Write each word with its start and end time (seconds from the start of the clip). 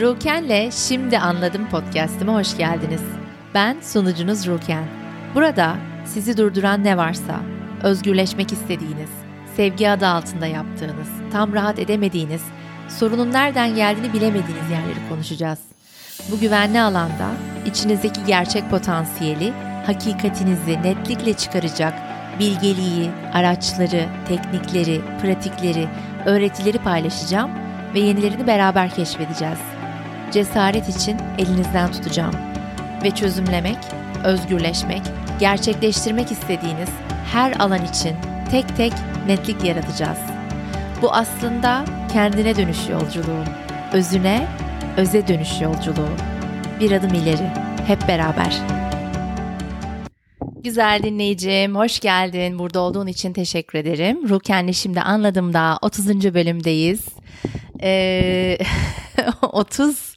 Ruken'le 0.00 0.70
Şimdi 0.70 1.18
Anladım 1.18 1.68
podcast'ime 1.70 2.32
hoş 2.32 2.56
geldiniz. 2.56 3.02
Ben 3.54 3.80
sunucunuz 3.80 4.46
Ruken. 4.46 4.84
Burada 5.34 5.76
sizi 6.04 6.36
durduran 6.36 6.84
ne 6.84 6.96
varsa, 6.96 7.40
özgürleşmek 7.82 8.52
istediğiniz, 8.52 9.10
sevgi 9.56 9.90
adı 9.90 10.06
altında 10.06 10.46
yaptığınız, 10.46 11.08
tam 11.32 11.52
rahat 11.52 11.78
edemediğiniz, 11.78 12.42
sorunun 12.88 13.32
nereden 13.32 13.74
geldiğini 13.74 14.12
bilemediğiniz 14.12 14.70
yerleri 14.70 15.08
konuşacağız. 15.08 15.58
Bu 16.30 16.40
güvenli 16.40 16.80
alanda 16.80 17.30
içinizdeki 17.66 18.24
gerçek 18.26 18.70
potansiyeli, 18.70 19.52
hakikatinizi 19.86 20.82
netlikle 20.82 21.32
çıkaracak 21.32 21.94
bilgeliği, 22.38 23.10
araçları, 23.32 24.06
teknikleri, 24.28 25.00
pratikleri, 25.22 25.88
öğretileri 26.26 26.78
paylaşacağım 26.78 27.50
ve 27.94 28.00
yenilerini 28.00 28.46
beraber 28.46 28.90
keşfedeceğiz. 28.90 29.73
Cesaret 30.34 30.88
için 30.88 31.16
elinizden 31.38 31.92
tutacağım 31.92 32.34
ve 33.04 33.10
çözümlemek, 33.10 33.76
özgürleşmek, 34.24 35.02
gerçekleştirmek 35.40 36.32
istediğiniz 36.32 36.88
her 37.32 37.52
alan 37.52 37.84
için 37.84 38.16
tek 38.50 38.76
tek 38.76 38.92
netlik 39.26 39.64
yaratacağız. 39.64 40.18
Bu 41.02 41.12
aslında 41.12 41.84
kendine 42.12 42.56
dönüş 42.56 42.88
yolculuğu, 42.90 43.44
özüne, 43.92 44.46
öze 44.96 45.28
dönüş 45.28 45.60
yolculuğu. 45.60 46.10
Bir 46.80 46.92
adım 46.92 47.14
ileri, 47.14 47.50
hep 47.86 48.08
beraber. 48.08 48.60
Güzel 50.64 51.00
dinleyicim, 51.02 51.76
hoş 51.76 52.00
geldin. 52.00 52.58
Burada 52.58 52.80
olduğun 52.80 53.06
için 53.06 53.32
teşekkür 53.32 53.78
ederim. 53.78 54.28
Ruken'le 54.28 54.72
şimdi 54.72 55.00
anladım 55.00 55.52
da 55.52 55.78
30. 55.82 56.34
bölümdeyiz. 56.34 57.04
Ee, 57.82 58.58
30 59.42 60.16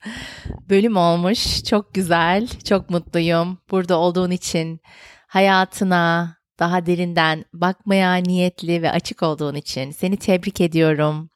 bölüm 0.69 0.97
olmuş. 0.97 1.63
Çok 1.63 1.93
güzel, 1.93 2.47
çok 2.47 2.89
mutluyum. 2.89 3.57
Burada 3.71 3.97
olduğun 3.97 4.31
için, 4.31 4.79
hayatına 5.27 6.37
daha 6.59 6.85
derinden 6.85 7.45
bakmaya 7.53 8.15
niyetli 8.15 8.81
ve 8.81 8.91
açık 8.91 9.23
olduğun 9.23 9.55
için 9.55 9.91
seni 9.91 10.17
tebrik 10.17 10.61
ediyorum. 10.61 11.29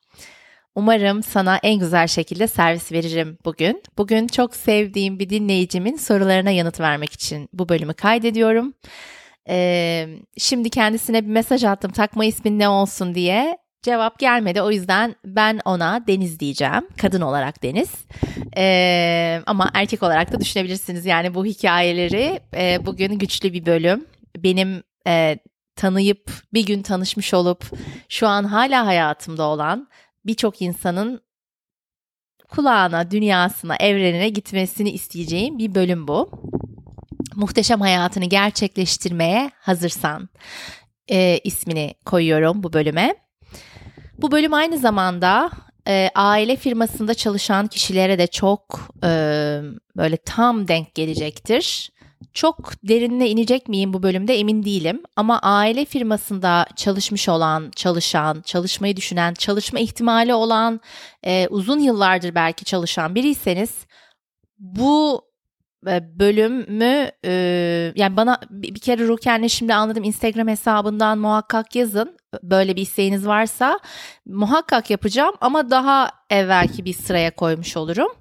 Umarım 0.76 1.24
sana 1.24 1.60
en 1.64 1.80
güzel 1.80 2.08
şekilde 2.08 2.48
servis 2.48 2.92
veririm 2.92 3.38
bugün. 3.46 3.84
Bugün 3.98 4.28
çok 4.28 4.56
sevdiğim 4.56 5.20
bir 5.20 5.30
dinleyicimin 5.30 5.96
sorularına 5.96 6.52
yanıt 6.52 6.80
vermek 6.80 7.14
için 7.14 7.50
bu 7.54 7.70
bölümü 7.70 7.94
kaydediyorum. 7.94 8.74
Ee, 9.50 10.08
şimdi 10.38 10.70
kendisine 10.70 11.24
bir 11.24 11.30
mesaj 11.30 11.64
attım 11.64 11.92
takma 11.92 12.26
ismin 12.26 12.60
ne 12.60 12.70
olsun 12.70 13.16
diye. 13.16 13.58
Cevap 13.82 14.20
gelmedi 14.20 14.62
o 14.62 14.72
yüzden 14.72 15.16
ben 15.26 15.60
ona 15.66 16.08
Deniz 16.08 16.40
diyeceğim. 16.40 16.88
Kadın 17.02 17.22
olarak 17.22 17.64
Deniz. 17.64 17.92
Ee, 18.58 19.42
ama 19.46 19.72
erkek 19.74 20.04
olarak 20.04 20.32
da 20.32 20.40
düşünebilirsiniz. 20.40 21.06
Yani 21.06 21.34
bu 21.34 21.46
hikayeleri 21.46 22.40
e, 22.56 22.86
bugün 22.86 23.20
güçlü 23.20 23.54
bir 23.54 23.66
bölüm. 23.66 24.06
Benim 24.38 24.84
e, 25.08 25.40
tanıyıp 25.76 26.32
bir 26.54 26.66
gün 26.66 26.82
tanışmış 26.82 27.34
olup 27.34 27.66
şu 28.10 28.28
an 28.28 28.44
hala 28.44 28.86
hayatımda 28.86 29.44
olan 29.44 29.88
birçok 30.26 30.62
insanın 30.62 31.22
kulağına, 32.50 33.12
dünyasına, 33.12 33.76
evrenine 33.76 34.30
gitmesini 34.30 34.92
isteyeceğim 34.92 35.58
bir 35.58 35.76
bölüm 35.76 36.08
bu. 36.08 36.32
Muhteşem 37.36 37.82
hayatını 37.82 38.26
gerçekleştirmeye 38.26 39.52
hazırsan 39.60 40.30
e, 41.12 41.40
ismini 41.44 41.94
koyuyorum 42.06 42.64
bu 42.64 42.74
bölüme. 42.74 43.21
Bu 44.22 44.32
bölüm 44.32 44.54
aynı 44.54 44.78
zamanda 44.78 45.52
e, 45.88 46.10
aile 46.16 46.56
firmasında 46.56 47.14
çalışan 47.14 47.68
kişilere 47.68 48.20
de 48.20 48.28
çok 48.28 48.80
e, 49.04 49.08
böyle 49.98 50.18
tam 50.18 50.68
denk 50.68 50.96
gelecektir. 50.96 51.92
Çok 52.34 52.72
derinine 52.88 53.30
inecek 53.30 53.68
miyim 53.68 53.94
bu 53.94 54.04
bölümde 54.04 54.36
emin 54.40 54.64
değilim 54.64 55.04
ama 55.16 55.40
aile 55.40 55.86
firmasında 55.86 56.66
çalışmış 56.76 57.30
olan, 57.30 57.72
çalışan, 57.76 58.42
çalışmayı 58.42 58.96
düşünen, 58.96 59.34
çalışma 59.34 59.80
ihtimali 59.80 60.34
olan, 60.34 60.82
e, 61.24 61.48
uzun 61.48 61.80
yıllardır 61.80 62.36
belki 62.36 62.66
çalışan 62.66 63.16
biriyseniz 63.16 63.72
bu 64.60 65.26
bölümü 65.86 67.12
e, 67.26 67.32
yani 67.96 68.18
bana 68.18 68.40
bir 68.50 68.80
kere 68.80 69.08
Ruken'le 69.08 69.48
şimdi 69.48 69.74
anladım. 69.74 70.04
Instagram 70.04 70.48
hesabından 70.48 71.18
muhakkak 71.18 71.76
yazın. 71.76 72.18
Böyle 72.44 72.76
bir 72.76 72.82
isteğiniz 72.82 73.28
varsa 73.28 73.80
muhakkak 74.26 74.90
yapacağım 74.90 75.36
ama 75.42 75.70
daha 75.70 76.12
evvelki 76.30 76.86
bir 76.86 76.94
sıraya 76.94 77.36
koymuş 77.36 77.78
olurum 77.78 78.12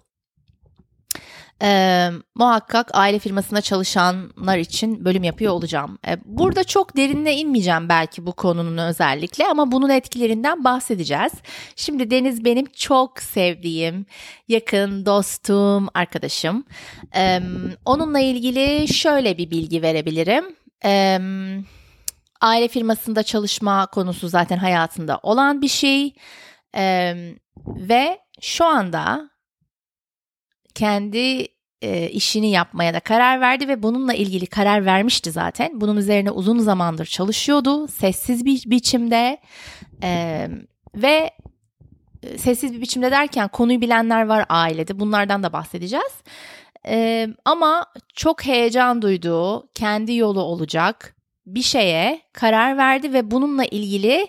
e, 1.63 2.09
muhakkak 2.35 2.91
aile 2.93 3.19
firmasında 3.19 3.61
çalışanlar 3.61 4.59
için 4.59 5.05
bölüm 5.05 5.23
yapıyor 5.23 5.53
olacağım. 5.53 5.99
E, 6.09 6.17
burada 6.25 6.65
çok 6.65 6.97
derinine 6.97 7.37
inmeyeceğim 7.37 7.89
belki 7.89 8.27
bu 8.27 8.33
konunun 8.33 8.79
özellikle 8.79 9.47
ama 9.47 9.73
bunun 9.73 9.89
etkilerinden 9.89 10.65
bahsedeceğiz. 10.65 11.33
Şimdi 11.77 12.11
Deniz 12.11 12.45
benim 12.45 12.67
çok 12.67 13.21
sevdiğim, 13.21 14.07
yakın 14.49 15.07
dostum, 15.07 15.89
arkadaşım. 15.95 16.65
E, 17.17 17.41
onunla 17.85 18.21
ilgili 18.21 18.89
şöyle 18.89 19.39
bir 19.39 19.51
bilgi 19.51 19.83
verebilirim. 19.83 20.45
E, 20.85 21.19
aile 22.41 22.69
firmasında 22.69 23.23
çalışma 23.23 23.87
konusu 23.87 24.29
zaten 24.29 24.57
hayatında 24.57 25.21
olan 25.23 25.63
bir 25.63 25.69
şey. 25.69 26.15
E, 26.77 27.15
ve 27.67 28.19
şu 28.41 28.65
anda 28.65 29.31
kendi 30.75 31.49
e, 31.83 32.09
işini 32.09 32.51
yapmaya 32.51 32.95
da 32.95 33.01
karar 33.01 33.41
verdi 33.41 33.69
ve 33.69 33.83
bununla 33.83 34.15
ilgili 34.15 34.47
karar 34.47 34.85
vermişti 34.85 35.31
zaten. 35.31 35.81
Bunun 35.81 35.97
üzerine 35.97 36.31
uzun 36.31 36.59
zamandır 36.59 37.07
çalışıyordu 37.07 37.89
sessiz 37.89 38.45
bir 38.45 38.63
biçimde 38.67 39.39
e, 40.03 40.49
ve 40.95 41.31
sessiz 42.37 42.73
bir 42.73 42.81
biçimde 42.81 43.11
derken 43.11 43.49
konuyu 43.49 43.81
bilenler 43.81 44.27
var 44.27 44.47
ailede 44.49 45.01
bunlardan 45.01 45.43
da 45.43 45.53
bahsedeceğiz. 45.53 46.13
E, 46.87 47.29
ama 47.45 47.87
çok 48.15 48.47
heyecan 48.47 49.03
duyduğu 49.03 49.69
kendi 49.75 50.15
yolu 50.15 50.41
olacak 50.41 51.17
bir 51.47 51.63
şeye 51.63 52.21
karar 52.33 52.77
verdi 52.77 53.13
ve 53.13 53.31
bununla 53.31 53.65
ilgili 53.65 54.29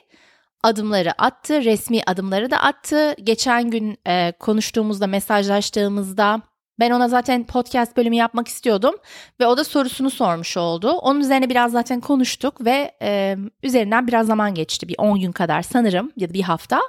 adımları 0.63 1.21
attı, 1.21 1.63
resmi 1.63 2.01
adımları 2.07 2.51
da 2.51 2.57
attı. 2.57 3.15
Geçen 3.23 3.69
gün 3.69 3.97
e, 4.07 4.31
konuştuğumuzda, 4.39 5.07
mesajlaştığımızda 5.07 6.41
ben 6.79 6.91
ona 6.91 7.07
zaten 7.07 7.43
podcast 7.43 7.97
bölümü 7.97 8.15
yapmak 8.15 8.47
istiyordum 8.47 8.95
ve 9.39 9.47
o 9.47 9.57
da 9.57 9.63
sorusunu 9.63 10.09
sormuş 10.09 10.57
oldu. 10.57 10.91
Onun 10.91 11.19
üzerine 11.19 11.49
biraz 11.49 11.71
zaten 11.71 12.01
konuştuk 12.01 12.65
ve 12.65 12.91
e, 13.01 13.37
üzerinden 13.63 14.07
biraz 14.07 14.27
zaman 14.27 14.53
geçti. 14.53 14.87
Bir 14.87 14.95
10 14.97 15.19
gün 15.19 15.31
kadar 15.31 15.61
sanırım 15.61 16.11
ya 16.17 16.29
da 16.29 16.33
bir 16.33 16.41
hafta 16.41 16.81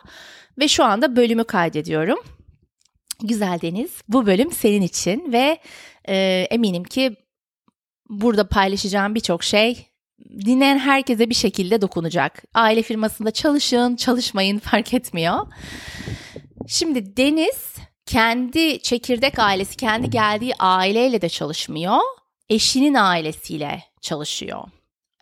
ve 0.59 0.69
şu 0.69 0.85
anda 0.85 1.17
bölümü 1.17 1.45
kaydediyorum. 1.45 2.19
Güzel 3.23 3.61
Deniz, 3.61 4.03
bu 4.09 4.27
bölüm 4.27 4.53
senin 4.53 4.83
için 4.83 5.33
ve 5.33 5.59
e, 6.09 6.47
eminim 6.51 6.85
ki 6.85 7.17
burada 8.09 8.49
paylaşacağım 8.49 9.15
birçok 9.15 9.45
şey 9.45 9.87
dinleyen 10.31 10.79
herkese 10.79 11.31
bir 11.31 11.35
şekilde 11.35 11.81
dokunacak. 11.81 12.43
Aile 12.55 12.83
firmasında 12.83 13.31
çalışın, 13.31 13.97
çalışmayın 13.97 14.59
fark 14.71 14.95
etmiyor. 14.95 15.47
Şimdi 16.69 17.17
Deniz 17.17 17.77
kendi 18.07 18.83
çekirdek 18.83 19.39
ailesi, 19.39 19.77
kendi 19.77 20.11
geldiği 20.11 20.55
aileyle 20.59 21.23
de 21.23 21.29
çalışmıyor. 21.29 21.99
Eşinin 22.49 22.95
ailesiyle 22.95 23.83
çalışıyor. 24.01 24.65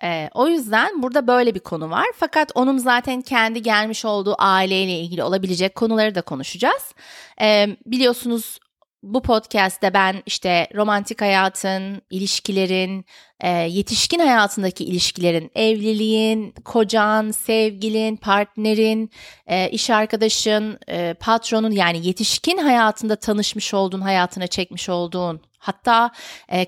Ee, 0.02 0.30
o 0.34 0.48
yüzden 0.48 1.02
burada 1.02 1.26
böyle 1.26 1.54
bir 1.54 1.60
konu 1.60 1.90
var. 1.90 2.06
Fakat 2.16 2.52
onun 2.54 2.78
zaten 2.78 3.22
kendi 3.22 3.62
gelmiş 3.62 4.04
olduğu 4.04 4.34
aileyle 4.38 5.00
ilgili 5.00 5.22
olabilecek 5.22 5.74
konuları 5.74 6.14
da 6.14 6.22
konuşacağız. 6.22 6.94
Ee, 7.40 7.76
biliyorsunuz 7.86 8.58
bu 9.02 9.22
podcast'te 9.22 9.94
ben 9.94 10.22
işte 10.26 10.68
romantik 10.74 11.20
hayatın, 11.20 12.02
ilişkilerin, 12.10 13.04
e, 13.40 13.48
yetişkin 13.48 14.18
hayatındaki 14.18 14.84
ilişkilerin, 14.84 15.50
evliliğin, 15.54 16.54
kocan, 16.64 17.30
sevgilin, 17.30 18.16
partnerin, 18.16 19.10
e, 19.46 19.70
iş 19.70 19.90
arkadaşın, 19.90 20.78
e, 20.88 21.14
patronun 21.14 21.70
yani 21.70 22.06
yetişkin 22.06 22.58
hayatında 22.58 23.16
tanışmış 23.16 23.74
olduğun, 23.74 24.00
hayatına 24.00 24.46
çekmiş 24.46 24.88
olduğun 24.88 25.40
Hatta 25.60 26.10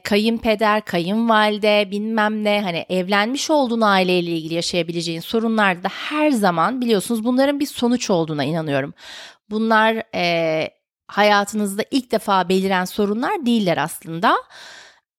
kayınpeder, 0.04 0.84
kayınvalide 0.84 1.88
bilmem 1.90 2.44
ne 2.44 2.62
hani 2.62 2.86
evlenmiş 2.88 3.50
olduğun 3.50 3.80
aileyle 3.80 4.30
ilgili 4.30 4.54
yaşayabileceğin 4.54 5.20
sorunlarda 5.20 5.88
her 5.88 6.30
zaman 6.30 6.80
biliyorsunuz 6.80 7.24
bunların 7.24 7.60
bir 7.60 7.66
sonuç 7.66 8.10
olduğuna 8.10 8.44
inanıyorum. 8.44 8.94
Bunlar 9.50 10.02
e, 10.14 10.81
hayatınızda 11.12 11.84
ilk 11.90 12.12
defa 12.12 12.48
beliren 12.48 12.84
sorunlar 12.84 13.46
değiller 13.46 13.76
aslında. 13.76 14.36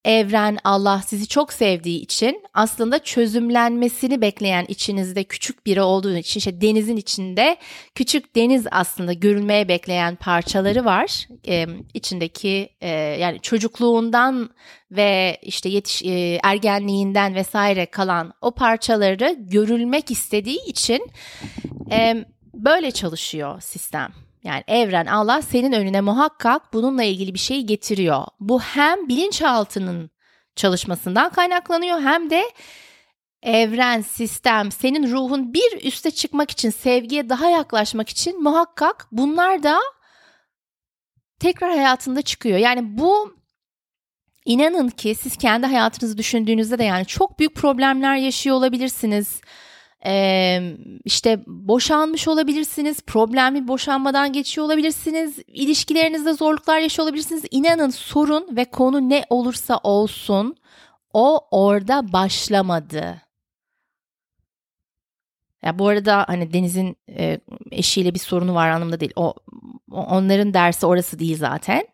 evren, 0.06 0.58
Allah 0.64 1.02
sizi 1.08 1.28
çok 1.28 1.54
sevdiği 1.54 2.02
için 2.02 2.44
aslında 2.54 3.00
çözümlenmesini 3.00 4.22
bekleyen 4.22 4.66
içinizde 4.68 5.24
küçük 5.24 5.66
biri 5.66 5.82
olduğu 5.82 6.18
için 6.18 6.40
işte 6.40 6.62
denizin 6.62 6.98
içinde 6.98 7.58
küçük 7.96 8.36
deniz 8.36 8.66
aslında 8.72 9.14
görülmeye 9.14 9.68
bekleyen 9.68 10.16
parçaları 10.16 10.86
var. 10.86 11.28
Ee, 11.48 11.68
içindeki 11.94 12.70
e, 12.82 12.90
yani 12.90 13.40
çocukluğundan 13.40 14.50
ve 14.92 15.38
işte 15.42 15.70
yetiş 15.70 16.04
e, 16.04 16.40
ergenliğinden 16.44 17.36
vesaire 17.36 17.86
kalan 17.86 18.34
o 18.42 18.52
parçaları 18.52 19.36
görülmek 19.40 20.12
istediği 20.12 20.66
için 20.66 21.08
e, 21.92 22.26
böyle 22.54 22.92
çalışıyor 22.92 23.62
sistem. 23.62 24.14
Yani 24.44 24.64
evren 24.68 25.06
Allah 25.06 25.42
senin 25.42 25.72
önüne 25.72 26.02
muhakkak 26.02 26.74
bununla 26.74 27.04
ilgili 27.04 27.34
bir 27.34 27.40
şey 27.40 27.62
getiriyor. 27.62 28.24
Bu 28.40 28.62
hem 28.62 29.10
bilinçaltının 29.10 30.12
çalışmasından 30.56 31.30
kaynaklanıyor 31.30 32.02
hem 32.02 32.30
de 32.30 32.44
evren, 33.44 34.02
sistem, 34.02 34.72
senin 34.72 35.12
ruhun 35.12 35.54
bir 35.54 35.84
üste 35.84 36.12
çıkmak 36.12 36.52
için, 36.52 36.70
sevgiye 36.70 37.30
daha 37.30 37.50
yaklaşmak 37.50 38.10
için 38.10 38.44
muhakkak 38.44 39.08
bunlar 39.12 39.64
da 39.64 39.80
tekrar 41.40 41.72
hayatında 41.72 42.22
çıkıyor. 42.22 42.58
Yani 42.58 42.98
bu 42.98 43.36
inanın 44.46 44.90
ki 44.90 45.16
siz 45.16 45.38
kendi 45.38 45.66
hayatınızı 45.68 46.18
düşündüğünüzde 46.18 46.80
de 46.80 46.84
yani 46.84 47.06
çok 47.06 47.40
büyük 47.40 47.56
problemler 47.56 48.16
yaşıyor 48.16 48.56
olabilirsiniz 48.56 49.42
ee, 50.06 50.78
işte 51.06 51.44
boşanmış 51.48 52.28
olabilirsiniz, 52.28 53.02
problemli 53.02 53.68
boşanmadan 53.68 54.34
geçiyor 54.34 54.68
olabilirsiniz, 54.68 55.40
ilişkilerinizde 55.48 56.34
zorluklar 56.34 56.80
yaşıyor 56.80 57.08
olabilirsiniz. 57.08 57.44
İnanın 57.52 57.90
sorun 57.90 58.56
ve 58.56 58.66
konu 58.66 59.10
ne 59.10 59.26
olursa 59.30 59.80
olsun 59.84 60.56
o 61.14 61.40
orada 61.52 62.14
başlamadı. 62.14 63.22
Ya 65.64 65.80
bu 65.80 65.88
arada 65.88 66.26
hani 66.28 66.54
Deniz'in 66.54 66.98
e, 67.10 67.40
eşiyle 67.72 68.14
bir 68.14 68.20
sorunu 68.20 68.56
var 68.56 68.70
anlamda 68.70 69.00
değil. 69.00 69.14
O 69.16 69.34
onların 69.92 70.54
dersi 70.54 70.86
orası 70.86 71.20
değil 71.20 71.38
zaten. 71.38 71.88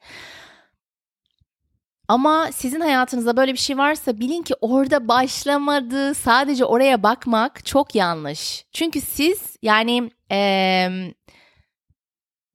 Ama 2.10 2.52
sizin 2.52 2.80
hayatınızda 2.80 3.38
böyle 3.38 3.54
bir 3.54 3.58
şey 3.58 3.78
varsa 3.78 4.20
bilin 4.20 4.42
ki 4.42 4.56
orada 4.62 5.08
başlamadı. 5.08 6.14
Sadece 6.14 6.66
oraya 6.66 7.04
bakmak 7.04 7.66
çok 7.66 7.96
yanlış. 7.96 8.66
Çünkü 8.72 9.02
siz 9.02 9.58
yani 9.62 10.12
ee, 10.32 10.90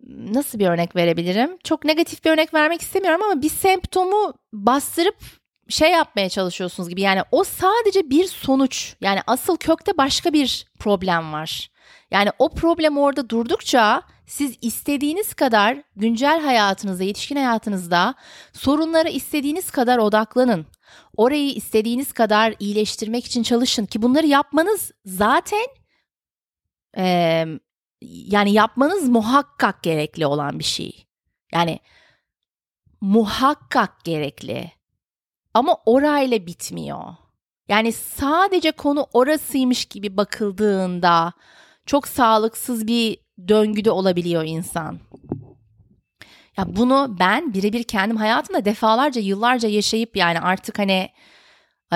nasıl 0.09 0.59
bir 0.59 0.67
örnek 0.67 0.97
verebilirim? 0.97 1.59
Çok 1.65 1.85
negatif 1.85 2.25
bir 2.25 2.31
örnek 2.31 2.55
vermek 2.55 2.81
istemiyorum 2.81 3.23
ama 3.23 3.43
bir 3.43 3.49
semptomu 3.49 4.35
bastırıp 4.53 5.17
şey 5.69 5.91
yapmaya 5.91 6.29
çalışıyorsunuz 6.29 6.89
gibi. 6.89 7.01
Yani 7.01 7.23
o 7.31 7.45
sadece 7.45 8.11
bir 8.11 8.25
sonuç. 8.25 8.97
Yani 9.01 9.21
asıl 9.27 9.57
kökte 9.57 9.97
başka 9.99 10.33
bir 10.33 10.67
problem 10.79 11.33
var. 11.33 11.71
Yani 12.11 12.31
o 12.39 12.49
problem 12.49 12.99
orada 12.99 13.31
durdukça 13.31 14.03
siz 14.27 14.59
istediğiniz 14.61 15.35
kadar 15.35 15.83
güncel 15.97 16.41
hayatınızda, 16.41 17.05
yetişkin 17.05 17.37
hayatınızda 17.37 18.15
sorunlara 18.53 19.09
istediğiniz 19.09 19.71
kadar 19.71 19.99
odaklanın. 19.99 20.67
Orayı 21.17 21.51
istediğiniz 21.51 22.13
kadar 22.13 22.55
iyileştirmek 22.59 23.27
için 23.27 23.43
çalışın 23.43 23.87
ki 23.87 24.03
bunları 24.03 24.27
yapmanız 24.27 24.93
zaten 25.05 25.67
e, 26.97 27.45
yani 28.03 28.53
yapmanız 28.53 29.09
muhakkak 29.09 29.83
gerekli 29.83 30.27
olan 30.27 30.59
bir 30.59 30.65
şey. 30.65 31.07
Yani 31.53 31.79
muhakkak 33.01 34.05
gerekli. 34.05 34.73
Ama 35.55 35.77
orayla 35.87 36.47
bitmiyor. 36.47 37.05
Yani 37.69 37.93
sadece 37.93 38.73
konu 38.73 39.07
orasıymış 39.13 39.85
gibi 39.85 40.17
bakıldığında 40.17 41.33
çok 41.87 42.09
sağlıksız 42.09 42.87
bir 42.87 43.24
döngüde 43.49 43.91
olabiliyor 43.91 44.45
insan. 44.47 45.01
Ya 46.59 46.77
bunu 46.77 47.17
ben 47.21 47.55
birebir 47.55 47.83
kendim 47.83 48.17
hayatımda 48.17 48.65
defalarca 48.65 49.21
yıllarca 49.21 49.69
yaşayıp 49.69 50.17
yani 50.17 50.41
artık 50.41 50.79
hani 50.79 51.11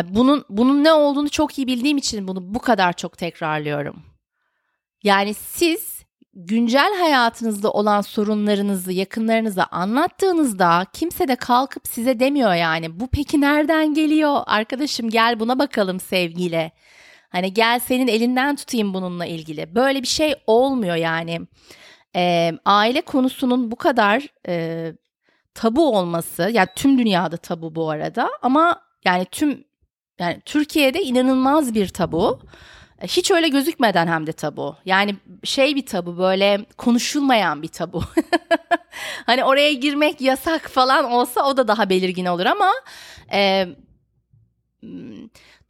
bunun 0.04 0.44
bunun 0.48 0.84
ne 0.84 0.92
olduğunu 0.92 1.28
çok 1.28 1.58
iyi 1.58 1.66
bildiğim 1.66 1.98
için 1.98 2.28
bunu 2.28 2.54
bu 2.54 2.58
kadar 2.58 2.92
çok 2.92 3.18
tekrarlıyorum. 3.18 4.02
Yani 5.02 5.34
siz 5.34 5.98
güncel 6.34 6.98
hayatınızda 6.98 7.70
olan 7.70 8.00
sorunlarınızı 8.00 8.92
yakınlarınıza 8.92 9.64
anlattığınızda 9.64 10.86
kimse 10.92 11.28
de 11.28 11.36
kalkıp 11.36 11.88
size 11.88 12.20
demiyor 12.20 12.54
yani 12.54 13.00
bu 13.00 13.08
peki 13.12 13.40
nereden 13.40 13.94
geliyor 13.94 14.40
arkadaşım 14.46 15.10
gel 15.10 15.40
buna 15.40 15.58
bakalım 15.58 16.00
sevgiyle. 16.00 16.72
Hani 17.30 17.54
gel 17.54 17.78
senin 17.78 18.08
elinden 18.08 18.56
tutayım 18.56 18.94
bununla 18.94 19.26
ilgili. 19.26 19.74
Böyle 19.74 20.02
bir 20.02 20.06
şey 20.06 20.34
olmuyor 20.46 20.96
yani. 20.96 21.40
E, 22.16 22.52
aile 22.64 23.00
konusunun 23.00 23.70
bu 23.70 23.76
kadar 23.76 24.26
e, 24.48 24.92
tabu 25.54 25.98
olması, 25.98 26.50
yani 26.52 26.68
tüm 26.76 26.98
dünyada 26.98 27.36
tabu 27.36 27.74
bu 27.74 27.90
arada 27.90 28.30
ama 28.42 28.82
yani 29.04 29.24
tüm 29.24 29.64
yani 30.18 30.40
Türkiye'de 30.44 31.02
inanılmaz 31.02 31.74
bir 31.74 31.88
tabu. 31.88 32.40
Hiç 33.02 33.30
öyle 33.30 33.48
gözükmeden 33.48 34.06
hem 34.06 34.26
de 34.26 34.32
tabu. 34.32 34.76
Yani 34.84 35.16
şey 35.44 35.76
bir 35.76 35.86
tabu 35.86 36.18
böyle 36.18 36.66
konuşulmayan 36.76 37.62
bir 37.62 37.68
tabu. 37.68 38.02
hani 39.26 39.44
oraya 39.44 39.72
girmek 39.72 40.20
yasak 40.20 40.70
falan 40.70 41.04
olsa 41.04 41.42
o 41.42 41.56
da 41.56 41.68
daha 41.68 41.90
belirgin 41.90 42.24
olur 42.24 42.46
ama 42.46 42.72
e, 43.32 43.68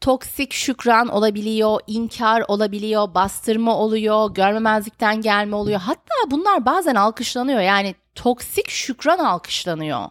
toksik 0.00 0.52
şükran 0.52 1.08
olabiliyor, 1.08 1.80
inkar 1.86 2.44
olabiliyor, 2.48 3.14
bastırma 3.14 3.76
oluyor, 3.76 4.34
görmemezlikten 4.34 5.20
gelme 5.20 5.56
oluyor. 5.56 5.80
Hatta 5.80 6.30
bunlar 6.30 6.66
bazen 6.66 6.94
alkışlanıyor. 6.94 7.60
Yani 7.60 7.94
toksik 8.14 8.70
şükran 8.70 9.18
alkışlanıyor. 9.18 10.04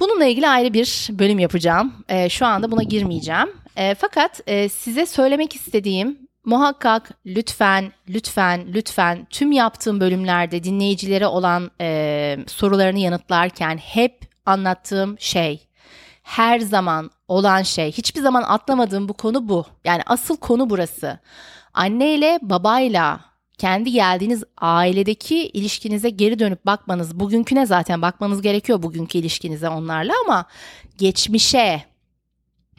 Bununla 0.00 0.24
ilgili 0.24 0.48
ayrı 0.48 0.72
bir 0.72 1.08
bölüm 1.10 1.38
yapacağım. 1.38 1.92
E, 2.08 2.28
şu 2.28 2.46
anda 2.46 2.70
buna 2.70 2.82
girmeyeceğim. 2.82 3.48
E, 3.76 3.94
fakat 3.94 4.40
e, 4.46 4.68
size 4.68 5.06
söylemek 5.06 5.56
istediğim 5.56 6.18
muhakkak 6.44 7.10
lütfen, 7.26 7.92
lütfen, 8.08 8.74
lütfen 8.74 9.26
tüm 9.30 9.52
yaptığım 9.52 10.00
bölümlerde 10.00 10.64
dinleyicilere 10.64 11.26
olan 11.26 11.70
e, 11.80 12.38
sorularını 12.46 12.98
yanıtlarken 12.98 13.76
hep 13.76 14.20
anlattığım 14.46 15.16
şey 15.18 15.69
her 16.30 16.60
zaman 16.60 17.10
olan 17.28 17.62
şey. 17.62 17.92
Hiçbir 17.92 18.20
zaman 18.20 18.42
atlamadığım 18.42 19.08
bu 19.08 19.12
konu 19.12 19.48
bu. 19.48 19.64
Yani 19.84 20.02
asıl 20.06 20.36
konu 20.36 20.70
burası. 20.70 21.18
Anne 21.74 22.14
ile 22.14 22.38
babayla 22.42 23.20
kendi 23.58 23.92
geldiğiniz 23.92 24.44
ailedeki 24.58 25.48
ilişkinize 25.48 26.10
geri 26.10 26.38
dönüp 26.38 26.66
bakmanız, 26.66 27.20
bugünküne 27.20 27.66
zaten 27.66 28.02
bakmanız 28.02 28.42
gerekiyor 28.42 28.82
bugünkü 28.82 29.18
ilişkinize 29.18 29.68
onlarla 29.68 30.12
ama 30.26 30.46
geçmişe 30.98 31.82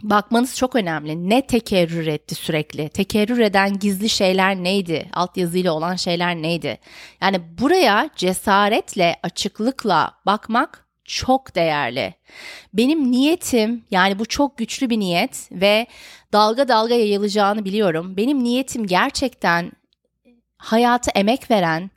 bakmanız 0.03 0.57
çok 0.57 0.75
önemli. 0.75 1.29
Ne 1.29 1.47
tekerrür 1.47 2.07
etti 2.07 2.35
sürekli? 2.35 2.89
Tekerrür 2.89 3.39
eden 3.39 3.79
gizli 3.79 4.09
şeyler 4.09 4.55
neydi? 4.55 5.09
Altyazıyla 5.13 5.73
olan 5.73 5.95
şeyler 5.95 6.35
neydi? 6.35 6.79
Yani 7.21 7.41
buraya 7.59 8.09
cesaretle, 8.15 9.19
açıklıkla 9.23 10.11
bakmak 10.25 10.90
çok 11.11 11.55
değerli. 11.55 12.13
Benim 12.73 13.11
niyetim 13.11 13.83
yani 13.91 14.19
bu 14.19 14.25
çok 14.25 14.57
güçlü 14.57 14.89
bir 14.89 14.99
niyet 14.99 15.49
ve 15.51 15.87
dalga 16.33 16.67
dalga 16.67 16.95
yayılacağını 16.95 17.65
biliyorum. 17.65 18.17
Benim 18.17 18.43
niyetim 18.43 18.87
gerçekten 18.87 19.71
hayata 20.57 21.11
emek 21.11 21.51
veren, 21.51 21.91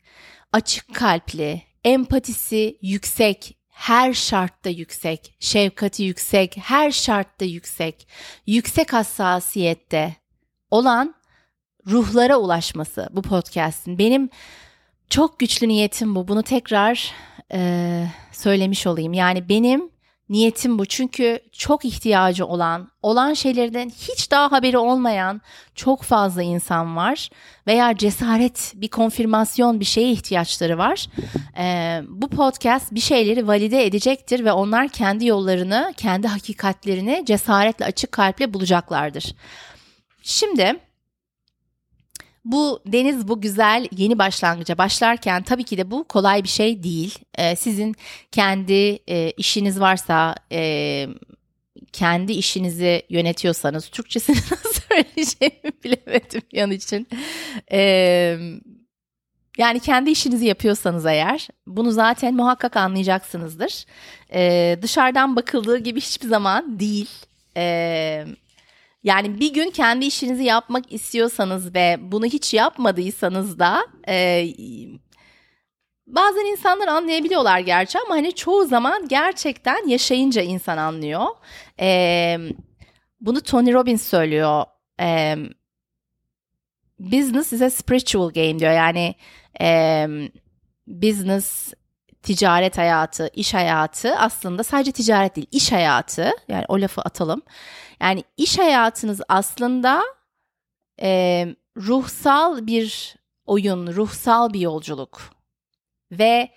açık 0.53 0.95
kalpli, 0.95 1.63
empatisi 1.85 2.79
yüksek, 2.83 3.57
her 3.69 4.13
şartta 4.13 4.71
yüksek, 4.71 5.35
şefkati 5.41 6.03
yüksek, 6.03 6.57
her 6.57 6.91
şartta 6.91 7.45
yüksek, 7.45 8.09
yüksek 8.47 8.93
hassasiyette 8.93 10.17
olan 10.71 11.15
ruhlara 11.87 12.37
ulaşması 12.37 13.09
bu 13.13 13.23
podcast'in. 13.23 13.99
Benim 13.99 14.31
çok 15.11 15.39
güçlü 15.39 15.69
niyetim 15.69 16.15
bu. 16.15 16.29
Bunu 16.29 16.43
tekrar 16.43 17.13
e, 17.53 18.05
söylemiş 18.33 18.87
olayım. 18.87 19.13
Yani 19.13 19.49
benim 19.49 19.95
niyetim 20.29 20.79
bu. 20.79 20.87
Çünkü 20.87 21.39
çok 21.53 21.85
ihtiyacı 21.85 22.47
olan, 22.47 22.91
olan 23.03 23.35
şeylerden 23.35 23.89
hiç 23.89 24.31
daha 24.31 24.53
haberi 24.53 24.79
olmayan 24.79 25.41
çok 25.75 26.03
fazla 26.03 26.43
insan 26.43 26.97
var. 26.97 27.31
Veya 27.67 27.97
cesaret, 27.97 28.73
bir 28.75 28.89
konfirmasyon, 28.89 29.81
bir 29.81 29.85
şeye 29.85 30.11
ihtiyaçları 30.11 30.79
var. 30.79 31.07
E, 31.59 32.01
bu 32.09 32.29
podcast 32.29 32.95
bir 32.95 33.01
şeyleri 33.01 33.47
valide 33.47 33.87
edecektir 33.87 34.45
ve 34.45 34.53
onlar 34.53 34.89
kendi 34.89 35.27
yollarını, 35.27 35.93
kendi 35.97 36.29
hakikatlerini 36.29 37.23
cesaretle, 37.27 37.85
açık 37.85 38.13
kalple 38.13 38.55
bulacaklardır. 38.55 39.35
Şimdi 40.23 40.77
Bu 42.45 42.83
deniz 42.87 43.29
bu 43.29 43.41
güzel 43.41 43.89
yeni 43.97 44.19
başlangıca 44.19 44.79
başlarken 44.79 45.43
tabii 45.43 45.65
ki 45.65 45.79
de 45.79 45.91
bu 45.91 46.05
kolay 46.05 46.43
bir 46.43 46.49
şey 46.49 46.83
değil. 46.83 47.19
Ee, 47.39 47.57
sizin 47.57 47.97
kendi 48.33 48.99
e, 49.09 49.31
işiniz 49.37 49.81
varsa 49.81 50.35
e, 50.53 51.07
kendi 51.93 52.33
işinizi 52.33 53.03
yönetiyorsanız 53.11 53.89
Türkçesini 53.89 54.37
nasıl 54.51 54.81
söyleyeceğimi 54.89 55.73
bilemedim 55.85 56.43
yan 56.53 56.71
için. 56.71 57.09
Ee, 57.73 58.39
yani 59.59 59.81
kendi 59.81 60.11
işinizi 60.11 60.47
yapıyorsanız 60.47 61.07
eğer 61.07 61.49
bunu 61.67 61.91
zaten 61.93 62.35
muhakkak 62.35 62.77
anlayacaksınızdır. 62.77 63.85
Ee, 64.33 64.79
dışarıdan 64.83 65.37
bakıldığı 65.37 65.79
gibi 65.79 66.01
hiçbir 66.01 66.29
zaman 66.29 66.81
değil. 66.81 67.11
Ee, 67.57 68.27
yani 69.05 69.41
bir 69.41 69.53
gün 69.55 69.71
kendi 69.71 70.05
işinizi 70.05 70.45
yapmak 70.45 70.93
istiyorsanız 70.93 71.75
ve 71.75 71.97
bunu 72.01 72.27
hiç 72.27 72.55
yapmadıysanız 72.55 73.59
da 73.59 73.87
e, 74.09 74.47
bazen 76.07 76.53
insanlar 76.53 76.89
anlayabiliyorlar 76.89 77.59
gerçi 77.59 77.99
ama 77.99 78.15
hani 78.15 78.35
çoğu 78.35 78.67
zaman 78.67 79.09
gerçekten 79.09 79.89
yaşayınca 79.89 80.43
insan 80.43 80.79
anlıyor. 80.79 81.27
Ee, 81.81 82.39
bunu 83.21 83.41
Tony 83.41 83.73
Robbins 83.73 84.03
söylüyor. 84.03 84.65
Ee, 85.01 85.37
business 86.99 87.53
is 87.53 87.63
a 87.63 87.71
spiritual 87.71 88.31
game 88.31 88.59
diyor. 88.59 88.73
Yani 88.73 89.15
e, 89.61 90.07
business 90.87 91.75
ticaret 92.25 92.79
hayatı, 92.79 93.31
iş 93.35 93.55
hayatı 93.55 94.17
aslında 94.17 94.63
sadece 94.63 94.93
ticaret 94.93 95.37
değil, 95.37 95.47
iş 95.51 95.73
hayatı. 95.73 96.31
Yani 96.49 96.65
o 96.69 96.81
lafı 96.81 97.01
atalım. 97.01 97.43
Yani 98.01 98.25
iş 98.37 98.59
hayatınız 98.59 99.21
aslında 99.29 100.03
e, 101.03 101.47
ruhsal 101.77 102.67
bir 102.67 103.17
oyun, 103.47 103.87
ruhsal 103.87 104.53
bir 104.53 104.61
yolculuk. 104.61 105.21
Ve 106.13 106.49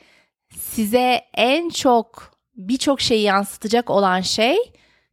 size 0.58 1.22
en 1.34 1.70
çok 1.70 2.32
birçok 2.56 3.02
şeyi 3.02 3.24
yansıtacak 3.24 3.90
olan 3.90 4.22
şey 4.22 4.58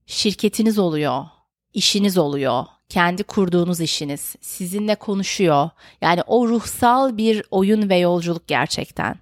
şirketiniz 0.06 0.78
oluyor, 0.78 1.24
işiniz 1.72 2.18
oluyor, 2.18 2.64
kendi 2.88 3.24
kurduğunuz 3.24 3.80
işiniz, 3.80 4.36
sizinle 4.40 4.94
konuşuyor. 4.94 5.70
Yani 6.00 6.22
o 6.26 6.48
ruhsal 6.48 7.16
bir 7.16 7.42
oyun 7.50 7.88
ve 7.88 7.96
yolculuk 7.96 8.46
gerçekten. 8.46 9.16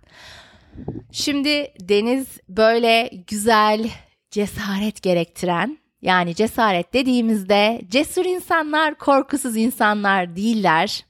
Şimdi 1.12 1.72
deniz 1.80 2.26
böyle 2.48 3.10
güzel, 3.26 3.90
cesaret 4.30 5.02
gerektiren 5.02 5.78
yani 6.02 6.34
cesaret 6.34 6.94
dediğimizde 6.94 7.80
cesur 7.88 8.24
insanlar, 8.24 8.98
korkusuz 8.98 9.56
insanlar 9.56 10.36
değiller. 10.36 11.06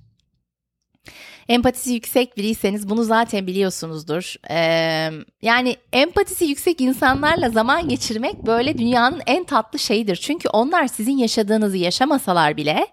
Empatisi 1.48 1.92
yüksek 1.92 2.36
biriyseniz 2.36 2.88
bunu 2.88 3.04
zaten 3.04 3.46
biliyorsunuzdur. 3.46 4.34
Ee, 4.50 5.10
yani 5.42 5.76
empatisi 5.92 6.44
yüksek 6.44 6.80
insanlarla 6.80 7.50
zaman 7.50 7.88
geçirmek 7.88 8.46
böyle 8.46 8.78
dünyanın 8.78 9.22
en 9.26 9.44
tatlı 9.44 9.78
şeyidir. 9.78 10.16
Çünkü 10.16 10.48
onlar 10.48 10.86
sizin 10.86 11.16
yaşadığınızı 11.16 11.76
yaşamasalar 11.76 12.56
bile 12.56 12.86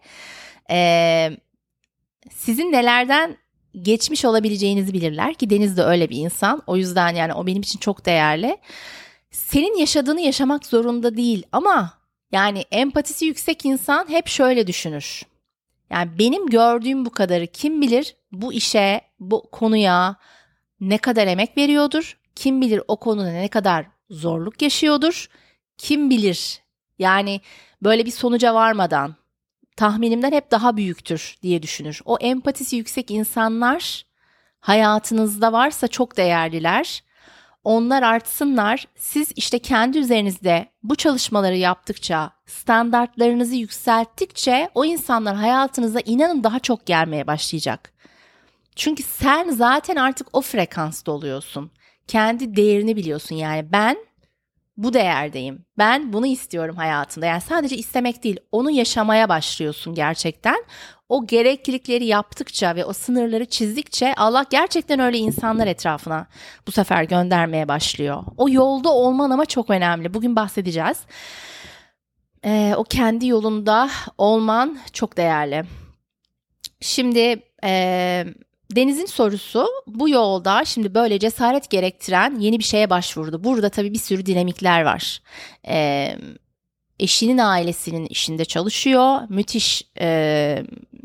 e, 0.72 1.30
sizin 2.32 2.72
nelerden 2.72 3.38
geçmiş 3.82 4.26
olabileceğinizi 4.26 4.94
bilirler 4.94 5.34
ki 5.34 5.50
Deniz 5.50 5.78
de 5.78 5.84
öyle 5.84 6.10
bir 6.10 6.18
insan. 6.18 6.62
O 6.68 6.78
yüzden 6.78 7.16
yani 7.16 7.34
o 7.34 7.48
benim 7.48 7.62
için 7.62 7.80
çok 7.80 8.06
değerli. 8.06 8.58
Senin 9.32 9.78
yaşadığını 9.78 10.22
yaşamak 10.22 10.66
zorunda 10.66 11.18
değil 11.18 11.44
ama 11.52 11.94
yani 12.32 12.66
empatisi 12.72 13.26
yüksek 13.26 13.66
insan 13.66 14.10
hep 14.10 14.28
şöyle 14.28 14.68
düşünür. 14.68 15.24
Yani 15.90 16.20
benim 16.20 16.48
gördüğüm 16.48 17.06
bu 17.06 17.10
kadarı 17.10 17.48
kim 17.48 17.82
bilir 17.82 18.16
bu 18.32 18.54
işe, 18.54 19.02
bu 19.20 19.50
konuya 19.52 20.16
ne 20.80 20.98
kadar 20.98 21.28
emek 21.28 21.58
veriyordur? 21.58 22.18
Kim 22.36 22.62
bilir 22.62 22.82
o 22.88 22.96
konuda 22.96 23.32
ne 23.32 23.48
kadar 23.48 23.86
zorluk 24.10 24.62
yaşıyordur? 24.62 25.30
Kim 25.78 26.10
bilir? 26.10 26.62
Yani 27.00 27.42
böyle 27.82 28.06
bir 28.06 28.12
sonuca 28.12 28.54
varmadan 28.54 29.16
tahminimden 29.80 30.32
hep 30.32 30.52
daha 30.52 30.78
büyüktür 30.78 31.38
diye 31.44 31.64
düşünür. 31.64 32.02
O 32.06 32.18
empatisi 32.18 32.76
yüksek 32.76 33.12
insanlar 33.12 34.06
hayatınızda 34.60 35.54
varsa 35.54 35.88
çok 35.88 36.18
değerliler. 36.18 37.04
Onlar 37.64 38.04
artsınlar. 38.04 38.88
Siz 38.96 39.32
işte 39.36 39.60
kendi 39.60 39.98
üzerinizde 39.98 40.70
bu 40.84 40.96
çalışmaları 40.96 41.58
yaptıkça, 41.58 42.32
standartlarınızı 42.46 43.56
yükselttikçe 43.56 44.70
o 44.76 44.86
insanlar 44.86 45.36
hayatınıza 45.36 46.00
inanın 46.00 46.44
daha 46.44 46.60
çok 46.60 46.86
gelmeye 46.86 47.28
başlayacak. 47.28 47.94
Çünkü 48.76 49.04
sen 49.04 49.50
zaten 49.50 49.96
artık 49.96 50.28
o 50.34 50.42
frekansta 50.42 51.12
oluyorsun. 51.12 51.72
Kendi 52.08 52.56
değerini 52.56 52.96
biliyorsun 52.96 53.36
yani 53.36 53.72
ben 53.72 53.98
bu 54.84 54.94
değerdeyim. 54.94 55.66
Ben 55.78 56.14
bunu 56.14 56.28
istiyorum 56.28 56.76
hayatında. 56.76 57.26
Yani 57.26 57.42
sadece 57.42 57.78
istemek 57.78 58.24
değil, 58.24 58.40
onu 58.52 58.72
yaşamaya 58.72 59.30
başlıyorsun 59.30 59.96
gerçekten. 59.96 60.66
O 61.10 61.28
gereklilikleri 61.28 62.06
yaptıkça 62.06 62.76
ve 62.76 62.86
o 62.86 62.94
sınırları 62.94 63.46
çizdikçe 63.46 64.14
Allah 64.18 64.46
gerçekten 64.50 65.00
öyle 65.00 65.18
insanlar 65.18 65.68
etrafına 65.68 66.28
bu 66.68 66.72
sefer 66.72 67.04
göndermeye 67.04 67.68
başlıyor. 67.68 68.24
O 68.38 68.50
yolda 68.50 68.90
olman 68.90 69.30
ama 69.30 69.46
çok 69.46 69.70
önemli. 69.70 70.14
Bugün 70.14 70.36
bahsedeceğiz. 70.36 70.98
Ee, 72.46 72.74
o 72.78 72.84
kendi 72.84 73.28
yolunda 73.28 73.90
olman 74.18 74.80
çok 74.94 75.18
değerli. 75.18 75.64
Şimdi 76.82 77.44
e, 77.64 78.26
Deniz'in 78.76 79.06
sorusu 79.06 79.68
bu 79.88 80.10
yolda 80.10 80.66
şimdi 80.66 80.94
böyle 80.94 81.20
cesaret 81.20 81.70
gerektiren 81.70 82.40
yeni 82.40 82.60
bir 82.60 82.64
şeye 82.64 82.90
başvurdu. 82.90 83.44
Burada 83.44 83.70
tabii 83.70 83.94
bir 83.94 84.00
sürü 84.00 84.26
dinamikler 84.26 84.82
var. 84.82 85.22
Ee, 85.68 86.18
eşinin 87.00 87.38
ailesinin 87.38 88.06
işinde 88.06 88.46
çalışıyor. 88.46 89.22
Müthiş 89.30 89.84
e, 90.02 90.08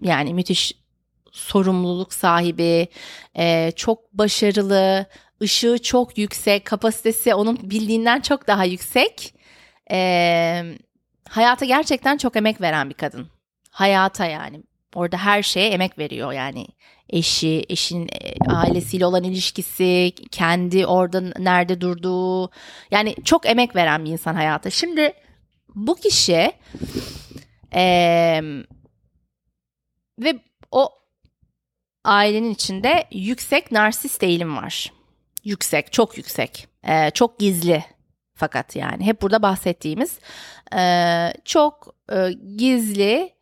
yani 0.03 0.35
müthiş 0.35 0.73
sorumluluk 1.33 2.15
sahibi, 2.15 2.89
e, 3.39 3.73
çok 3.77 4.13
başarılı, 4.13 5.07
ışığı 5.43 5.79
çok 5.83 6.19
yüksek, 6.19 6.65
kapasitesi 6.65 7.35
onun 7.35 7.59
bildiğinden 7.71 8.21
çok 8.21 8.47
daha 8.47 8.65
yüksek. 8.65 9.35
E, 9.91 10.63
hayata 11.29 11.65
gerçekten 11.65 12.17
çok 12.17 12.37
emek 12.37 12.61
veren 12.61 12.91
bir 12.91 12.95
kadın. 12.95 13.29
Hayata 13.71 14.27
yani. 14.27 14.63
Orada 14.95 15.17
her 15.17 15.43
şeye 15.43 15.69
emek 15.69 15.99
veriyor 15.99 16.33
yani 16.33 16.67
eşi, 17.09 17.65
eşin 17.69 18.09
e, 18.09 18.51
ailesiyle 18.51 19.07
olan 19.07 19.25
ilişkisi, 19.25 20.13
kendi 20.31 20.87
orada 20.87 21.21
nerede 21.21 21.81
durduğu. 21.81 22.51
Yani 22.91 23.15
çok 23.25 23.47
emek 23.47 23.77
veren 23.77 24.05
bir 24.05 24.11
insan 24.11 24.35
hayata. 24.35 24.71
Şimdi 24.71 25.13
bu 25.75 25.95
kişi 25.95 26.53
ee, 27.75 28.41
ve 30.19 30.39
o 30.71 30.89
ailenin 32.05 32.51
içinde 32.51 33.05
yüksek 33.11 33.73
narsist 33.73 34.23
eğilim 34.23 34.57
var. 34.57 34.93
Yüksek, 35.45 35.93
çok 35.93 36.17
yüksek. 36.17 36.69
Ee, 36.89 37.11
çok 37.11 37.39
gizli 37.39 37.85
fakat 38.35 38.77
yani 38.77 39.05
hep 39.05 39.23
burada 39.23 39.43
bahsettiğimiz 39.43 40.19
e, 40.77 41.33
çok 41.45 41.95
e, 42.13 42.33
gizli 42.57 43.35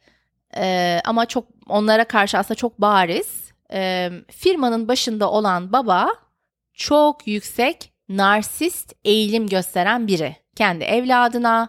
e, 0.57 1.01
ama 1.05 1.27
çok 1.27 1.45
onlara 1.69 2.05
karşı 2.05 2.39
aslında 2.39 2.55
çok 2.55 2.81
bariz 2.81 3.53
e, 3.73 4.11
firmanın 4.31 4.89
başında 4.89 5.31
olan 5.31 5.73
baba 5.73 6.09
çok 6.75 7.27
yüksek 7.27 7.93
narsist 8.09 8.93
eğilim 9.05 9.47
gösteren 9.47 10.07
biri. 10.07 10.37
Kendi 10.57 10.85
evladına, 10.85 11.69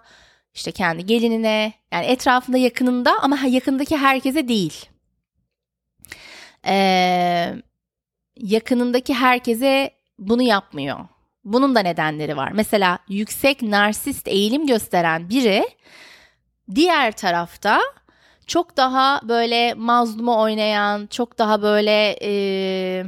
işte 0.53 0.71
kendi 0.71 1.05
gelinine, 1.05 1.73
yani 1.91 2.05
etrafında 2.05 2.57
yakınında 2.57 3.13
ama 3.21 3.39
yakındaki 3.47 3.97
herkese 3.97 4.47
değil. 4.47 4.85
Ee, 6.67 7.55
yakınındaki 8.37 9.13
herkese 9.13 9.91
bunu 10.19 10.41
yapmıyor. 10.41 10.99
Bunun 11.43 11.75
da 11.75 11.79
nedenleri 11.79 12.37
var. 12.37 12.51
Mesela 12.51 12.99
yüksek 13.09 13.61
narsist 13.61 14.27
eğilim 14.27 14.67
gösteren 14.67 15.29
biri 15.29 15.63
diğer 16.75 17.11
tarafta 17.11 17.79
çok 18.47 18.77
daha 18.77 19.21
böyle 19.23 19.73
mazlumu 19.73 20.41
oynayan, 20.41 21.07
çok 21.07 21.37
daha 21.37 21.61
böyle 21.61 22.17
e, 22.21 23.05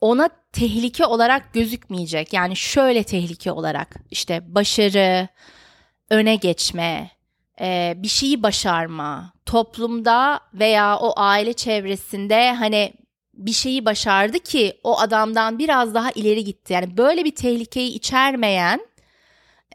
ona 0.00 0.28
tehlike 0.52 1.06
olarak 1.06 1.52
gözükmeyecek. 1.52 2.32
Yani 2.32 2.56
şöyle 2.56 3.04
tehlike 3.04 3.52
olarak 3.52 3.96
işte 4.10 4.54
başarı, 4.54 5.28
öne 6.10 6.34
geçme, 6.34 7.10
e, 7.60 7.94
bir 7.96 8.08
şeyi 8.08 8.42
başarma, 8.42 9.32
toplumda 9.46 10.40
veya 10.54 10.98
o 10.98 11.12
aile 11.16 11.52
çevresinde 11.52 12.52
hani 12.52 12.92
bir 13.34 13.52
şeyi 13.52 13.84
başardı 13.84 14.38
ki 14.38 14.80
o 14.84 15.00
adamdan 15.00 15.58
biraz 15.58 15.94
daha 15.94 16.10
ileri 16.10 16.44
gitti. 16.44 16.72
Yani 16.72 16.96
böyle 16.96 17.24
bir 17.24 17.34
tehlikeyi 17.34 17.90
içermeyen 17.90 18.80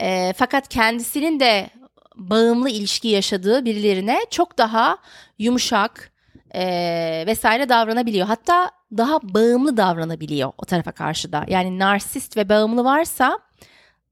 e, 0.02 0.34
fakat 0.38 0.68
kendisinin 0.68 1.40
de 1.40 1.70
bağımlı 2.18 2.70
ilişki 2.70 3.08
yaşadığı 3.08 3.66
birilerine 3.66 4.20
çok 4.30 4.58
daha 4.58 4.98
yumuşak, 5.40 6.12
e, 6.56 7.24
vesaire 7.28 7.70
davranabiliyor. 7.70 8.28
Hatta 8.28 8.72
daha 8.98 9.20
bağımlı 9.22 9.78
davranabiliyor 9.78 10.52
o 10.58 10.66
tarafa 10.66 10.92
karşı 10.92 11.32
da. 11.32 11.46
Yani 11.48 11.80
narsist 11.80 12.38
ve 12.38 12.50
bağımlı 12.50 12.84
varsa 12.84 13.40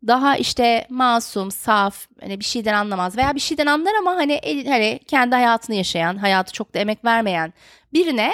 daha 0.07 0.37
işte 0.37 0.87
masum, 0.89 1.51
saf, 1.51 2.07
hani 2.21 2.39
bir 2.39 2.45
şeyden 2.45 2.73
anlamaz 2.73 3.17
veya 3.17 3.35
bir 3.35 3.39
şeyden 3.39 3.65
anlar 3.65 3.91
ama 3.99 4.11
hani 4.15 4.65
hani 4.67 4.99
kendi 5.07 5.35
hayatını 5.35 5.75
yaşayan, 5.75 6.17
hayatı 6.17 6.53
çok 6.53 6.73
da 6.73 6.79
emek 6.79 7.05
vermeyen 7.05 7.53
birine 7.93 8.31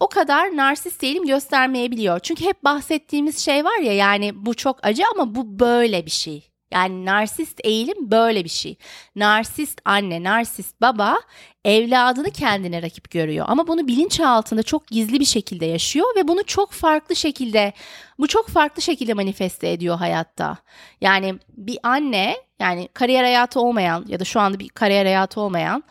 o 0.00 0.08
kadar 0.08 0.56
narsist 0.56 1.02
değilim 1.02 1.26
göstermeyebiliyor. 1.26 2.20
Çünkü 2.20 2.44
hep 2.44 2.64
bahsettiğimiz 2.64 3.38
şey 3.38 3.64
var 3.64 3.78
ya 3.78 3.92
yani 3.92 4.46
bu 4.46 4.54
çok 4.54 4.86
acı 4.86 5.02
ama 5.14 5.34
bu 5.34 5.58
böyle 5.58 6.06
bir 6.06 6.10
şey. 6.10 6.53
Yani 6.74 7.04
narsist 7.04 7.60
eğilim 7.64 8.10
böyle 8.10 8.44
bir 8.44 8.48
şey. 8.48 8.76
Narsist 9.16 9.80
anne, 9.84 10.22
narsist 10.22 10.80
baba 10.80 11.16
evladını 11.64 12.30
kendine 12.30 12.82
rakip 12.82 13.10
görüyor. 13.10 13.46
Ama 13.48 13.66
bunu 13.66 13.86
bilinçaltında 13.86 14.62
çok 14.62 14.86
gizli 14.86 15.20
bir 15.20 15.24
şekilde 15.24 15.66
yaşıyor 15.66 16.06
ve 16.16 16.28
bunu 16.28 16.44
çok 16.44 16.72
farklı 16.72 17.16
şekilde 17.16 17.72
bu 18.18 18.26
çok 18.26 18.48
farklı 18.48 18.82
şekilde 18.82 19.14
manifeste 19.14 19.72
ediyor 19.72 19.98
hayatta. 19.98 20.56
Yani 21.00 21.34
bir 21.48 21.78
anne 21.82 22.36
yani 22.58 22.88
kariyer 22.94 23.24
hayatı 23.24 23.60
olmayan 23.60 24.04
ya 24.08 24.20
da 24.20 24.24
şu 24.24 24.40
anda 24.40 24.58
bir 24.58 24.68
kariyer 24.68 25.04
hayatı 25.04 25.40
olmayan 25.40 25.84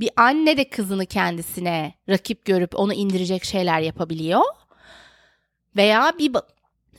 bir 0.00 0.10
anne 0.16 0.56
de 0.56 0.68
kızını 0.68 1.06
kendisine 1.06 1.94
rakip 2.08 2.44
görüp 2.44 2.78
onu 2.78 2.94
indirecek 2.94 3.44
şeyler 3.44 3.80
yapabiliyor. 3.80 4.42
Veya 5.76 6.12
bir 6.18 6.32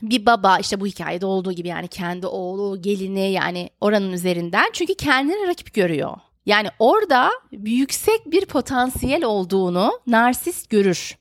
bir 0.02 0.26
baba 0.26 0.58
işte 0.58 0.80
bu 0.80 0.86
hikayede 0.86 1.26
olduğu 1.26 1.52
gibi 1.52 1.68
yani 1.68 1.88
kendi 1.88 2.26
oğlu, 2.26 2.82
gelini 2.82 3.32
yani 3.32 3.70
oranın 3.80 4.12
üzerinden 4.12 4.70
çünkü 4.72 4.94
kendini 4.94 5.48
rakip 5.48 5.74
görüyor. 5.74 6.16
Yani 6.46 6.68
orada 6.78 7.30
yüksek 7.52 8.26
bir 8.26 8.46
potansiyel 8.46 9.24
olduğunu 9.24 10.00
narsist 10.06 10.70
görür. 10.70 11.16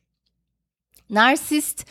Narsist 1.10 1.86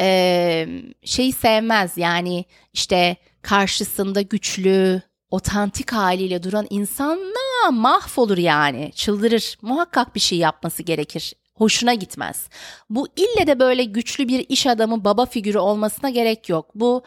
e, 0.00 0.66
şeyi 1.04 1.32
sevmez 1.32 1.92
yani 1.96 2.44
işte 2.72 3.16
karşısında 3.42 4.20
güçlü, 4.22 5.02
otantik 5.30 5.92
haliyle 5.92 6.42
duran 6.42 6.66
insanla 6.70 7.70
mahvolur 7.70 8.38
yani. 8.38 8.92
Çıldırır. 8.94 9.58
Muhakkak 9.62 10.14
bir 10.14 10.20
şey 10.20 10.38
yapması 10.38 10.82
gerekir. 10.82 11.34
Hoşuna 11.54 11.94
gitmez. 11.94 12.48
Bu 12.90 13.08
ille 13.16 13.46
de 13.46 13.58
böyle 13.58 13.84
güçlü 13.84 14.28
bir 14.28 14.46
iş 14.48 14.66
adamı 14.66 15.04
baba 15.04 15.26
figürü 15.26 15.58
olmasına 15.58 16.10
gerek 16.10 16.48
yok. 16.48 16.70
Bu 16.74 17.02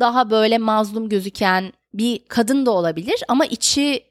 daha 0.00 0.30
böyle 0.30 0.58
mazlum 0.58 1.08
gözüken 1.08 1.72
bir 1.94 2.20
kadın 2.28 2.66
da 2.66 2.70
olabilir 2.70 3.22
ama 3.28 3.44
içi 3.46 4.04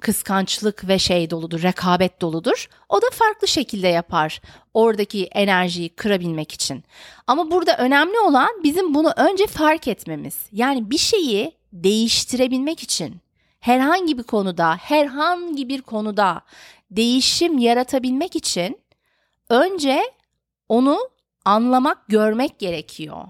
kıskançlık 0.00 0.88
ve 0.88 0.98
şey 0.98 1.30
doludur, 1.30 1.62
rekabet 1.62 2.20
doludur. 2.20 2.68
O 2.88 3.02
da 3.02 3.06
farklı 3.12 3.48
şekilde 3.48 3.88
yapar 3.88 4.40
oradaki 4.74 5.24
enerjiyi 5.24 5.88
kırabilmek 5.88 6.52
için. 6.52 6.84
Ama 7.26 7.50
burada 7.50 7.76
önemli 7.76 8.18
olan 8.20 8.48
bizim 8.62 8.94
bunu 8.94 9.12
önce 9.16 9.46
fark 9.46 9.88
etmemiz. 9.88 10.38
Yani 10.52 10.90
bir 10.90 10.98
şeyi 10.98 11.52
değiştirebilmek 11.72 12.82
için 12.82 13.16
herhangi 13.60 14.18
bir 14.18 14.22
konuda, 14.22 14.76
herhangi 14.76 15.68
bir 15.68 15.82
konuda 15.82 16.40
değişim 16.90 17.58
yaratabilmek 17.58 18.36
için 18.36 18.82
önce 19.48 20.02
onu 20.68 20.98
anlamak, 21.44 22.08
görmek 22.08 22.58
gerekiyor. 22.58 23.24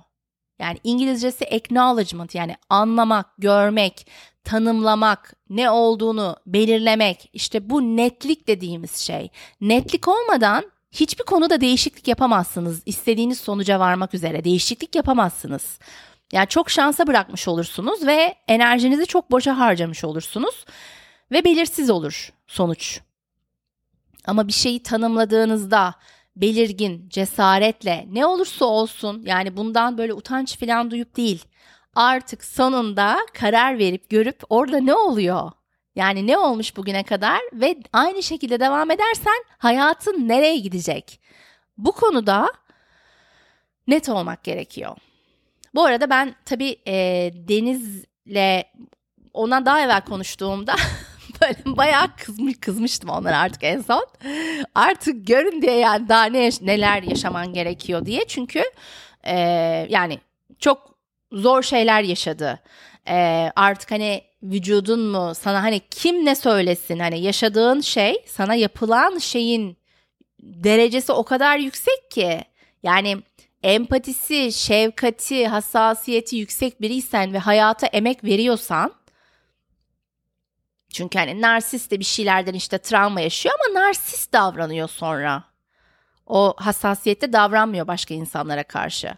Yani 0.58 0.78
İngilizcesi 0.84 1.44
acknowledgement 1.44 2.34
yani 2.34 2.56
anlamak, 2.70 3.26
görmek, 3.38 4.06
tanımlamak, 4.44 5.34
ne 5.50 5.70
olduğunu 5.70 6.36
belirlemek. 6.46 7.30
işte 7.32 7.70
bu 7.70 7.82
netlik 7.82 8.48
dediğimiz 8.48 8.96
şey. 8.96 9.28
Netlik 9.60 10.08
olmadan 10.08 10.64
hiçbir 10.92 11.24
konuda 11.24 11.60
değişiklik 11.60 12.08
yapamazsınız. 12.08 12.82
İstediğiniz 12.86 13.40
sonuca 13.40 13.80
varmak 13.80 14.14
üzere 14.14 14.44
değişiklik 14.44 14.94
yapamazsınız. 14.94 15.78
Yani 16.32 16.48
çok 16.48 16.70
şansa 16.70 17.06
bırakmış 17.06 17.48
olursunuz 17.48 18.06
ve 18.06 18.34
enerjinizi 18.48 19.06
çok 19.06 19.30
boşa 19.30 19.58
harcamış 19.58 20.04
olursunuz 20.04 20.64
ve 21.32 21.44
belirsiz 21.44 21.90
olur 21.90 22.32
sonuç. 22.46 23.00
Ama 24.26 24.48
bir 24.48 24.52
şeyi 24.52 24.82
tanımladığınızda 24.82 25.94
belirgin, 26.36 27.08
cesaretle 27.08 28.06
ne 28.12 28.26
olursa 28.26 28.64
olsun 28.64 29.22
yani 29.26 29.56
bundan 29.56 29.98
böyle 29.98 30.14
utanç 30.14 30.58
falan 30.58 30.90
duyup 30.90 31.16
değil. 31.16 31.44
Artık 31.94 32.44
sonunda 32.44 33.18
karar 33.34 33.78
verip 33.78 34.10
görüp 34.10 34.42
orada 34.48 34.80
ne 34.80 34.94
oluyor? 34.94 35.50
Yani 35.94 36.26
ne 36.26 36.38
olmuş 36.38 36.76
bugüne 36.76 37.02
kadar 37.02 37.40
ve 37.52 37.76
aynı 37.92 38.22
şekilde 38.22 38.60
devam 38.60 38.90
edersen 38.90 39.44
hayatın 39.58 40.28
nereye 40.28 40.58
gidecek? 40.58 41.20
Bu 41.78 41.92
konuda 41.92 42.52
net 43.86 44.08
olmak 44.08 44.44
gerekiyor. 44.44 44.96
Bu 45.74 45.84
arada 45.84 46.10
ben 46.10 46.34
tabii 46.44 46.76
e, 46.86 46.94
Deniz'le 47.34 48.64
ona 49.32 49.66
daha 49.66 49.80
evvel 49.80 50.00
konuştuğumda 50.00 50.74
böyle 51.42 51.76
bayağı 51.76 52.16
kızmış 52.16 52.60
kızmıştım 52.60 53.10
onlara 53.10 53.38
artık 53.38 53.64
en 53.64 53.80
son. 53.80 54.06
Artık 54.74 55.26
görün 55.26 55.62
diye 55.62 55.76
yani 55.76 56.08
daha 56.08 56.24
ne 56.24 56.50
neler 56.60 57.02
yaşaman 57.02 57.52
gerekiyor 57.52 58.06
diye. 58.06 58.24
Çünkü 58.28 58.62
e, 59.24 59.36
yani 59.90 60.18
çok 60.58 60.94
zor 61.32 61.62
şeyler 61.62 62.02
yaşadı. 62.02 62.60
E, 63.08 63.50
artık 63.56 63.90
hani 63.90 64.22
vücudun 64.42 65.00
mu 65.00 65.32
sana 65.34 65.62
hani 65.62 65.80
kim 65.90 66.24
ne 66.24 66.34
söylesin 66.34 66.98
hani 66.98 67.20
yaşadığın 67.20 67.80
şey 67.80 68.24
sana 68.26 68.54
yapılan 68.54 69.18
şeyin 69.18 69.76
derecesi 70.42 71.12
o 71.12 71.22
kadar 71.24 71.58
yüksek 71.58 72.10
ki 72.10 72.40
yani 72.82 73.16
empatisi, 73.62 74.52
şefkati, 74.52 75.46
hassasiyeti 75.48 76.36
yüksek 76.36 76.80
biriysen 76.80 77.32
ve 77.32 77.38
hayata 77.38 77.86
emek 77.86 78.24
veriyorsan 78.24 78.92
çünkü 80.92 81.18
hani 81.18 81.40
narsist 81.40 81.90
de 81.90 82.00
bir 82.00 82.04
şeylerden 82.04 82.54
işte 82.54 82.78
travma 82.78 83.20
yaşıyor 83.20 83.54
ama 83.54 83.80
narsist 83.80 84.32
davranıyor 84.32 84.88
sonra. 84.88 85.44
O 86.26 86.54
hassasiyette 86.56 87.32
davranmıyor 87.32 87.86
başka 87.86 88.14
insanlara 88.14 88.62
karşı. 88.62 89.14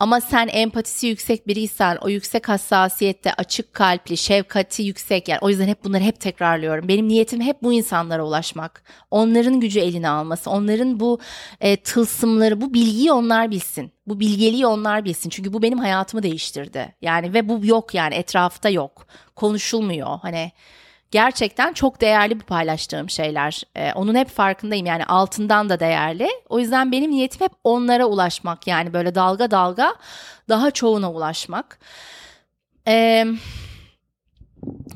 Ama 0.00 0.20
sen 0.20 0.48
empatisi 0.48 1.06
yüksek 1.06 1.46
biriysen, 1.46 1.98
o 2.00 2.08
yüksek 2.08 2.48
hassasiyette, 2.48 3.32
açık 3.32 3.74
kalpli, 3.74 4.16
şefkati 4.16 4.82
yüksek 4.82 5.28
yani 5.28 5.38
o 5.42 5.48
yüzden 5.48 5.68
hep 5.68 5.84
bunları 5.84 6.02
hep 6.02 6.20
tekrarlıyorum. 6.20 6.88
Benim 6.88 7.08
niyetim 7.08 7.40
hep 7.40 7.62
bu 7.62 7.72
insanlara 7.72 8.24
ulaşmak. 8.24 8.82
Onların 9.10 9.60
gücü 9.60 9.80
eline 9.80 10.08
alması, 10.08 10.50
onların 10.50 11.00
bu 11.00 11.18
e, 11.60 11.76
tılsımları, 11.76 12.60
bu 12.60 12.74
bilgiyi 12.74 13.12
onlar 13.12 13.50
bilsin. 13.50 13.92
Bu 14.06 14.20
bilgeliği 14.20 14.66
onlar 14.66 15.04
bilsin. 15.04 15.30
Çünkü 15.30 15.52
bu 15.52 15.62
benim 15.62 15.78
hayatımı 15.78 16.22
değiştirdi. 16.22 16.94
Yani 17.02 17.34
ve 17.34 17.48
bu 17.48 17.66
yok 17.66 17.94
yani 17.94 18.14
etrafta 18.14 18.68
yok. 18.68 19.06
Konuşulmuyor. 19.38 20.18
Hani 20.22 20.52
gerçekten 21.10 21.72
çok 21.72 22.00
değerli 22.00 22.40
bu 22.40 22.44
paylaştığım 22.44 23.10
şeyler. 23.10 23.62
Ee, 23.76 23.92
onun 23.92 24.14
hep 24.14 24.28
farkındayım 24.28 24.86
yani 24.86 25.04
altından 25.04 25.68
da 25.68 25.80
değerli. 25.80 26.28
O 26.48 26.58
yüzden 26.58 26.92
benim 26.92 27.10
niyetim 27.10 27.40
hep 27.40 27.52
onlara 27.64 28.06
ulaşmak 28.06 28.66
yani 28.66 28.92
böyle 28.92 29.14
dalga 29.14 29.50
dalga 29.50 29.94
daha 30.48 30.70
çoğuna 30.70 31.12
ulaşmak. 31.12 31.78
Ee, 32.88 33.26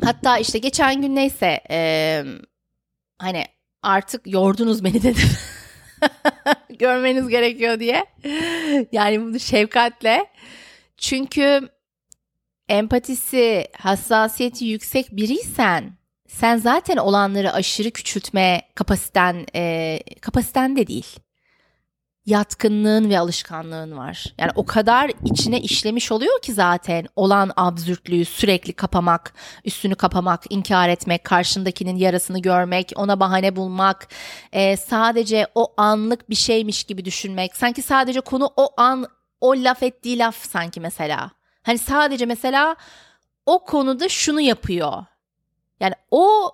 hatta 0.05 0.39
işte 0.39 0.59
geçen 0.59 1.03
gün 1.03 1.17
neyse 1.17 1.61
e, 1.71 2.25
hani 3.19 3.45
artık 3.83 4.27
yordunuz 4.27 4.85
beni 4.85 5.03
dedim. 5.03 5.31
Görmeniz 6.79 7.29
gerekiyor 7.29 7.81
diye. 7.81 8.07
Yani 8.93 9.21
bunu 9.21 9.41
şefkatle. 9.41 10.27
Çünkü 10.97 11.69
empatisi, 12.69 13.67
hassasiyeti 13.79 14.65
yüksek 14.65 15.17
biriysen 15.17 16.03
sen 16.29 16.57
zaten 16.57 16.97
olanları 16.97 17.53
aşırı 17.53 17.91
küçültme 17.91 18.63
kapasiten 18.75 19.47
e, 19.55 19.99
kapasiten 20.21 20.77
de 20.77 20.87
değil. 20.87 21.17
Yatkınlığın 22.27 23.11
ve 23.11 23.19
alışkanlığın 23.19 23.97
var. 23.97 24.35
Yani 24.39 24.51
o 24.55 24.67
kadar 24.67 25.11
içine 25.25 25.61
işlemiş 25.61 26.13
oluyor 26.13 26.43
ki 26.43 26.53
zaten 26.53 27.07
olan 27.17 27.53
absürtlüğü 27.57 28.25
sürekli 28.25 28.73
kapamak, 28.73 29.35
üstünü 29.65 29.95
kapamak, 29.95 30.43
inkar 30.51 30.89
etmek, 30.89 31.25
karşındakinin 31.25 31.97
yarasını 31.97 32.43
görmek, 32.43 32.93
ona 32.97 33.21
bahane 33.21 33.57
bulmak, 33.57 34.09
e, 34.53 34.77
sadece 34.77 35.47
o 35.55 35.75
anlık 35.77 36.31
bir 36.31 36.35
şeymiş 36.35 36.85
gibi 36.85 37.05
düşünmek. 37.05 37.57
Sanki 37.57 37.83
sadece 37.83 38.21
konu 38.21 38.51
o 38.57 38.69
an 38.77 39.07
o 39.41 39.55
laf 39.57 39.83
ettiği 39.83 40.19
laf 40.19 40.37
sanki 40.37 40.81
mesela. 40.81 41.31
Hani 41.63 41.79
sadece 41.79 42.27
mesela 42.27 42.77
o 43.47 43.65
konuda 43.65 44.09
şunu 44.09 44.41
yapıyor 44.41 45.05
yani 45.83 45.95
o 46.11 46.51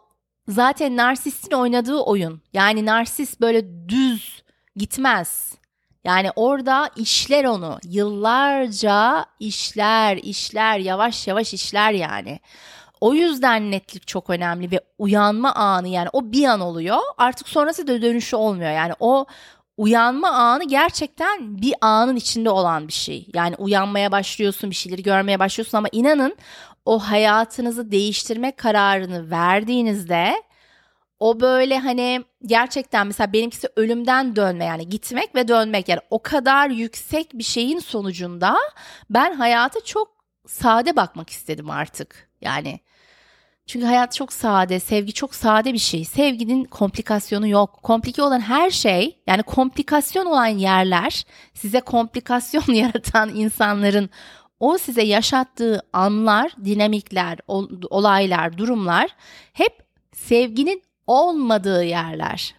zaten 0.48 0.96
narsistin 0.96 1.56
oynadığı 1.56 1.98
oyun. 1.98 2.42
Yani 2.52 2.86
narsist 2.86 3.40
böyle 3.40 3.88
düz 3.88 4.42
gitmez. 4.76 5.54
Yani 6.04 6.30
orada 6.36 6.90
işler 6.96 7.44
onu. 7.44 7.78
Yıllarca 7.84 9.26
işler, 9.40 10.16
işler, 10.16 10.78
yavaş 10.78 11.26
yavaş 11.28 11.54
işler 11.54 11.92
yani. 11.92 12.40
O 13.00 13.14
yüzden 13.14 13.70
netlik 13.70 14.06
çok 14.06 14.30
önemli 14.30 14.70
ve 14.70 14.80
uyanma 14.98 15.54
anı 15.54 15.88
yani 15.88 16.08
o 16.12 16.32
bir 16.32 16.44
an 16.44 16.60
oluyor. 16.60 16.98
Artık 17.18 17.48
sonrası 17.48 17.86
da 17.86 18.02
dönüşü 18.02 18.36
olmuyor. 18.36 18.70
Yani 18.70 18.92
o 19.00 19.26
uyanma 19.78 20.28
anı 20.28 20.64
gerçekten 20.64 21.62
bir 21.62 21.74
anın 21.80 22.16
içinde 22.16 22.50
olan 22.50 22.88
bir 22.88 22.92
şey. 22.92 23.26
Yani 23.34 23.54
uyanmaya 23.58 24.12
başlıyorsun, 24.12 24.70
bir 24.70 24.74
şeyleri 24.74 25.02
görmeye 25.02 25.38
başlıyorsun 25.38 25.78
ama 25.78 25.88
inanın 25.92 26.36
o 26.84 26.98
hayatınızı 26.98 27.90
değiştirme 27.92 28.52
kararını 28.52 29.30
verdiğinizde 29.30 30.42
o 31.20 31.40
böyle 31.40 31.78
hani 31.78 32.24
gerçekten 32.46 33.06
mesela 33.06 33.32
benimkisi 33.32 33.68
ölümden 33.76 34.36
dönme 34.36 34.64
yani 34.64 34.88
gitmek 34.88 35.34
ve 35.34 35.48
dönmek 35.48 35.88
yani 35.88 36.00
o 36.10 36.22
kadar 36.22 36.70
yüksek 36.70 37.32
bir 37.34 37.44
şeyin 37.44 37.78
sonucunda 37.78 38.56
ben 39.10 39.32
hayata 39.32 39.80
çok 39.84 40.08
sade 40.46 40.96
bakmak 40.96 41.30
istedim 41.30 41.70
artık. 41.70 42.30
Yani 42.40 42.80
çünkü 43.68 43.86
hayat 43.86 44.14
çok 44.14 44.32
sade, 44.32 44.80
sevgi 44.80 45.12
çok 45.12 45.34
sade 45.34 45.72
bir 45.72 45.78
şey. 45.78 46.04
Sevginin 46.04 46.64
komplikasyonu 46.64 47.48
yok. 47.48 47.80
Komplike 47.82 48.22
olan 48.22 48.40
her 48.40 48.70
şey, 48.70 49.18
yani 49.26 49.42
komplikasyon 49.42 50.26
olan 50.26 50.46
yerler, 50.46 51.24
size 51.54 51.80
komplikasyon 51.80 52.64
yaratan 52.74 53.34
insanların 53.34 54.10
o 54.60 54.78
size 54.78 55.02
yaşattığı 55.02 55.82
anlar, 55.92 56.52
dinamikler, 56.64 57.38
olaylar, 57.90 58.58
durumlar 58.58 59.10
hep 59.52 59.82
sevginin 60.12 60.82
olmadığı 61.06 61.84
yerler. 61.84 62.54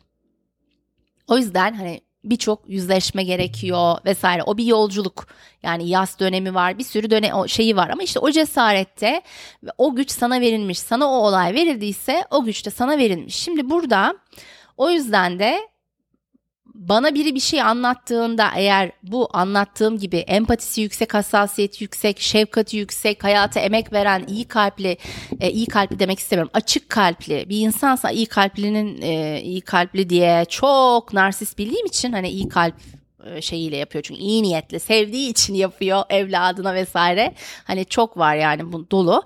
O 1.27 1.37
yüzden 1.37 1.73
hani 1.73 2.01
birçok 2.23 2.69
yüzleşme 2.69 3.23
gerekiyor 3.23 3.97
vesaire. 4.05 4.43
O 4.43 4.57
bir 4.57 4.65
yolculuk. 4.65 5.27
Yani 5.63 5.89
yaz 5.89 6.19
dönemi 6.19 6.55
var, 6.55 6.77
bir 6.77 6.83
sürü 6.83 7.09
dönem 7.09 7.49
şeyi 7.49 7.75
var 7.75 7.89
ama 7.89 8.03
işte 8.03 8.19
o 8.19 8.31
cesarette 8.31 9.21
o 9.77 9.95
güç 9.95 10.11
sana 10.11 10.41
verilmiş. 10.41 10.79
Sana 10.79 11.05
o 11.05 11.27
olay 11.27 11.53
verildiyse 11.53 12.25
o 12.31 12.43
güç 12.43 12.65
de 12.65 12.69
sana 12.69 12.97
verilmiş. 12.97 13.35
Şimdi 13.35 13.69
burada 13.69 14.15
o 14.77 14.89
yüzden 14.89 15.39
de 15.39 15.69
bana 16.79 17.15
biri 17.15 17.35
bir 17.35 17.39
şey 17.39 17.61
anlattığında 17.61 18.51
eğer 18.55 18.91
bu 19.03 19.29
anlattığım 19.33 19.97
gibi 19.97 20.17
empatisi 20.17 20.81
yüksek, 20.81 21.13
hassasiyeti 21.13 21.83
yüksek, 21.83 22.19
şefkati 22.19 22.77
yüksek, 22.77 23.23
hayata 23.23 23.59
emek 23.59 23.93
veren, 23.93 24.23
iyi 24.27 24.45
kalpli, 24.45 24.97
e, 25.39 25.51
iyi 25.51 25.65
kalpli 25.65 25.99
demek 25.99 26.19
istemiyorum, 26.19 26.51
açık 26.53 26.89
kalpli 26.89 27.45
bir 27.49 27.59
insansa 27.59 28.11
iyi 28.11 28.25
kalplinin 28.25 29.01
e, 29.01 29.41
iyi 29.41 29.61
kalpli 29.61 30.09
diye 30.09 30.45
çok 30.49 31.13
narsist 31.13 31.57
bildiğim 31.57 31.85
için 31.85 32.11
hani 32.11 32.29
iyi 32.29 32.49
kalp 32.49 32.75
e, 33.25 33.41
şeyiyle 33.41 33.77
yapıyor. 33.77 34.03
Çünkü 34.03 34.21
iyi 34.21 34.43
niyetli 34.43 34.79
sevdiği 34.79 35.29
için 35.29 35.53
yapıyor 35.53 36.03
evladına 36.09 36.73
vesaire. 36.73 37.33
Hani 37.63 37.85
çok 37.85 38.17
var 38.17 38.35
yani 38.35 38.71
bu 38.71 38.91
dolu. 38.91 39.23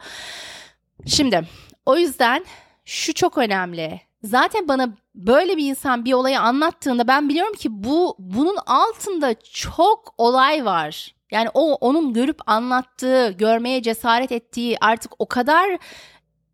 Şimdi 1.06 1.42
o 1.86 1.98
yüzden 1.98 2.46
şu 2.86 3.14
çok 3.14 3.38
önemli 3.38 4.02
zaten 4.24 4.68
bana 4.68 4.90
böyle 5.16 5.58
bir 5.58 5.70
insan 5.70 6.06
bir 6.06 6.14
olayı 6.14 6.40
anlattığında 6.40 7.08
ben 7.08 7.30
biliyorum 7.30 7.54
ki 7.54 7.84
bu 7.84 8.16
bunun 8.20 8.58
altında 8.66 9.36
çok 9.54 10.14
olay 10.18 10.66
var. 10.66 11.16
Yani 11.32 11.50
o 11.54 11.74
onun 11.74 12.14
görüp 12.14 12.50
anlattığı, 12.50 13.32
görmeye 13.32 13.82
cesaret 13.82 14.32
ettiği 14.32 14.78
artık 14.82 15.12
o 15.20 15.28
kadar 15.28 15.78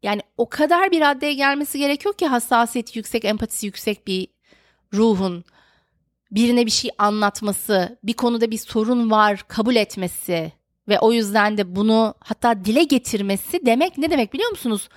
yani 0.04 0.22
o 0.38 0.50
kadar 0.50 0.92
bir 0.92 1.02
raddeye 1.02 1.34
gelmesi 1.34 1.80
gerekiyor 1.80 2.14
ki 2.14 2.28
hassasiyeti 2.28 3.00
yüksek, 3.00 3.26
empatisi 3.26 3.66
yüksek 3.66 4.08
bir 4.08 4.28
ruhun 4.94 5.44
birine 6.32 6.66
bir 6.66 6.72
şey 6.72 6.92
anlatması, 6.98 8.00
bir 8.04 8.14
konuda 8.14 8.52
bir 8.52 8.58
sorun 8.58 9.12
var 9.12 9.46
kabul 9.48 9.76
etmesi 9.76 10.52
ve 10.88 11.00
o 11.00 11.12
yüzden 11.12 11.58
de 11.58 11.76
bunu 11.76 12.14
hatta 12.20 12.66
dile 12.66 12.84
getirmesi 12.84 13.66
demek 13.66 13.98
ne 13.98 14.12
demek 14.12 14.34
biliyor 14.34 14.50
musunuz? 14.50 14.90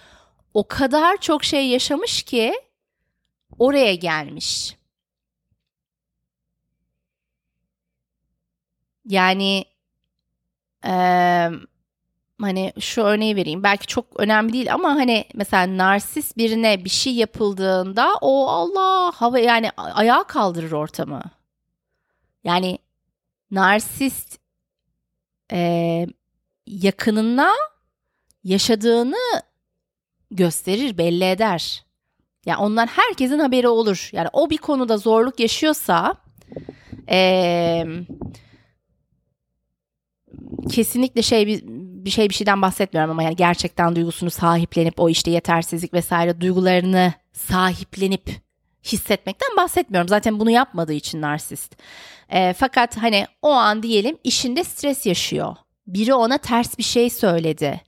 O 0.55 0.69
kadar 0.69 1.17
çok 1.17 1.45
şey 1.45 1.69
yaşamış 1.69 2.23
ki 2.23 2.55
oraya 3.59 3.95
gelmiş. 3.95 4.77
Yani 9.05 9.65
e, 10.85 10.93
hani 12.41 12.73
şu 12.81 13.03
örneği 13.03 13.37
vereyim. 13.37 13.63
Belki 13.63 13.87
çok 13.87 14.21
önemli 14.21 14.53
değil 14.53 14.75
ama 14.75 14.89
hani 14.89 15.25
mesela 15.35 15.77
narsist 15.77 16.37
birine 16.37 16.85
bir 16.85 16.91
şey 16.91 17.15
yapıldığında 17.15 18.15
o 18.21 18.49
Allah 18.49 19.13
hava 19.15 19.39
yani 19.39 19.71
ayağa 19.77 20.25
kaldırır 20.25 20.73
ortamı. 20.73 21.23
Yani 22.45 22.79
narsist 23.51 24.39
e, 25.53 26.07
yakınına 26.67 27.53
yaşadığını 28.45 29.43
gösterir, 30.37 30.99
belli 30.99 31.25
eder. 31.25 31.85
Yani 32.47 32.59
ondan 32.59 32.87
herkesin 32.87 33.39
haberi 33.39 33.69
olur. 33.69 34.11
Yani 34.13 34.29
o 34.33 34.51
bir 34.51 34.59
konuda 34.59 34.99
zorluk 34.99 35.41
yaşıyorsa 35.41 36.17
ee, 37.11 37.85
kesinlikle 40.71 41.23
şey 41.23 41.47
bir, 41.47 41.63
bir 42.05 42.11
şey 42.11 42.29
bir 42.29 42.35
şeyden 42.35 42.63
bahsetmiyorum 42.63 43.11
ama 43.11 43.23
yani 43.23 43.37
gerçekten 43.37 43.97
duygusunu 43.97 44.31
sahiplenip 44.31 45.01
o 45.01 45.09
işte 45.09 45.31
yetersizlik 45.31 45.95
vesaire 45.95 46.41
duygularını 46.41 47.13
sahiplenip 47.33 48.31
hissetmekten 48.85 49.57
bahsetmiyorum. 49.57 50.09
Zaten 50.09 50.41
bunu 50.41 50.51
yapmadığı 50.51 50.93
için 50.93 51.21
narsist. 51.21 51.77
E, 52.29 52.53
fakat 52.53 52.97
hani 52.97 53.27
o 53.43 53.51
an 53.51 53.83
diyelim 53.83 54.19
işinde 54.25 54.65
stres 54.65 55.07
yaşıyor. 55.07 55.57
Biri 55.87 56.15
ona 56.15 56.39
ters 56.39 56.79
bir 56.79 56.83
şey 56.83 57.11
söyledi. 57.11 57.81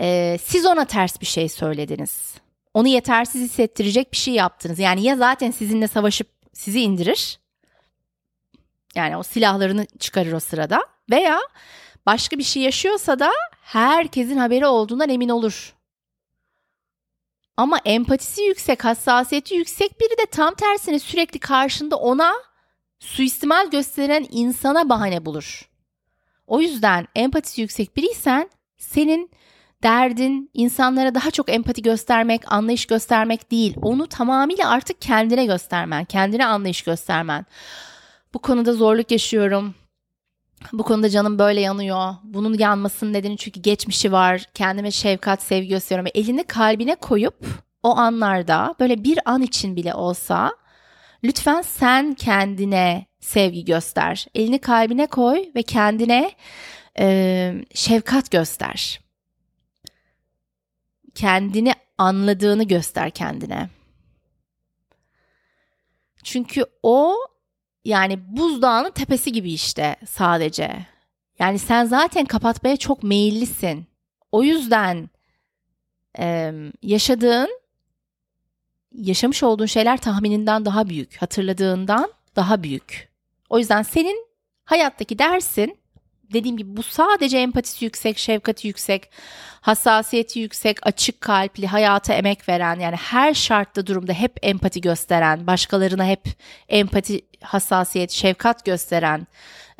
Ee, 0.00 0.38
siz 0.44 0.66
ona 0.66 0.84
ters 0.84 1.20
bir 1.20 1.26
şey 1.26 1.48
söylediniz. 1.48 2.34
Onu 2.74 2.88
yetersiz 2.88 3.42
hissettirecek 3.42 4.12
bir 4.12 4.16
şey 4.16 4.34
yaptınız. 4.34 4.78
Yani 4.78 5.02
ya 5.02 5.16
zaten 5.16 5.50
sizinle 5.50 5.88
savaşıp 5.88 6.28
sizi 6.52 6.80
indirir. 6.80 7.38
Yani 8.94 9.16
o 9.16 9.22
silahlarını 9.22 9.86
çıkarır 9.98 10.32
o 10.32 10.40
sırada. 10.40 10.86
Veya 11.10 11.40
başka 12.06 12.38
bir 12.38 12.42
şey 12.42 12.62
yaşıyorsa 12.62 13.18
da 13.18 13.30
herkesin 13.60 14.36
haberi 14.36 14.66
olduğundan 14.66 15.08
emin 15.08 15.28
olur. 15.28 15.74
Ama 17.56 17.78
empatisi 17.84 18.42
yüksek, 18.42 18.84
hassasiyeti 18.84 19.54
yüksek 19.54 20.00
biri 20.00 20.18
de 20.18 20.26
tam 20.30 20.54
tersine 20.54 20.98
sürekli 20.98 21.38
karşında 21.38 21.96
ona 21.96 22.34
suistimal 23.00 23.70
gösteren 23.70 24.26
insana 24.30 24.88
bahane 24.88 25.26
bulur. 25.26 25.68
O 26.46 26.60
yüzden 26.60 27.06
empatisi 27.14 27.60
yüksek 27.60 27.96
biriysen 27.96 28.50
senin 28.78 29.30
derdin 29.82 30.50
insanlara 30.54 31.14
daha 31.14 31.30
çok 31.30 31.52
empati 31.52 31.82
göstermek, 31.82 32.52
anlayış 32.52 32.86
göstermek 32.86 33.50
değil. 33.50 33.74
Onu 33.82 34.06
tamamıyla 34.06 34.70
artık 34.70 35.00
kendine 35.00 35.46
göstermen, 35.46 36.04
kendine 36.04 36.46
anlayış 36.46 36.82
göstermen. 36.82 37.46
Bu 38.34 38.38
konuda 38.38 38.72
zorluk 38.72 39.10
yaşıyorum. 39.10 39.74
Bu 40.72 40.82
konuda 40.82 41.10
canım 41.10 41.38
böyle 41.38 41.60
yanıyor. 41.60 42.14
Bunun 42.24 42.58
yanmasının 42.58 43.12
nedeni 43.12 43.36
çünkü 43.36 43.60
geçmişi 43.60 44.12
var. 44.12 44.44
Kendime 44.54 44.90
şefkat, 44.90 45.42
sevgi 45.42 45.68
gösteriyorum. 45.68 46.12
Elini 46.14 46.44
kalbine 46.44 46.94
koyup 46.94 47.46
o 47.82 47.96
anlarda 47.96 48.74
böyle 48.80 49.04
bir 49.04 49.18
an 49.24 49.42
için 49.42 49.76
bile 49.76 49.94
olsa 49.94 50.52
lütfen 51.24 51.62
sen 51.62 52.14
kendine 52.14 53.06
sevgi 53.26 53.64
göster. 53.64 54.26
Elini 54.34 54.58
kalbine 54.58 55.06
koy 55.06 55.50
ve 55.54 55.62
kendine 55.62 56.32
e, 56.98 57.54
şefkat 57.74 58.30
göster 58.30 59.06
kendini 61.16 61.74
anladığını 61.98 62.64
göster 62.64 63.10
kendine. 63.10 63.68
Çünkü 66.24 66.64
o 66.82 67.16
yani 67.84 68.36
buzdağının 68.36 68.90
tepesi 68.90 69.32
gibi 69.32 69.52
işte 69.52 69.96
sadece. 70.08 70.86
Yani 71.38 71.58
sen 71.58 71.84
zaten 71.84 72.24
kapatmaya 72.24 72.76
çok 72.76 73.02
meyillisin. 73.02 73.86
O 74.32 74.42
yüzden 74.42 75.10
e, 76.18 76.52
yaşadığın, 76.82 77.60
yaşamış 78.92 79.42
olduğun 79.42 79.66
şeyler 79.66 80.00
tahmininden 80.00 80.64
daha 80.64 80.88
büyük, 80.88 81.16
hatırladığından 81.16 82.12
daha 82.36 82.62
büyük. 82.62 83.05
O 83.50 83.58
yüzden 83.58 83.82
senin 83.82 84.26
hayattaki 84.64 85.18
dersin 85.18 85.78
dediğim 86.32 86.56
gibi 86.56 86.76
bu 86.76 86.82
sadece 86.82 87.38
empatisi 87.38 87.84
yüksek, 87.84 88.18
şefkati 88.18 88.68
yüksek, 88.68 89.10
hassasiyeti 89.60 90.40
yüksek, 90.40 90.86
açık 90.86 91.20
kalpli, 91.20 91.66
hayata 91.66 92.14
emek 92.14 92.48
veren 92.48 92.80
yani 92.80 92.96
her 92.96 93.34
şartta 93.34 93.86
durumda 93.86 94.12
hep 94.12 94.36
empati 94.42 94.80
gösteren, 94.80 95.46
başkalarına 95.46 96.04
hep 96.04 96.28
empati, 96.68 97.20
hassasiyet, 97.42 98.10
şefkat 98.10 98.64
gösteren, 98.64 99.26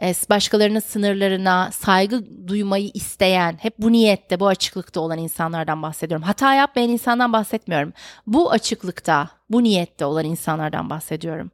e, 0.02 0.14
başkalarının 0.30 0.80
sınırlarına 0.80 1.70
saygı 1.72 2.48
duymayı 2.48 2.90
isteyen, 2.94 3.58
hep 3.60 3.78
bu 3.78 3.92
niyette, 3.92 4.40
bu 4.40 4.46
açıklıkta 4.46 5.00
olan 5.00 5.18
insanlardan 5.18 5.82
bahsediyorum. 5.82 6.26
Hata 6.26 6.54
yapmayan 6.54 6.88
insandan 6.88 7.32
bahsetmiyorum. 7.32 7.92
Bu 8.26 8.50
açıklıkta, 8.50 9.28
bu 9.50 9.62
niyette 9.62 10.04
olan 10.04 10.24
insanlardan 10.24 10.90
bahsediyorum. 10.90 11.50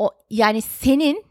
O 0.00 0.10
yani 0.30 0.62
senin 0.62 1.24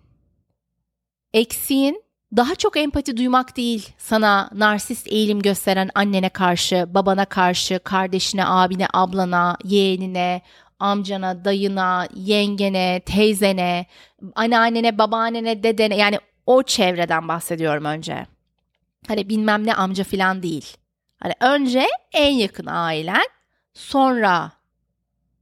eksiğin 1.33 2.03
daha 2.37 2.55
çok 2.55 2.77
empati 2.77 3.17
duymak 3.17 3.57
değil 3.57 3.89
sana 3.97 4.49
narsist 4.53 5.07
eğilim 5.07 5.41
gösteren 5.41 5.89
annene 5.95 6.29
karşı, 6.29 6.85
babana 6.87 7.25
karşı, 7.25 7.79
kardeşine, 7.83 8.45
abine, 8.45 8.87
ablana, 8.93 9.57
yeğenine, 9.63 10.41
amcana, 10.79 11.45
dayına, 11.45 12.07
yengene, 12.15 13.01
teyzene, 13.05 13.85
anneannene, 14.35 14.97
babaannene, 14.97 15.63
dedene 15.63 15.95
yani 15.95 16.19
o 16.45 16.63
çevreden 16.63 17.27
bahsediyorum 17.27 17.85
önce. 17.85 18.25
Hani 19.07 19.29
bilmem 19.29 19.65
ne 19.65 19.75
amca 19.75 20.03
falan 20.03 20.43
değil. 20.43 20.77
Hani 21.19 21.33
önce 21.41 21.87
en 22.13 22.31
yakın 22.31 22.65
ailen, 22.65 23.25
sonra 23.73 24.51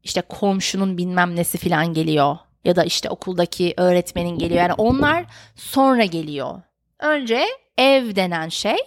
işte 0.03 0.21
komşunun 0.21 0.97
bilmem 0.97 1.35
nesi 1.35 1.57
falan 1.57 1.93
geliyor 1.93 2.37
ya 2.67 2.75
da 2.75 2.83
işte 2.83 3.09
okuldaki 3.09 3.73
öğretmenin 3.77 4.37
geliyor. 4.37 4.61
Yani 4.61 4.73
onlar 4.73 5.25
sonra 5.55 6.05
geliyor. 6.05 6.61
Önce 6.99 7.45
ev 7.77 8.15
denen 8.15 8.49
şey 8.49 8.77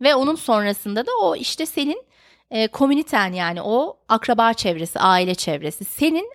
ve 0.00 0.14
onun 0.14 0.34
sonrasında 0.34 1.06
da 1.06 1.10
o 1.22 1.36
işte 1.36 1.66
senin 1.66 2.02
e, 2.50 2.68
komüniten 2.68 3.32
yani 3.32 3.62
o 3.62 3.98
akraba 4.08 4.52
çevresi, 4.52 5.00
aile 5.00 5.34
çevresi. 5.34 5.84
Senin 5.84 6.30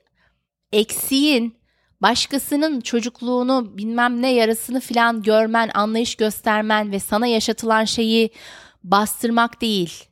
eksiğin, 0.72 1.58
başkasının 2.02 2.82
çocukluğunu 2.82 3.78
bilmem 3.78 4.22
ne 4.22 4.34
yarısını 4.34 4.80
filan 4.80 5.22
görmen, 5.22 5.72
anlayış 5.74 6.16
göstermen 6.16 6.92
ve 6.92 7.00
sana 7.00 7.28
yaşatılan 7.28 7.86
şeyi 7.86 8.30
bastırmak 8.84 9.62
değil. 9.62 10.09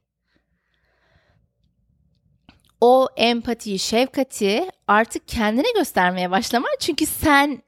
O 2.81 3.07
empatiyi, 3.15 3.79
şefkati 3.79 4.69
artık 4.87 5.27
kendine 5.27 5.71
göstermeye 5.75 6.31
başlaman 6.31 6.71
çünkü 6.79 7.05
sen 7.05 7.61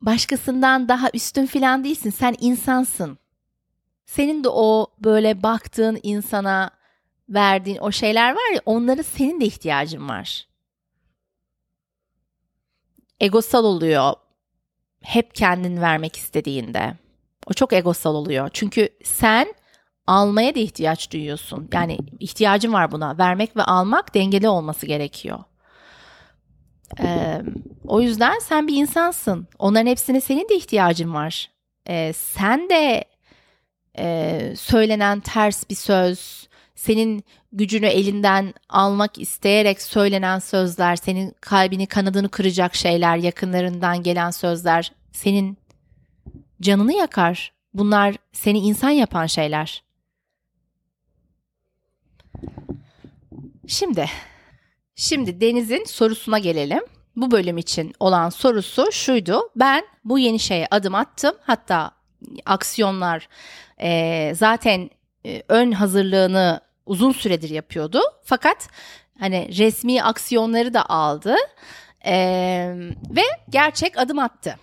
başkasından 0.00 0.88
daha 0.88 1.10
üstün 1.14 1.46
filan 1.46 1.84
değilsin. 1.84 2.10
Sen 2.10 2.34
insansın. 2.40 3.18
Senin 4.06 4.44
de 4.44 4.48
o 4.48 4.86
böyle 4.98 5.42
baktığın 5.42 6.00
insana 6.02 6.70
verdiğin 7.28 7.78
o 7.78 7.92
şeyler 7.92 8.32
var 8.32 8.54
ya 8.54 8.60
onlara 8.66 9.02
senin 9.02 9.40
de 9.40 9.44
ihtiyacın 9.44 10.08
var. 10.08 10.48
Egosal 13.20 13.64
oluyor. 13.64 14.12
Hep 15.00 15.34
kendin 15.34 15.80
vermek 15.80 16.16
istediğinde. 16.16 16.94
O 17.46 17.52
çok 17.52 17.72
egosal 17.72 18.14
oluyor. 18.14 18.50
Çünkü 18.52 18.88
sen 19.04 19.54
almaya 20.08 20.54
da 20.54 20.58
ihtiyaç 20.58 21.12
duyuyorsun. 21.12 21.68
Yani 21.72 21.98
ihtiyacın 22.20 22.72
var 22.72 22.92
buna. 22.92 23.18
Vermek 23.18 23.56
ve 23.56 23.62
almak 23.62 24.14
dengeli 24.14 24.48
olması 24.48 24.86
gerekiyor. 24.86 25.38
Ee, 27.00 27.42
o 27.86 28.00
yüzden 28.00 28.38
sen 28.38 28.68
bir 28.68 28.76
insansın. 28.76 29.48
Onların 29.58 29.86
hepsine 29.86 30.20
senin 30.20 30.48
de 30.48 30.56
ihtiyacın 30.56 31.14
var. 31.14 31.50
Ee, 31.88 32.12
sen 32.12 32.68
de 32.68 33.04
e, 33.98 34.40
söylenen 34.56 35.20
ters 35.20 35.70
bir 35.70 35.74
söz, 35.74 36.48
senin 36.74 37.24
gücünü 37.52 37.86
elinden 37.86 38.54
almak 38.68 39.18
isteyerek 39.18 39.82
söylenen 39.82 40.38
sözler, 40.38 40.96
senin 40.96 41.34
kalbini 41.40 41.86
kanadını 41.86 42.28
kıracak 42.28 42.74
şeyler, 42.74 43.16
yakınlarından 43.16 44.02
gelen 44.02 44.30
sözler 44.30 44.92
senin 45.12 45.58
canını 46.60 46.92
yakar. 46.92 47.52
Bunlar 47.74 48.16
seni 48.32 48.58
insan 48.58 48.90
yapan 48.90 49.26
şeyler. 49.26 49.87
Şimdi 53.66 54.06
Şimdi 55.00 55.40
Deniz'in 55.40 55.84
sorusuna 55.84 56.38
gelelim. 56.38 56.80
Bu 57.16 57.30
bölüm 57.30 57.58
için 57.58 57.94
olan 58.00 58.30
sorusu 58.30 58.92
şuydu. 58.92 59.50
Ben 59.56 59.84
bu 60.04 60.18
yeni 60.18 60.38
şeye 60.38 60.66
adım 60.70 60.94
attım. 60.94 61.34
Hatta 61.42 61.90
aksiyonlar 62.46 63.28
e, 63.80 64.32
zaten 64.34 64.90
e, 65.26 65.42
ön 65.48 65.72
hazırlığını 65.72 66.60
uzun 66.86 67.12
süredir 67.12 67.50
yapıyordu. 67.50 68.00
Fakat 68.24 68.68
hani 69.18 69.58
resmi 69.58 70.02
aksiyonları 70.02 70.74
da 70.74 70.88
aldı 70.90 71.36
e, 72.06 72.14
ve 73.10 73.22
gerçek 73.48 73.98
adım 73.98 74.18
attı. 74.18 74.56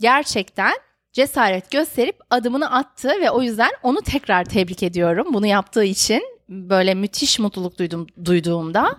Gerçekten 0.00 0.74
cesaret 1.12 1.70
gösterip 1.70 2.18
adımını 2.30 2.74
attı 2.74 3.08
ve 3.08 3.30
o 3.30 3.42
yüzden 3.42 3.70
onu 3.82 4.02
tekrar 4.02 4.44
tebrik 4.44 4.82
ediyorum 4.82 5.26
bunu 5.34 5.46
yaptığı 5.46 5.84
için 5.84 6.22
böyle 6.48 6.94
müthiş 6.94 7.38
mutluluk 7.38 7.78
duydum 7.78 8.06
duyduğumda. 8.24 8.96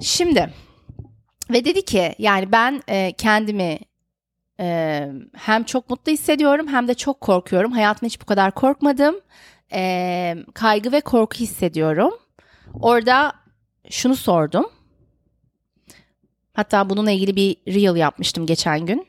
Şimdi 0.00 0.54
ve 1.50 1.64
dedi 1.64 1.84
ki 1.84 2.14
yani 2.18 2.52
ben 2.52 2.82
e, 2.88 3.12
kendimi 3.12 3.78
e, 4.60 5.08
hem 5.34 5.64
çok 5.64 5.90
mutlu 5.90 6.12
hissediyorum 6.12 6.68
hem 6.68 6.88
de 6.88 6.94
çok 6.94 7.20
korkuyorum. 7.20 7.72
Hayatımda 7.72 8.06
hiç 8.06 8.20
bu 8.20 8.24
kadar 8.24 8.54
korkmadım. 8.54 9.20
E, 9.72 10.36
kaygı 10.54 10.92
ve 10.92 11.00
korku 11.00 11.38
hissediyorum. 11.38 12.14
Orada 12.80 13.32
şunu 13.90 14.16
sordum. 14.16 14.66
Hatta 16.52 16.90
bununla 16.90 17.10
ilgili 17.10 17.36
bir 17.36 17.56
reel 17.66 17.96
yapmıştım 17.96 18.46
geçen 18.46 18.86
gün. 18.86 19.06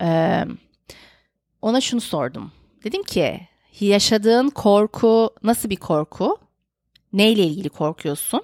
E, 0.00 0.40
ona 1.62 1.80
şunu 1.80 2.00
sordum. 2.00 2.52
Dedim 2.84 3.02
ki 3.02 3.40
yaşadığın 3.80 4.48
korku 4.48 5.30
nasıl 5.42 5.70
bir 5.70 5.76
korku? 5.76 6.38
Neyle 7.14 7.42
ilgili 7.42 7.68
korkuyorsun? 7.68 8.42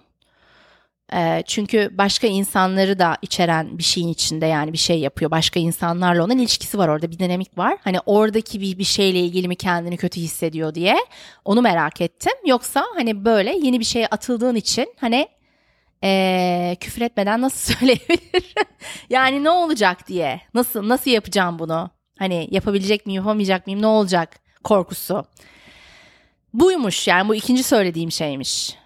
E, 1.14 1.42
çünkü 1.46 1.90
başka 1.92 2.26
insanları 2.26 2.98
da 2.98 3.16
içeren 3.22 3.78
bir 3.78 3.83
şeyin 3.83 4.09
içinde 4.09 4.46
yani 4.46 4.72
bir 4.72 4.78
şey 4.78 4.98
yapıyor. 5.00 5.30
Başka 5.30 5.61
insanlarla 5.61 6.24
olan 6.24 6.38
ilişkisi 6.38 6.78
var 6.78 6.88
orada 6.88 7.11
bir 7.11 7.18
dinamik 7.18 7.59
var. 7.59 7.78
Hani 7.85 8.00
oradaki 8.06 8.61
bir, 8.61 8.78
bir 8.78 8.85
şeyle 8.85 9.20
ilgili 9.20 9.48
mi 9.48 9.56
kendini 9.56 9.96
kötü 9.96 10.20
hissediyor 10.20 10.74
diye 10.74 10.96
onu 11.44 11.62
merak 11.62 12.00
ettim. 12.00 12.33
Yoksa 12.46 12.85
hani 12.94 13.24
böyle 13.24 13.56
yeni 13.62 13.80
bir 13.80 13.85
şeye 13.85 14.06
atıldığın 14.06 14.54
için 14.54 14.94
hani 15.00 15.28
e, 16.04 16.76
küfür 16.80 17.02
etmeden 17.02 17.40
nasıl 17.40 17.74
söyleyebilir? 17.78 18.54
yani 19.11 19.44
ne 19.44 19.50
olacak 19.50 20.09
diye. 20.09 20.40
Nasıl 20.54 20.88
nasıl 20.88 21.11
yapacağım 21.11 21.59
bunu? 21.59 21.90
Hani 22.18 22.48
yapabilecek 22.50 23.06
miyim, 23.06 23.22
yapamayacak 23.22 23.66
mıyım, 23.66 23.83
ne 23.83 23.87
olacak 23.87 24.40
korkusu. 24.64 25.24
Buymuş 26.55 27.09
yani 27.09 27.29
bu 27.29 27.35
ikinci 27.35 27.63
söylediğim 27.63 28.13
şeymiş 28.13 28.77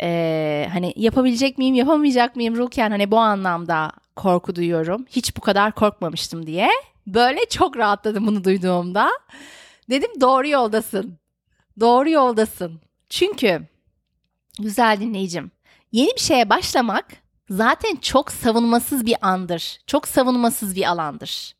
e, 0.00 0.68
hani 0.72 0.92
yapabilecek 0.96 1.58
miyim 1.58 1.74
yapamayacak 1.74 2.36
mıyım 2.36 2.56
Ruken 2.56 2.90
hani 2.90 3.10
bu 3.10 3.18
anlamda 3.18 3.92
korku 4.16 4.56
duyuyorum. 4.56 5.06
Hiç 5.10 5.36
bu 5.36 5.40
kadar 5.40 5.72
korkmamıştım 5.72 6.46
diye. 6.46 6.68
Böyle 7.06 7.40
çok 7.50 7.76
rahatladım 7.76 8.26
bunu 8.26 8.44
duyduğumda. 8.44 9.10
Dedim 9.90 10.20
doğru 10.20 10.48
yoldasın. 10.48 11.18
Doğru 11.80 12.10
yoldasın. 12.10 12.80
Çünkü 13.08 13.62
güzel 14.58 15.00
dinleyicim 15.00 15.50
yeni 15.92 16.10
bir 16.16 16.20
şeye 16.20 16.50
başlamak 16.50 17.06
zaten 17.50 17.96
çok 17.96 18.32
savunmasız 18.32 19.06
bir 19.06 19.16
andır. 19.22 19.78
Çok 19.86 20.08
savunmasız 20.08 20.76
bir 20.76 20.90
alandır. 20.90 21.54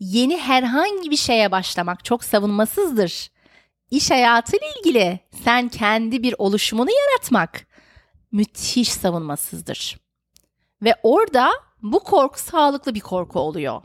Yeni 0.00 0.36
herhangi 0.36 1.10
bir 1.10 1.16
şeye 1.16 1.50
başlamak 1.50 2.04
çok 2.04 2.24
savunmasızdır. 2.24 3.30
İş 3.90 4.10
hayatıyla 4.10 4.66
ilgili 4.78 5.20
sen 5.44 5.68
kendi 5.68 6.22
bir 6.22 6.34
oluşumunu 6.38 6.90
yaratmak, 6.90 7.66
müthiş 8.32 8.92
savunmasızdır. 8.92 9.98
Ve 10.82 10.94
orada 11.02 11.50
bu 11.82 12.00
korku 12.00 12.40
sağlıklı 12.40 12.94
bir 12.94 13.00
korku 13.00 13.40
oluyor. 13.40 13.82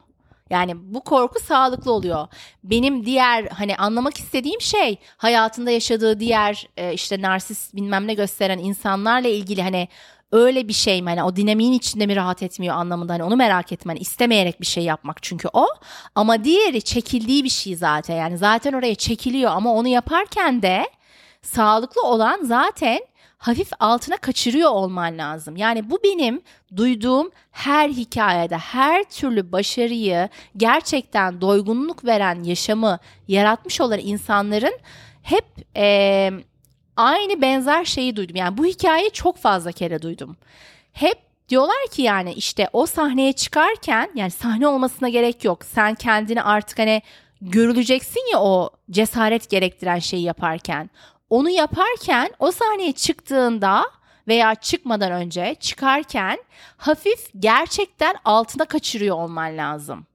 Yani 0.50 0.94
bu 0.94 1.02
korku 1.04 1.40
sağlıklı 1.40 1.92
oluyor. 1.92 2.28
Benim 2.64 3.06
diğer 3.06 3.46
hani 3.46 3.76
anlamak 3.78 4.18
istediğim 4.18 4.62
şey 4.62 4.98
hayatında 5.18 5.72
yaşadığı 5.72 6.20
diğer 6.20 6.68
e, 6.78 6.94
işte 6.94 7.22
narsist 7.22 7.76
bilmem 7.76 8.08
ne 8.08 8.14
gösteren 8.14 8.60
insanlarla 8.60 9.28
ilgili 9.28 9.62
hani 9.62 9.88
öyle 10.32 10.68
bir 10.68 10.74
şey 10.74 11.02
mi? 11.02 11.10
Hani 11.10 11.24
o 11.24 11.36
dinamiğin 11.36 11.74
içinde 11.74 12.06
mi 12.06 12.16
rahat 12.16 12.44
etmiyor 12.44 12.76
anlamında? 12.76 13.14
Hani 13.14 13.24
onu 13.24 13.36
merak 13.36 13.72
etmen 13.72 13.96
istemeyerek 13.96 14.62
bir 14.62 14.66
şey 14.66 14.84
yapmak 14.84 15.24
çünkü 15.24 15.48
o. 15.54 15.68
Ama 16.16 16.44
diğeri 16.44 16.82
çekildiği 16.82 17.44
bir 17.44 17.50
şey 17.50 17.76
zaten. 17.76 18.16
Yani 18.16 18.38
zaten 18.38 18.74
oraya 18.74 18.96
çekiliyor. 18.96 19.52
Ama 19.52 19.74
onu 19.74 19.88
yaparken 19.88 20.62
de 20.62 20.90
sağlıklı 21.42 22.02
olan 22.02 22.40
zaten 22.44 23.00
hafif 23.38 23.70
altına 23.80 24.18
kaçırıyor 24.18 24.70
olman 24.70 25.18
lazım. 25.18 25.56
Yani 25.58 25.90
bu 25.90 26.00
benim 26.04 26.42
duyduğum 26.76 27.32
her 27.52 27.90
hikayede 27.90 28.58
her 28.58 29.04
türlü 29.04 29.52
başarıyı 29.52 30.30
gerçekten 30.58 31.42
doygunluk 31.42 32.06
veren 32.06 32.44
yaşamı 32.44 33.00
yaratmış 33.28 33.82
olan 33.82 34.00
insanların 34.00 34.80
hep 35.24 35.46
e, 35.76 36.32
aynı 36.98 37.42
benzer 37.42 37.86
şeyi 37.86 38.16
duydum. 38.16 38.36
Yani 38.36 38.58
bu 38.58 38.66
hikayeyi 38.66 39.12
çok 39.12 39.38
fazla 39.38 39.72
kere 39.72 40.02
duydum. 40.02 40.38
Hep 40.94 41.18
diyorlar 41.50 41.88
ki 41.92 42.02
yani 42.02 42.34
işte 42.34 42.70
o 42.74 42.86
sahneye 42.86 43.34
çıkarken 43.34 44.12
yani 44.16 44.32
sahne 44.32 44.68
olmasına 44.68 45.10
gerek 45.10 45.46
yok. 45.46 45.66
Sen 45.66 45.96
kendini 45.96 46.42
artık 46.42 46.80
hani 46.80 47.02
görüleceksin 47.42 48.32
ya 48.32 48.40
o 48.42 48.70
cesaret 48.92 49.50
gerektiren 49.50 50.00
şeyi 50.00 50.24
yaparken 50.24 50.90
onu 51.30 51.50
yaparken 51.50 52.32
o 52.40 52.52
sahneye 52.52 52.92
çıktığında 52.92 53.86
veya 54.28 54.56
çıkmadan 54.56 55.12
önce 55.12 55.56
çıkarken 55.60 56.38
hafif 56.78 57.30
gerçekten 57.40 58.16
altına 58.26 58.66
kaçırıyor 58.66 59.16
olman 59.16 59.58
lazım. 59.58 60.06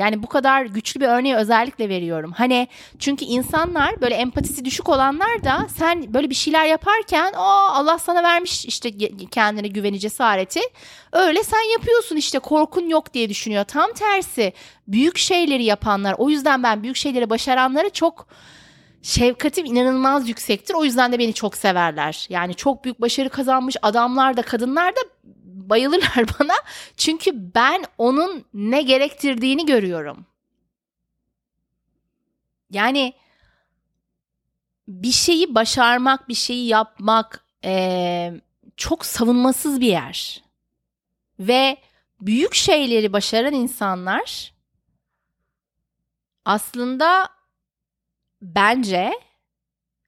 Yani 0.00 0.22
bu 0.22 0.26
kadar 0.26 0.64
güçlü 0.64 1.00
bir 1.00 1.06
örneği 1.06 1.36
özellikle 1.36 1.88
veriyorum. 1.88 2.32
Hani 2.36 2.68
çünkü 2.98 3.24
insanlar 3.24 4.00
böyle 4.00 4.14
empatisi 4.14 4.64
düşük 4.64 4.88
olanlar 4.88 5.44
da 5.44 5.66
sen 5.76 6.14
böyle 6.14 6.30
bir 6.30 6.34
şeyler 6.34 6.66
yaparken 6.66 7.32
o 7.32 7.42
Allah 7.42 7.98
sana 7.98 8.22
vermiş 8.22 8.64
işte 8.64 8.90
kendine 9.30 9.68
güveni 9.68 9.98
cesareti. 9.98 10.60
Öyle 11.12 11.42
sen 11.42 11.72
yapıyorsun 11.72 12.16
işte 12.16 12.38
korkun 12.38 12.88
yok 12.88 13.14
diye 13.14 13.28
düşünüyor. 13.28 13.64
Tam 13.64 13.92
tersi 13.92 14.52
büyük 14.88 15.18
şeyleri 15.18 15.64
yapanlar 15.64 16.14
o 16.18 16.30
yüzden 16.30 16.62
ben 16.62 16.82
büyük 16.82 16.96
şeyleri 16.96 17.30
başaranları 17.30 17.90
çok 17.90 18.26
şefkatim 19.02 19.64
inanılmaz 19.64 20.28
yüksektir. 20.28 20.74
O 20.74 20.84
yüzden 20.84 21.12
de 21.12 21.18
beni 21.18 21.34
çok 21.34 21.56
severler. 21.56 22.26
Yani 22.28 22.54
çok 22.54 22.84
büyük 22.84 23.00
başarı 23.00 23.28
kazanmış 23.28 23.76
adamlar 23.82 24.36
da 24.36 24.42
kadınlar 24.42 24.96
da 24.96 25.00
bayılırlar 25.68 26.28
bana. 26.40 26.54
Çünkü 26.96 27.54
ben 27.54 27.84
onun 27.98 28.44
ne 28.54 28.82
gerektirdiğini 28.82 29.66
görüyorum. 29.66 30.26
Yani 32.70 33.14
bir 34.88 35.12
şeyi 35.12 35.54
başarmak, 35.54 36.28
bir 36.28 36.34
şeyi 36.34 36.66
yapmak 36.66 37.44
ee, 37.64 38.32
çok 38.76 39.06
savunmasız 39.06 39.80
bir 39.80 39.86
yer. 39.86 40.42
Ve 41.38 41.76
büyük 42.20 42.54
şeyleri 42.54 43.12
başaran 43.12 43.54
insanlar 43.54 44.54
aslında 46.44 47.28
bence 48.42 49.12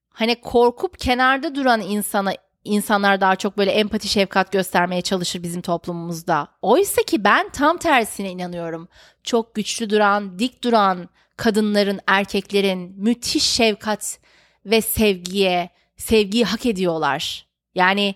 hani 0.08 0.40
korkup 0.40 0.98
kenarda 0.98 1.54
duran 1.54 1.80
insana 1.80 2.32
insanlar 2.64 3.20
daha 3.20 3.36
çok 3.36 3.58
böyle 3.58 3.70
empati 3.70 4.08
şefkat 4.08 4.52
göstermeye 4.52 5.02
çalışır 5.02 5.42
bizim 5.42 5.62
toplumumuzda. 5.62 6.48
Oysa 6.62 7.02
ki 7.02 7.24
ben 7.24 7.48
tam 7.48 7.78
tersine 7.78 8.30
inanıyorum. 8.30 8.88
Çok 9.24 9.54
güçlü 9.54 9.90
duran, 9.90 10.38
dik 10.38 10.64
duran 10.64 11.08
kadınların, 11.36 12.00
erkeklerin 12.06 12.94
müthiş 12.96 13.44
şefkat 13.44 14.18
ve 14.66 14.80
sevgiye, 14.80 15.70
sevgiyi 15.96 16.44
hak 16.44 16.66
ediyorlar. 16.66 17.46
Yani 17.74 18.14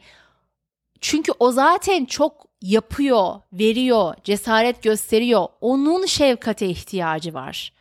çünkü 1.00 1.32
o 1.38 1.52
zaten 1.52 2.04
çok 2.04 2.46
yapıyor, 2.62 3.34
veriyor, 3.52 4.14
cesaret 4.24 4.82
gösteriyor. 4.82 5.46
Onun 5.60 6.06
şefkate 6.06 6.66
ihtiyacı 6.66 7.34
var. 7.34 7.72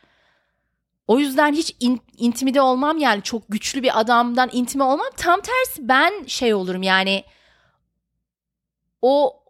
O 1.06 1.18
yüzden 1.18 1.52
hiç 1.52 1.76
in, 1.80 2.00
intimide 2.16 2.60
olmam 2.60 2.98
yani 2.98 3.22
çok 3.22 3.42
güçlü 3.48 3.82
bir 3.82 4.00
adamdan 4.00 4.50
intime 4.52 4.84
olmam. 4.84 5.06
Tam 5.16 5.40
tersi 5.40 5.88
ben 5.88 6.24
şey 6.26 6.54
olurum 6.54 6.82
yani 6.82 7.24
o 9.02 9.42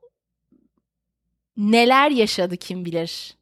neler 1.56 2.10
yaşadı 2.10 2.56
kim 2.56 2.84
bilir. 2.84 3.36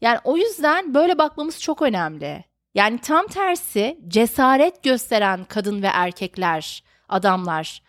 Yani 0.00 0.18
o 0.24 0.36
yüzden 0.36 0.94
böyle 0.94 1.18
bakmamız 1.18 1.60
çok 1.60 1.82
önemli. 1.82 2.44
Yani 2.74 2.98
tam 2.98 3.26
tersi 3.26 3.98
cesaret 4.08 4.82
gösteren 4.82 5.44
kadın 5.44 5.82
ve 5.82 5.86
erkekler, 5.86 6.82
adamlar 7.08 7.82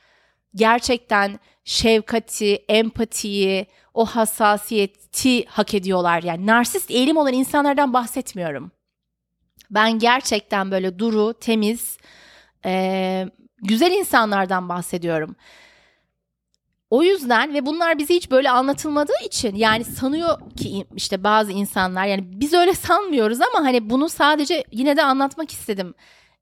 gerçekten 0.56 1.40
şefkati, 1.64 2.56
empatiyi, 2.56 3.68
o 3.94 4.06
hassasiyeti 4.06 5.46
hak 5.46 5.74
ediyorlar. 5.74 6.24
Yani 6.24 6.48
narsist 6.48 6.92
eğilim 6.92 7.18
olan 7.18 7.34
insanlardan 7.34 7.94
bahsetmiyorum. 7.94 8.72
Ben 9.70 10.00
gerçekten 10.00 10.72
böyle 10.72 11.00
duru, 11.00 11.34
temiz, 11.34 11.98
e, 12.66 13.26
güzel 13.58 13.92
insanlardan 13.92 14.70
bahsediyorum. 14.70 15.36
O 16.90 17.04
yüzden 17.04 17.54
ve 17.54 17.66
bunlar 17.66 17.98
bize 17.98 18.14
hiç 18.14 18.32
böyle 18.32 18.50
anlatılmadığı 18.50 19.24
için 19.26 19.56
yani 19.56 19.84
sanıyor 19.84 20.40
ki 20.58 20.86
işte 20.96 21.24
bazı 21.24 21.52
insanlar 21.52 22.06
yani 22.06 22.24
biz 22.26 22.54
öyle 22.54 22.74
sanmıyoruz 22.74 23.42
ama 23.42 23.66
hani 23.66 23.90
bunu 23.90 24.10
sadece 24.10 24.64
yine 24.72 24.98
de 24.98 25.04
anlatmak 25.04 25.52
istedim. 25.52 25.94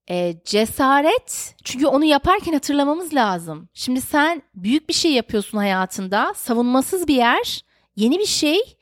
E, 0.10 0.36
cesaret 0.46 1.56
çünkü 1.64 1.88
onu 1.88 2.06
yaparken 2.06 2.54
hatırlamamız 2.54 3.14
lazım. 3.14 3.70
Şimdi 3.74 4.02
sen 4.02 4.42
büyük 4.56 4.90
bir 4.90 4.94
şey 4.94 5.12
yapıyorsun 5.12 5.58
hayatında 5.58 6.34
savunmasız 6.36 7.08
bir 7.08 7.16
yer 7.16 7.62
yeni 7.96 8.20
bir 8.20 8.26
şey 8.26 8.77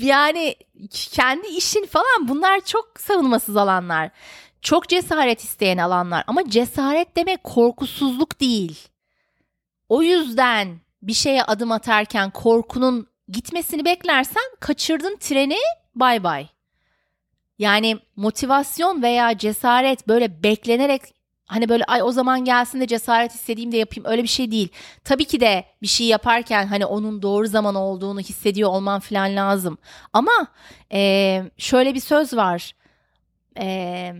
yani 0.00 0.54
kendi 0.90 1.46
işin 1.46 1.86
falan 1.86 2.28
bunlar 2.28 2.60
çok 2.60 3.00
savunmasız 3.00 3.56
alanlar. 3.56 4.10
Çok 4.62 4.88
cesaret 4.88 5.44
isteyen 5.44 5.78
alanlar 5.78 6.24
ama 6.26 6.50
cesaret 6.50 7.16
demek 7.16 7.44
korkusuzluk 7.44 8.40
değil. 8.40 8.88
O 9.88 10.02
yüzden 10.02 10.80
bir 11.02 11.12
şeye 11.12 11.42
adım 11.44 11.72
atarken 11.72 12.30
korkunun 12.30 13.06
gitmesini 13.28 13.84
beklersen 13.84 14.42
kaçırdın 14.60 15.16
treni 15.20 15.58
bay 15.94 16.24
bay. 16.24 16.48
Yani 17.58 17.98
motivasyon 18.16 19.02
veya 19.02 19.38
cesaret 19.38 20.08
böyle 20.08 20.42
beklenerek 20.42 21.02
Hani 21.50 21.68
böyle 21.68 21.84
ay 21.84 22.02
o 22.02 22.12
zaman 22.12 22.44
gelsin 22.44 22.80
de 22.80 22.86
cesaret 22.86 23.34
istediğim 23.34 23.72
de 23.72 23.76
yapayım 23.76 24.10
öyle 24.10 24.22
bir 24.22 24.28
şey 24.28 24.50
değil. 24.50 24.68
Tabii 25.04 25.24
ki 25.24 25.40
de 25.40 25.64
bir 25.82 25.86
şey 25.86 26.06
yaparken 26.06 26.66
hani 26.66 26.86
onun 26.86 27.22
doğru 27.22 27.46
zaman 27.46 27.74
olduğunu 27.74 28.20
hissediyor 28.20 28.70
olman 28.70 29.00
falan 29.00 29.36
lazım. 29.36 29.78
Ama 30.12 30.46
e, 30.92 31.42
şöyle 31.58 31.94
bir 31.94 32.00
söz 32.00 32.36
var. 32.36 32.72
E, 33.58 34.12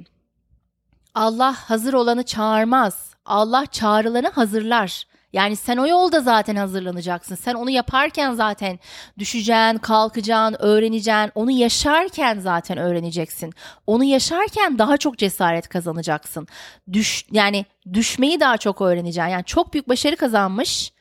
Allah 1.14 1.54
hazır 1.70 1.92
olanı 1.92 2.22
çağırmaz. 2.22 3.14
Allah 3.24 3.66
çağrılanı 3.66 4.28
hazırlar. 4.28 5.04
Yani 5.32 5.56
sen 5.56 5.76
o 5.76 5.86
yolda 5.86 6.20
zaten 6.20 6.56
hazırlanacaksın. 6.56 7.34
Sen 7.34 7.54
onu 7.54 7.70
yaparken 7.70 8.32
zaten 8.34 8.78
düşeceksin, 9.18 9.78
kalkacaksın, 9.78 10.56
öğreneceksin. 10.58 11.32
Onu 11.34 11.50
yaşarken 11.50 12.38
zaten 12.40 12.78
öğreneceksin. 12.78 13.52
Onu 13.86 14.04
yaşarken 14.04 14.78
daha 14.78 14.96
çok 14.96 15.18
cesaret 15.18 15.68
kazanacaksın. 15.68 16.46
Düş 16.92 17.26
yani 17.30 17.64
düşmeyi 17.92 18.40
daha 18.40 18.56
çok 18.56 18.80
öğreneceksin. 18.80 19.30
Yani 19.30 19.44
çok 19.44 19.72
büyük 19.72 19.88
başarı 19.88 20.16
kazanmış 20.16 20.92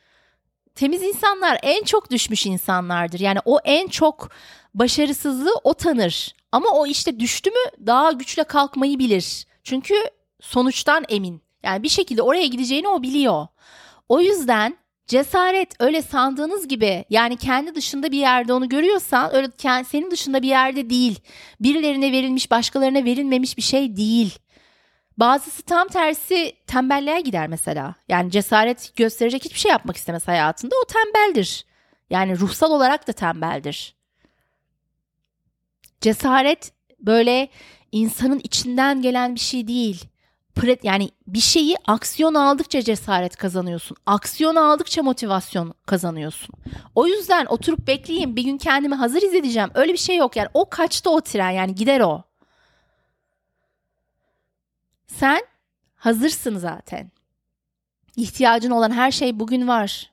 temiz 0.74 1.02
insanlar 1.02 1.58
en 1.62 1.84
çok 1.84 2.10
düşmüş 2.10 2.46
insanlardır. 2.46 3.20
Yani 3.20 3.38
o 3.44 3.58
en 3.64 3.88
çok 3.88 4.30
başarısızlığı 4.74 5.54
o 5.64 5.74
tanır. 5.74 6.34
Ama 6.52 6.70
o 6.70 6.86
işte 6.86 7.20
düştü 7.20 7.50
mü 7.50 7.86
daha 7.86 8.12
güçle 8.12 8.44
kalkmayı 8.44 8.98
bilir. 8.98 9.46
Çünkü 9.64 9.94
sonuçtan 10.40 11.04
emin. 11.08 11.42
Yani 11.62 11.82
bir 11.82 11.88
şekilde 11.88 12.22
oraya 12.22 12.46
gideceğini 12.46 12.88
o 12.88 13.02
biliyor. 13.02 13.46
O 14.10 14.20
yüzden 14.20 14.76
cesaret 15.06 15.74
öyle 15.80 16.02
sandığınız 16.02 16.68
gibi 16.68 17.04
yani 17.10 17.36
kendi 17.36 17.74
dışında 17.74 18.12
bir 18.12 18.18
yerde 18.18 18.52
onu 18.52 18.68
görüyorsan 18.68 19.34
öyle 19.34 19.48
senin 19.84 20.10
dışında 20.10 20.42
bir 20.42 20.48
yerde 20.48 20.90
değil. 20.90 21.20
Birilerine 21.60 22.12
verilmiş 22.12 22.50
başkalarına 22.50 23.04
verilmemiş 23.04 23.56
bir 23.56 23.62
şey 23.62 23.96
değil. 23.96 24.38
Bazısı 25.16 25.62
tam 25.62 25.88
tersi 25.88 26.52
tembelliğe 26.66 27.20
gider 27.20 27.48
mesela. 27.48 27.94
Yani 28.08 28.30
cesaret 28.30 28.96
gösterecek 28.96 29.44
hiçbir 29.44 29.58
şey 29.58 29.70
yapmak 29.70 29.96
istemez 29.96 30.28
hayatında. 30.28 30.74
O 30.84 30.86
tembeldir. 30.86 31.66
Yani 32.10 32.38
ruhsal 32.38 32.70
olarak 32.70 33.08
da 33.08 33.12
tembeldir. 33.12 33.94
Cesaret 36.00 36.72
böyle 36.98 37.48
insanın 37.92 38.38
içinden 38.38 39.02
gelen 39.02 39.34
bir 39.34 39.40
şey 39.40 39.68
değil 39.68 40.10
yani 40.82 41.10
bir 41.26 41.40
şeyi 41.40 41.76
aksiyon 41.86 42.34
aldıkça 42.34 42.82
cesaret 42.82 43.36
kazanıyorsun. 43.36 43.96
Aksiyon 44.06 44.56
aldıkça 44.56 45.02
motivasyon 45.02 45.74
kazanıyorsun. 45.86 46.54
O 46.94 47.06
yüzden 47.06 47.46
oturup 47.46 47.86
bekleyeyim 47.86 48.36
bir 48.36 48.42
gün 48.42 48.58
kendimi 48.58 48.94
hazır 48.94 49.22
izleyeceğim. 49.22 49.70
Öyle 49.74 49.92
bir 49.92 49.98
şey 49.98 50.16
yok 50.16 50.36
yani. 50.36 50.48
O 50.54 50.68
kaçta 50.68 51.10
o 51.10 51.20
tren 51.20 51.50
yani 51.50 51.74
gider 51.74 52.00
o. 52.00 52.22
Sen 55.06 55.40
hazırsın 55.96 56.58
zaten. 56.58 57.10
İhtiyacın 58.16 58.70
olan 58.70 58.90
her 58.90 59.10
şey 59.10 59.40
bugün 59.40 59.68
var. 59.68 60.10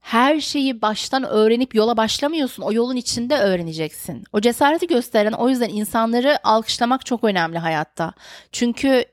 Her 0.00 0.40
şeyi 0.40 0.82
baştan 0.82 1.24
öğrenip 1.24 1.74
yola 1.74 1.96
başlamıyorsun. 1.96 2.62
O 2.62 2.72
yolun 2.72 2.96
içinde 2.96 3.38
öğreneceksin. 3.38 4.24
O 4.32 4.40
cesareti 4.40 4.86
gösteren 4.86 5.32
o 5.32 5.48
yüzden 5.48 5.68
insanları 5.68 6.38
alkışlamak 6.44 7.06
çok 7.06 7.24
önemli 7.24 7.58
hayatta. 7.58 8.12
Çünkü 8.52 9.04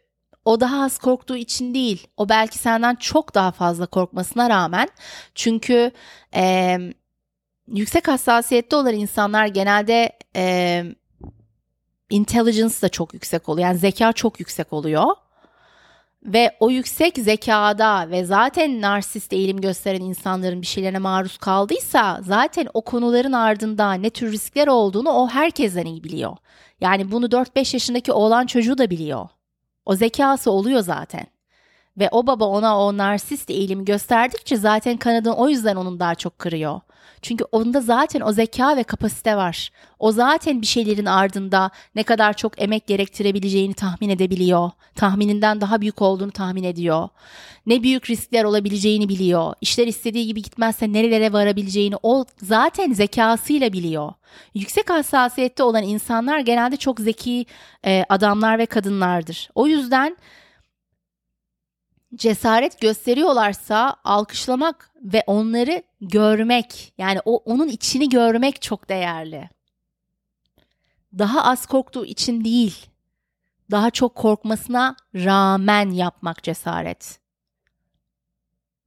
o 0.46 0.60
daha 0.60 0.84
az 0.84 0.98
korktuğu 0.98 1.36
için 1.36 1.74
değil. 1.74 2.08
O 2.18 2.30
belki 2.30 2.58
senden 2.58 2.96
çok 2.96 3.36
daha 3.36 3.52
fazla 3.52 3.86
korkmasına 3.86 4.50
rağmen. 4.50 4.88
Çünkü 5.36 5.92
e, 6.36 6.78
yüksek 7.68 8.08
hassasiyette 8.08 8.76
olan 8.76 8.94
insanlar 8.94 9.48
genelde 9.48 10.12
e, 10.36 10.84
intelligence 12.10 12.82
da 12.82 12.90
çok 12.90 13.14
yüksek 13.14 13.50
oluyor. 13.50 13.68
Yani 13.68 13.78
zeka 13.78 14.14
çok 14.14 14.40
yüksek 14.40 14.74
oluyor. 14.74 15.06
Ve 16.26 16.56
o 16.60 16.70
yüksek 16.70 17.18
zekada 17.18 18.10
ve 18.10 18.26
zaten 18.26 18.82
narsist 18.82 19.34
eğilim 19.34 19.62
gösteren 19.62 20.02
insanların 20.02 20.62
bir 20.62 20.68
şeylerine 20.68 20.98
maruz 20.98 21.38
kaldıysa 21.38 22.20
zaten 22.24 22.68
o 22.74 22.82
konuların 22.82 23.32
ardında 23.32 23.94
ne 23.94 24.10
tür 24.10 24.32
riskler 24.32 24.68
olduğunu 24.68 25.10
o 25.10 25.28
herkesten 25.28 25.86
iyi 25.86 26.04
biliyor. 26.04 26.38
Yani 26.82 27.12
bunu 27.12 27.26
4-5 27.26 27.76
yaşındaki 27.76 28.12
oğlan 28.12 28.46
çocuğu 28.46 28.78
da 28.78 28.90
biliyor. 28.90 29.30
O 29.86 29.96
zekası 29.96 30.52
oluyor 30.52 30.82
zaten. 30.82 31.26
Ve 31.98 32.10
o 32.12 32.28
baba 32.28 32.46
ona 32.46 32.80
o 32.80 32.98
narsist 32.98 33.50
eğilimi 33.50 33.86
gösterdikçe 33.86 34.58
zaten 34.58 34.98
kanadını 34.98 35.36
o 35.36 35.50
yüzden 35.50 35.76
onun 35.76 36.00
daha 36.00 36.16
çok 36.16 36.40
kırıyor. 36.40 36.82
Çünkü 37.22 37.44
onda 37.52 37.82
zaten 37.82 38.22
o 38.22 38.32
zeka 38.32 38.78
ve 38.78 38.84
kapasite 38.84 39.36
var. 39.36 39.70
O 40.00 40.12
zaten 40.12 40.62
bir 40.62 40.68
şeylerin 40.68 41.06
ardında 41.06 41.72
ne 41.96 42.04
kadar 42.04 42.34
çok 42.34 42.62
emek 42.62 42.88
gerektirebileceğini 42.88 43.74
tahmin 43.74 44.10
edebiliyor. 44.10 44.72
Tahmininden 44.96 45.62
daha 45.62 45.82
büyük 45.82 46.02
olduğunu 46.02 46.32
tahmin 46.32 46.64
ediyor. 46.64 47.10
Ne 47.66 47.84
büyük 47.84 48.10
riskler 48.10 48.44
olabileceğini 48.44 49.10
biliyor. 49.10 49.54
İşler 49.62 49.88
istediği 49.88 50.28
gibi 50.28 50.42
gitmezse 50.42 50.94
nerelere 50.94 51.34
varabileceğini 51.34 51.96
o 52.04 52.26
zaten 52.42 52.94
zekasıyla 52.94 53.74
biliyor. 53.74 54.14
Yüksek 54.54 54.90
hassasiyette 54.90 55.64
olan 55.64 55.84
insanlar 55.84 56.40
genelde 56.40 56.78
çok 56.78 57.00
zeki 57.00 57.46
e, 57.86 58.06
adamlar 58.10 58.60
ve 58.60 58.66
kadınlardır. 58.66 59.50
O 59.56 59.68
yüzden 59.68 60.18
cesaret 62.16 62.82
gösteriyorlarsa 62.82 63.96
alkışlamak 64.04 64.92
ve 65.02 65.24
onları 65.28 65.84
görmek 66.02 66.94
yani 66.98 67.20
o 67.26 67.38
onun 67.38 67.68
içini 67.68 68.10
görmek 68.10 68.62
çok 68.62 68.90
değerli. 68.90 69.50
Daha 71.18 71.44
az 71.44 71.66
korktuğu 71.66 72.06
için 72.06 72.46
değil, 72.46 72.86
daha 73.72 73.90
çok 73.92 74.16
korkmasına 74.16 74.96
rağmen 75.16 75.90
yapmak 75.90 76.44
cesaret. 76.44 77.25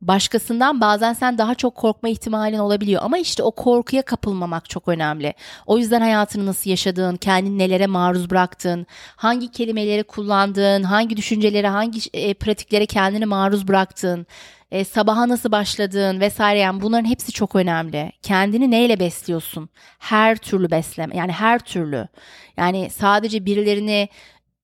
Başkasından 0.01 0.81
bazen 0.81 1.13
sen 1.13 1.39
daha 1.39 1.55
çok 1.55 1.75
korkma 1.75 2.09
ihtimalin 2.09 2.59
olabiliyor 2.59 3.03
ama 3.05 3.19
işte 3.19 3.43
o 3.43 3.51
korkuya 3.51 4.03
kapılmamak 4.03 4.71
çok 4.71 4.89
önemli. 4.89 5.35
O 5.67 5.79
yüzden 5.79 6.01
hayatını 6.01 6.47
nasıl 6.47 6.71
yaşadığın, 6.71 7.17
kendini 7.17 7.59
nelere 7.59 7.87
maruz 7.87 8.31
bıraktığın, 8.31 8.87
hangi 9.17 9.51
kelimeleri 9.51 10.03
kullandığın, 10.03 10.83
hangi 10.83 11.17
düşüncelere, 11.17 11.69
hangi 11.69 12.01
e, 12.13 12.35
pratiklere 12.35 12.87
kendini 12.87 13.27
maruz 13.27 13.69
bıraktığın, 13.69 14.27
e, 14.71 14.85
sabaha 14.85 15.29
nasıl 15.29 15.53
başladığın 15.53 16.21
vesaire 16.21 16.59
yani 16.59 16.83
bunların 16.83 17.09
hepsi 17.09 17.33
çok 17.33 17.57
önemli. 17.57 18.13
Kendini 18.23 18.71
neyle 18.71 19.01
besliyorsun? 19.01 19.69
Her 19.99 20.37
türlü 20.37 20.71
besleme 20.71 21.17
yani 21.17 21.33
her 21.33 21.59
türlü. 21.59 22.09
Yani 22.57 22.91
sadece 22.91 23.45
birilerini 23.45 24.09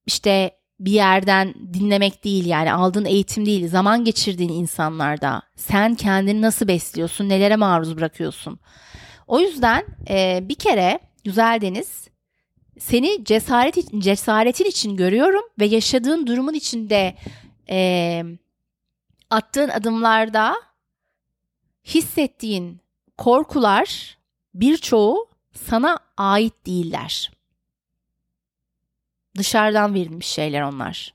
işte 0.07 0.51
bir 0.85 0.93
yerden 0.93 1.55
dinlemek 1.75 2.25
değil 2.25 2.47
yani 2.47 2.73
aldığın 2.73 3.05
eğitim 3.05 3.47
değil 3.47 3.69
zaman 3.69 4.05
geçirdiğin 4.05 4.51
insanlarda 4.51 5.43
sen 5.57 5.95
kendini 5.95 6.43
nasıl 6.43 6.69
besliyorsun 6.69 7.29
nelere 7.29 7.57
maruz 7.57 7.97
bırakıyorsun? 7.97 8.59
O 9.27 9.41
yüzden 9.41 9.85
e, 10.09 10.41
bir 10.43 10.55
kere 10.55 10.99
güzel 11.25 11.61
deniz 11.61 12.09
seni 12.79 13.25
cesaret 13.25 13.75
cesaretin 13.99 14.65
için 14.65 14.97
görüyorum 14.97 15.43
ve 15.61 15.67
yaşadığın 15.67 16.27
durumun 16.27 16.55
içinde 16.55 17.15
e, 17.71 18.23
attığın 19.31 19.69
adımlarda 19.69 20.55
hissettiğin 21.85 22.81
korkular 23.19 24.19
birçoğu 24.55 25.29
sana 25.53 25.99
ait 26.17 26.67
değiller 26.67 27.34
dışarıdan 29.39 29.95
verilmiş 29.95 30.27
şeyler 30.27 30.63
onlar. 30.63 31.15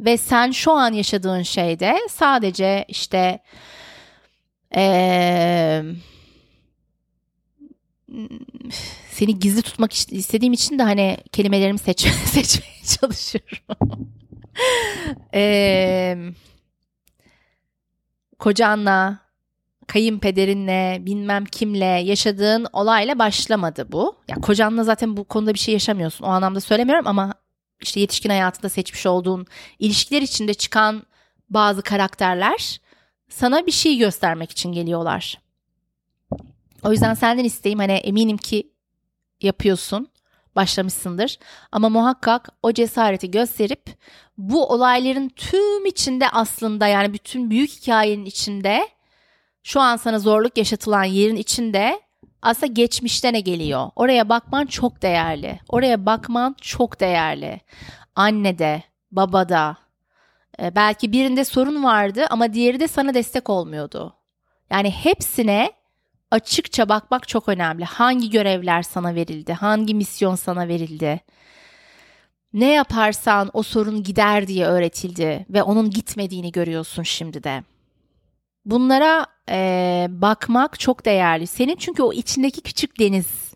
Ve 0.00 0.16
sen 0.16 0.50
şu 0.50 0.72
an 0.72 0.92
yaşadığın 0.92 1.42
şeyde 1.42 1.96
sadece 2.10 2.84
işte 2.88 3.40
ee, 4.76 5.84
seni 9.10 9.38
gizli 9.38 9.62
tutmak 9.62 9.92
istediğim 9.92 10.52
için 10.52 10.78
de 10.78 10.82
hani 10.82 11.16
kelimelerimi 11.32 11.78
seç 11.78 12.00
seçmeye 12.24 12.98
çalışıyorum. 13.00 14.08
ee, 15.34 16.18
kocanla, 18.38 19.18
kayınpederinle, 19.86 20.98
bilmem 21.00 21.44
kimle 21.44 21.84
yaşadığın 21.84 22.66
olayla 22.72 23.18
başlamadı 23.18 23.92
bu. 23.92 24.16
Ya 24.28 24.36
kocanla 24.36 24.84
zaten 24.84 25.16
bu 25.16 25.24
konuda 25.24 25.54
bir 25.54 25.58
şey 25.58 25.74
yaşamıyorsun. 25.74 26.24
O 26.24 26.28
anlamda 26.28 26.60
söylemiyorum 26.60 27.06
ama 27.06 27.34
işte 27.80 28.00
yetişkin 28.00 28.30
hayatında 28.30 28.68
seçmiş 28.68 29.06
olduğun 29.06 29.46
ilişkiler 29.78 30.22
içinde 30.22 30.54
çıkan 30.54 31.02
bazı 31.50 31.82
karakterler 31.82 32.80
sana 33.28 33.66
bir 33.66 33.72
şey 33.72 33.96
göstermek 33.96 34.50
için 34.50 34.72
geliyorlar. 34.72 35.40
O 36.82 36.92
yüzden 36.92 37.14
senden 37.14 37.44
isteğim 37.44 37.78
hani 37.78 37.92
eminim 37.92 38.36
ki 38.36 38.70
yapıyorsun, 39.40 40.08
başlamışsındır. 40.56 41.38
Ama 41.72 41.88
muhakkak 41.88 42.48
o 42.62 42.72
cesareti 42.72 43.30
gösterip 43.30 43.82
bu 44.38 44.66
olayların 44.66 45.28
tüm 45.28 45.86
içinde 45.86 46.28
aslında 46.28 46.86
yani 46.86 47.12
bütün 47.12 47.50
büyük 47.50 47.70
hikayenin 47.70 48.24
içinde 48.24 48.88
şu 49.62 49.80
an 49.80 49.96
sana 49.96 50.18
zorluk 50.18 50.58
yaşatılan 50.58 51.04
yerin 51.04 51.36
içinde 51.36 52.00
aslında 52.44 52.72
geçmişte 52.72 53.32
ne 53.32 53.40
geliyor? 53.40 53.90
Oraya 53.96 54.28
bakman 54.28 54.66
çok 54.66 55.02
değerli. 55.02 55.60
Oraya 55.68 56.06
bakman 56.06 56.56
çok 56.60 57.00
değerli. 57.00 57.60
Annede, 58.16 58.82
babada, 59.12 59.76
e, 60.62 60.76
belki 60.76 61.12
birinde 61.12 61.44
sorun 61.44 61.84
vardı 61.84 62.26
ama 62.30 62.52
diğeri 62.52 62.80
de 62.80 62.88
sana 62.88 63.14
destek 63.14 63.50
olmuyordu. 63.50 64.14
Yani 64.70 64.90
hepsine 64.90 65.72
açıkça 66.30 66.88
bakmak 66.88 67.28
çok 67.28 67.48
önemli. 67.48 67.84
Hangi 67.84 68.30
görevler 68.30 68.82
sana 68.82 69.14
verildi? 69.14 69.52
Hangi 69.52 69.94
misyon 69.94 70.34
sana 70.34 70.68
verildi? 70.68 71.20
Ne 72.52 72.72
yaparsan 72.72 73.50
o 73.52 73.62
sorun 73.62 74.02
gider 74.02 74.46
diye 74.46 74.66
öğretildi 74.66 75.46
ve 75.50 75.62
onun 75.62 75.90
gitmediğini 75.90 76.52
görüyorsun 76.52 77.02
şimdi 77.02 77.44
de. 77.44 77.62
Bunlara 78.66 79.26
e, 79.50 80.06
bakmak 80.10 80.80
çok 80.80 81.04
değerli. 81.04 81.46
Senin 81.46 81.76
çünkü 81.76 82.02
o 82.02 82.12
içindeki 82.12 82.60
küçük 82.60 83.00
deniz 83.00 83.54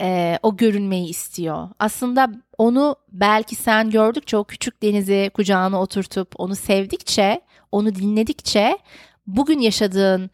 e, 0.00 0.38
o 0.42 0.56
görünmeyi 0.56 1.08
istiyor. 1.08 1.68
Aslında 1.78 2.28
onu 2.58 2.96
belki 3.12 3.54
sen 3.56 3.90
gördükçe 3.90 4.36
o 4.36 4.44
küçük 4.44 4.82
denizi 4.82 5.30
kucağına 5.34 5.80
oturtup 5.80 6.40
onu 6.40 6.56
sevdikçe, 6.56 7.40
onu 7.72 7.94
dinledikçe 7.94 8.78
bugün 9.26 9.58
yaşadığın 9.58 10.30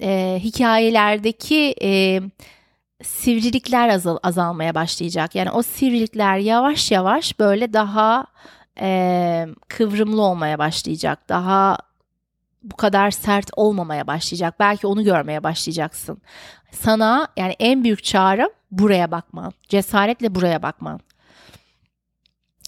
e, 0.00 0.40
hikayelerdeki 0.42 1.74
e, 1.82 2.20
sivrilikler 3.02 3.88
azal, 3.88 4.18
azalmaya 4.22 4.74
başlayacak. 4.74 5.34
Yani 5.34 5.50
o 5.50 5.62
sivrilikler 5.62 6.38
yavaş 6.38 6.90
yavaş 6.90 7.38
böyle 7.38 7.72
daha 7.72 8.26
e, 8.80 9.46
kıvrımlı 9.68 10.22
olmaya 10.22 10.58
başlayacak. 10.58 11.28
Daha 11.28 11.78
bu 12.64 12.76
kadar 12.76 13.10
sert 13.10 13.50
olmamaya 13.56 14.06
başlayacak. 14.06 14.54
Belki 14.60 14.86
onu 14.86 15.04
görmeye 15.04 15.42
başlayacaksın. 15.42 16.22
Sana 16.70 17.28
yani 17.36 17.56
en 17.58 17.84
büyük 17.84 18.04
çağrım 18.04 18.48
buraya 18.70 19.10
bakman. 19.10 19.52
Cesaretle 19.68 20.34
buraya 20.34 20.62
bakman. 20.62 21.00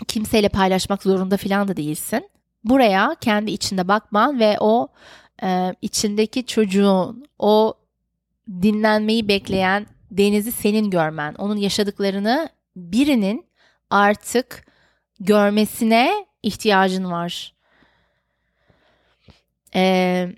Kimseyle 0.08 0.48
paylaşmak 0.48 1.02
zorunda 1.02 1.36
falan 1.36 1.68
da 1.68 1.76
değilsin. 1.76 2.30
Buraya 2.64 3.16
kendi 3.20 3.50
içinde 3.50 3.88
bakman 3.88 4.40
ve 4.40 4.56
o 4.60 4.88
e, 5.42 5.74
içindeki 5.82 6.46
çocuğun, 6.46 7.24
o 7.38 7.74
dinlenmeyi 8.48 9.28
bekleyen 9.28 9.86
denizi 10.10 10.52
senin 10.52 10.90
görmen. 10.90 11.34
Onun 11.34 11.56
yaşadıklarını 11.56 12.48
birinin 12.76 13.46
artık 13.90 14.66
görmesine 15.20 16.26
ihtiyacın 16.42 17.10
var. 17.10 17.55
Ee, 19.76 20.28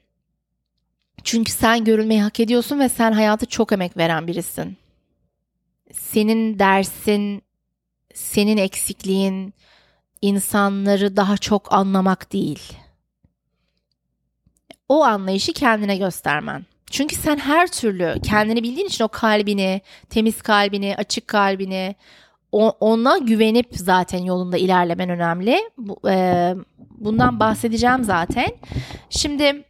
çünkü 1.25 1.53
sen 1.53 1.85
görülmeyi 1.85 2.23
hak 2.23 2.41
ediyorsun 2.41 2.81
ve 2.81 2.89
sen 2.89 3.13
hayatı 3.13 3.47
çok 3.47 3.73
emek 3.73 3.97
veren 3.97 4.27
birisin. 4.27 4.77
Senin 5.93 6.59
dersin, 6.59 7.43
senin 8.15 8.57
eksikliğin 8.57 9.55
insanları 10.23 11.17
daha 11.17 11.37
çok 11.37 11.73
anlamak 11.73 12.33
değil. 12.33 12.73
O 14.89 15.05
anlayışı 15.05 15.53
kendine 15.53 15.97
göstermen. 15.97 16.67
Çünkü 16.91 17.17
sen 17.17 17.37
her 17.37 17.73
türlü 17.73 18.21
kendini 18.23 18.63
bildiğin 18.63 18.87
için 18.87 19.05
o 19.05 19.09
kalbini, 19.09 19.81
temiz 20.11 20.43
kalbini, 20.43 20.97
açık 20.97 21.29
kalbini, 21.29 21.95
ona 22.53 23.19
güvenip 23.19 23.69
zaten 23.71 24.19
yolunda 24.19 24.59
ilerlemen 24.59 25.09
önemli. 25.09 25.59
Bu, 25.79 26.11
e, 26.11 26.55
bundan 26.91 27.41
bahsedeceğim 27.41 28.05
zaten. 28.05 28.49
Şimdi 29.11 29.65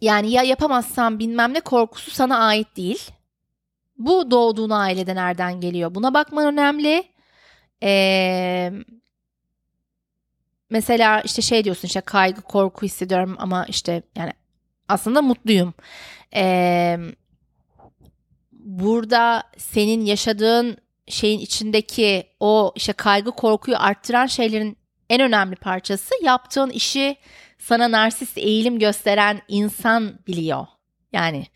yani 0.00 0.30
ya 0.30 0.42
yapamazsam 0.42 1.18
bilmem 1.18 1.54
ne 1.54 1.60
korkusu 1.60 2.10
sana 2.10 2.38
ait 2.38 2.76
değil. 2.76 3.10
Bu 3.98 4.30
doğduğun 4.30 4.70
ailede 4.70 5.14
nereden 5.14 5.60
geliyor? 5.60 5.94
Buna 5.94 6.14
bakman 6.14 6.46
önemli. 6.46 7.04
Ee, 7.82 8.72
mesela 10.70 11.20
işte 11.20 11.42
şey 11.42 11.64
diyorsun 11.64 11.86
işte 11.88 12.00
kaygı 12.00 12.42
korku 12.42 12.86
hissediyorum 12.86 13.36
ama 13.38 13.64
işte 13.68 14.02
yani 14.16 14.32
aslında 14.88 15.22
mutluyum. 15.22 15.74
Ee, 16.34 16.98
burada 18.52 19.42
senin 19.56 20.04
yaşadığın 20.04 20.76
şeyin 21.08 21.38
içindeki 21.40 22.26
o 22.40 22.72
işte 22.76 22.92
kaygı 22.92 23.30
korkuyu 23.30 23.76
arttıran 23.78 24.26
şeylerin 24.26 24.78
en 25.10 25.20
önemli 25.20 25.56
parçası 25.56 26.14
yaptığın 26.22 26.70
işi 26.70 27.16
sana 27.58 27.90
narsist 27.90 28.38
eğilim 28.38 28.78
gösteren 28.78 29.42
insan 29.48 30.18
biliyor. 30.26 30.66
Yani 31.12 31.46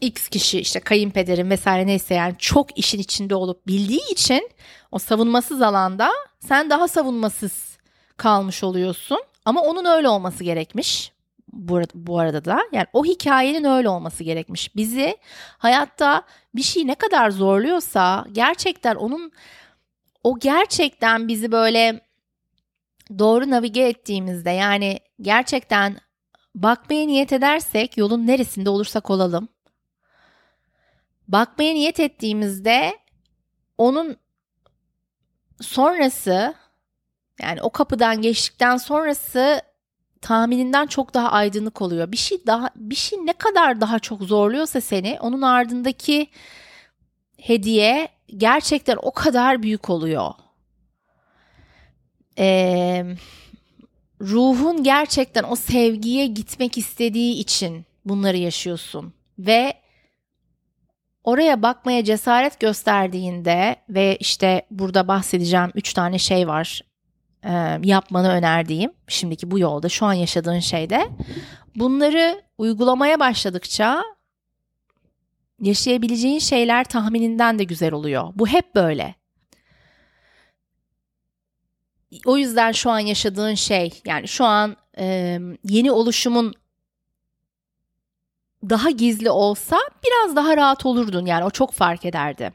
X 0.00 0.28
kişi 0.28 0.60
işte 0.60 0.80
kayınpederin 0.80 1.50
vesaire 1.50 1.86
neyse 1.86 2.14
yani 2.14 2.34
çok 2.38 2.78
işin 2.78 2.98
içinde 2.98 3.34
olup 3.34 3.66
bildiği 3.66 4.12
için 4.12 4.50
o 4.92 4.98
savunmasız 4.98 5.62
alanda 5.62 6.10
sen 6.40 6.70
daha 6.70 6.88
savunmasız 6.88 7.78
kalmış 8.16 8.64
oluyorsun. 8.64 9.18
Ama 9.44 9.62
onun 9.62 9.84
öyle 9.84 10.08
olması 10.08 10.44
gerekmiş. 10.44 11.12
Bu, 11.54 12.18
arada 12.18 12.44
da 12.44 12.58
yani 12.72 12.86
o 12.92 13.04
hikayenin 13.04 13.64
öyle 13.64 13.88
olması 13.88 14.24
gerekmiş. 14.24 14.76
Bizi 14.76 15.16
hayatta 15.58 16.22
bir 16.54 16.62
şey 16.62 16.86
ne 16.86 16.94
kadar 16.94 17.30
zorluyorsa 17.30 18.24
gerçekten 18.32 18.94
onun 18.94 19.32
o 20.24 20.38
gerçekten 20.38 21.28
bizi 21.28 21.52
böyle 21.52 22.00
doğru 23.18 23.50
navige 23.50 23.82
ettiğimizde 23.82 24.50
yani 24.50 25.00
gerçekten 25.20 25.96
bakmaya 26.54 27.06
niyet 27.06 27.32
edersek 27.32 27.96
yolun 27.96 28.26
neresinde 28.26 28.70
olursak 28.70 29.10
olalım 29.10 29.48
bakmaya 31.28 31.74
niyet 31.74 32.00
ettiğimizde 32.00 32.98
onun 33.78 34.16
sonrası 35.60 36.54
yani 37.42 37.62
o 37.62 37.70
kapıdan 37.70 38.22
geçtikten 38.22 38.76
sonrası 38.76 39.62
tahmininden 40.24 40.86
çok 40.86 41.14
daha 41.14 41.30
aydınlık 41.30 41.82
oluyor. 41.82 42.12
Bir 42.12 42.16
şey 42.16 42.38
daha 42.46 42.70
bir 42.76 42.94
şey 42.94 43.18
ne 43.18 43.32
kadar 43.32 43.80
daha 43.80 43.98
çok 43.98 44.22
zorluyorsa 44.22 44.80
seni 44.80 45.18
onun 45.20 45.42
ardındaki 45.42 46.26
hediye 47.36 48.08
gerçekten 48.36 48.98
o 49.02 49.12
kadar 49.12 49.62
büyük 49.62 49.90
oluyor. 49.90 50.30
Ee, 52.38 53.04
ruhun 54.20 54.82
gerçekten 54.82 55.44
o 55.48 55.56
sevgiye 55.56 56.26
gitmek 56.26 56.78
istediği 56.78 57.34
için 57.34 57.86
bunları 58.04 58.36
yaşıyorsun 58.36 59.14
ve 59.38 59.74
oraya 61.24 61.62
bakmaya 61.62 62.04
cesaret 62.04 62.60
gösterdiğinde 62.60 63.76
ve 63.88 64.16
işte 64.20 64.66
burada 64.70 65.08
bahsedeceğim 65.08 65.70
üç 65.74 65.92
tane 65.92 66.18
şey 66.18 66.48
var 66.48 66.82
e, 67.44 67.80
yapmanı 67.84 68.28
önerdiğim 68.28 68.92
şimdiki 69.08 69.50
bu 69.50 69.58
yolda 69.58 69.88
şu 69.88 70.06
an 70.06 70.12
yaşadığın 70.12 70.60
şeyde 70.60 71.08
bunları 71.76 72.42
uygulamaya 72.58 73.20
başladıkça 73.20 74.02
yaşayabileceğin 75.60 76.38
şeyler 76.38 76.84
tahmininden 76.84 77.58
de 77.58 77.64
güzel 77.64 77.92
oluyor. 77.92 78.32
Bu 78.34 78.46
hep 78.46 78.74
böyle. 78.74 79.14
O 82.26 82.36
yüzden 82.36 82.72
şu 82.72 82.90
an 82.90 82.98
yaşadığın 82.98 83.54
şey 83.54 84.02
yani 84.06 84.28
şu 84.28 84.44
an 84.44 84.76
e, 84.98 85.38
yeni 85.64 85.92
oluşumun 85.92 86.54
daha 88.70 88.90
gizli 88.90 89.30
olsa 89.30 89.78
biraz 90.06 90.36
daha 90.36 90.56
rahat 90.56 90.86
olurdun 90.86 91.26
yani 91.26 91.44
o 91.44 91.50
çok 91.50 91.72
fark 91.72 92.04
ederdi. 92.04 92.52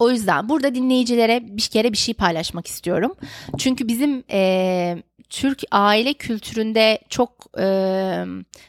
O 0.00 0.10
yüzden 0.10 0.48
burada 0.48 0.74
dinleyicilere 0.74 1.40
bir 1.42 1.62
kere 1.62 1.92
bir 1.92 1.96
şey 1.98 2.14
paylaşmak 2.14 2.66
istiyorum. 2.66 3.14
Çünkü 3.58 3.88
bizim 3.88 4.24
e, 4.30 5.02
Türk 5.30 5.62
aile 5.70 6.14
kültüründe 6.14 6.98
çok 7.08 7.30
e, 7.58 7.64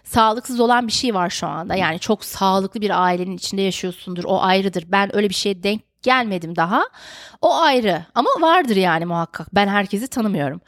sağlıksız 0.04 0.60
olan 0.60 0.88
bir 0.88 0.92
şey 0.92 1.14
var 1.14 1.30
şu 1.30 1.48
anda. 1.48 1.76
Yani 1.76 2.00
çok 2.00 2.26
sağlıklı 2.26 2.82
bir 2.82 3.04
ailenin 3.04 3.38
içinde 3.38 3.62
yaşıyorsundur. 3.62 4.24
O 4.24 4.42
ayrıdır. 4.42 4.86
Ben 4.88 5.16
öyle 5.16 5.30
bir 5.30 5.34
şeye 5.34 5.64
denk 5.64 5.82
gelmedim 6.02 6.56
daha. 6.56 6.84
O 7.42 7.56
ayrı 7.56 8.06
ama 8.16 8.30
vardır 8.40 8.76
yani 8.76 9.06
muhakkak. 9.06 9.56
Ben 9.56 9.68
herkesi 9.68 10.08
tanımıyorum. 10.08 10.62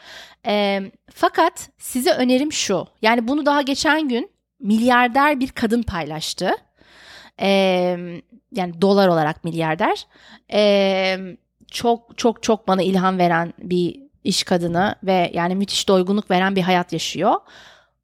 E, 0.47 0.82
fakat 1.14 1.70
size 1.78 2.11
önerim 2.14 2.51
şu. 2.51 2.88
Yani 3.01 3.28
bunu 3.28 3.45
daha 3.45 3.61
geçen 3.61 4.09
gün 4.09 4.32
milyarder 4.59 5.39
bir 5.39 5.47
kadın 5.47 5.84
paylaştı. 5.84 6.51
E, 7.42 7.48
yani 8.52 8.82
dolar 8.82 9.08
olarak 9.08 9.44
milyarder. 9.44 10.08
E, 10.54 11.18
çok 11.72 12.18
çok 12.18 12.44
çok 12.44 12.68
bana 12.68 12.84
ilham 12.84 13.18
veren 13.18 13.54
bir 13.60 14.00
iş 14.24 14.44
kadını 14.44 14.96
ve 15.04 15.32
yani 15.34 15.56
müthiş 15.56 15.88
doygunluk 15.88 16.32
veren 16.32 16.56
bir 16.56 16.62
hayat 16.62 16.94
yaşıyor. 16.94 17.36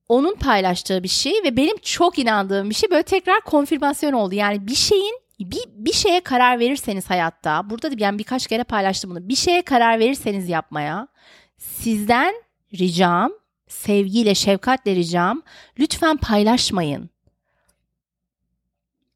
Onun 0.09 0.35
paylaştığı 0.35 1.03
bir 1.03 1.07
şey 1.07 1.33
ve 1.43 1.57
benim 1.57 1.77
çok 1.77 2.19
inandığım 2.19 2.69
bir 2.69 2.75
şey 2.75 2.91
böyle 2.91 3.03
tekrar 3.03 3.41
konfirmasyon 3.41 4.13
oldu. 4.13 4.35
Yani 4.35 4.67
bir 4.67 4.75
şeyin 4.75 5.19
bir, 5.39 5.63
bir 5.67 5.93
şeye 5.93 6.19
karar 6.19 6.59
verirseniz 6.59 7.09
hayatta 7.09 7.69
burada 7.69 7.91
da 7.91 7.95
yani 7.97 8.19
birkaç 8.19 8.47
kere 8.47 8.63
paylaştım 8.63 9.11
bunu. 9.11 9.29
Bir 9.29 9.35
şeye 9.35 9.61
karar 9.61 9.99
verirseniz 9.99 10.49
yapmaya 10.49 11.07
sizden 11.57 12.33
ricam 12.73 13.31
sevgiyle 13.67 14.35
şefkatle 14.35 14.95
ricam 14.95 15.41
lütfen 15.79 16.17
paylaşmayın. 16.17 17.09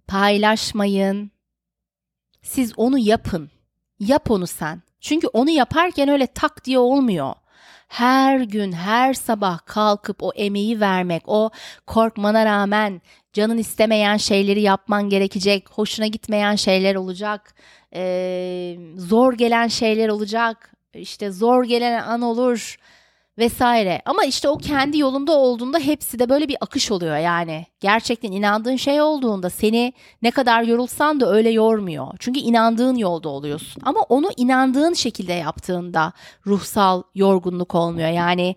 Paylaşmayın. 0.08 1.32
Siz 2.42 2.74
onu 2.78 3.00
yapın. 3.00 3.52
Yap 4.00 4.32
onu 4.32 4.48
sen. 4.48 4.82
Çünkü 5.02 5.28
onu 5.28 5.50
yaparken 5.50 6.10
öyle 6.10 6.28
tak 6.28 6.66
diye 6.66 6.80
olmuyor. 6.80 7.34
Her 7.88 8.40
gün, 8.40 8.72
her 8.72 9.14
sabah 9.14 9.60
kalkıp 9.66 10.24
o 10.24 10.32
emeği 10.36 10.80
vermek, 10.80 11.24
o 11.26 11.50
korkmana 11.88 12.46
rağmen 12.46 13.02
canın 13.34 13.58
istemeyen 13.58 14.18
şeyleri 14.18 14.62
yapman 14.62 15.10
gerekecek, 15.10 15.70
hoşuna 15.70 16.08
gitmeyen 16.08 16.56
şeyler 16.56 16.96
olacak, 16.96 17.56
ee, 17.96 18.78
zor 18.98 19.34
gelen 19.34 19.68
şeyler 19.68 20.10
olacak, 20.10 20.74
işte 20.94 21.32
zor 21.32 21.64
gelen 21.64 22.04
an 22.04 22.22
olur, 22.22 22.78
vesaire. 23.38 24.02
Ama 24.06 24.24
işte 24.24 24.50
o 24.50 24.58
kendi 24.58 24.98
yolunda 24.98 25.32
olduğunda 25.32 25.80
hepsi 25.80 26.20
de 26.20 26.30
böyle 26.30 26.48
bir 26.48 26.58
akış 26.62 26.92
oluyor 26.92 27.18
yani. 27.18 27.66
Gerçekten 27.80 28.32
inandığın 28.32 28.76
şey 28.76 29.02
olduğunda 29.02 29.50
seni 29.50 29.94
ne 30.22 30.32
kadar 30.32 30.64
yorulsan 30.64 31.20
da 31.20 31.34
öyle 31.34 31.50
yormuyor. 31.50 32.08
Çünkü 32.20 32.40
inandığın 32.40 32.96
yolda 32.96 33.30
oluyorsun. 33.30 33.84
Ama 33.86 34.02
onu 34.02 34.30
inandığın 34.38 34.94
şekilde 34.94 35.34
yaptığında 35.34 36.14
ruhsal 36.48 37.04
yorgunluk 37.16 37.76
olmuyor. 37.76 38.10
Yani 38.10 38.56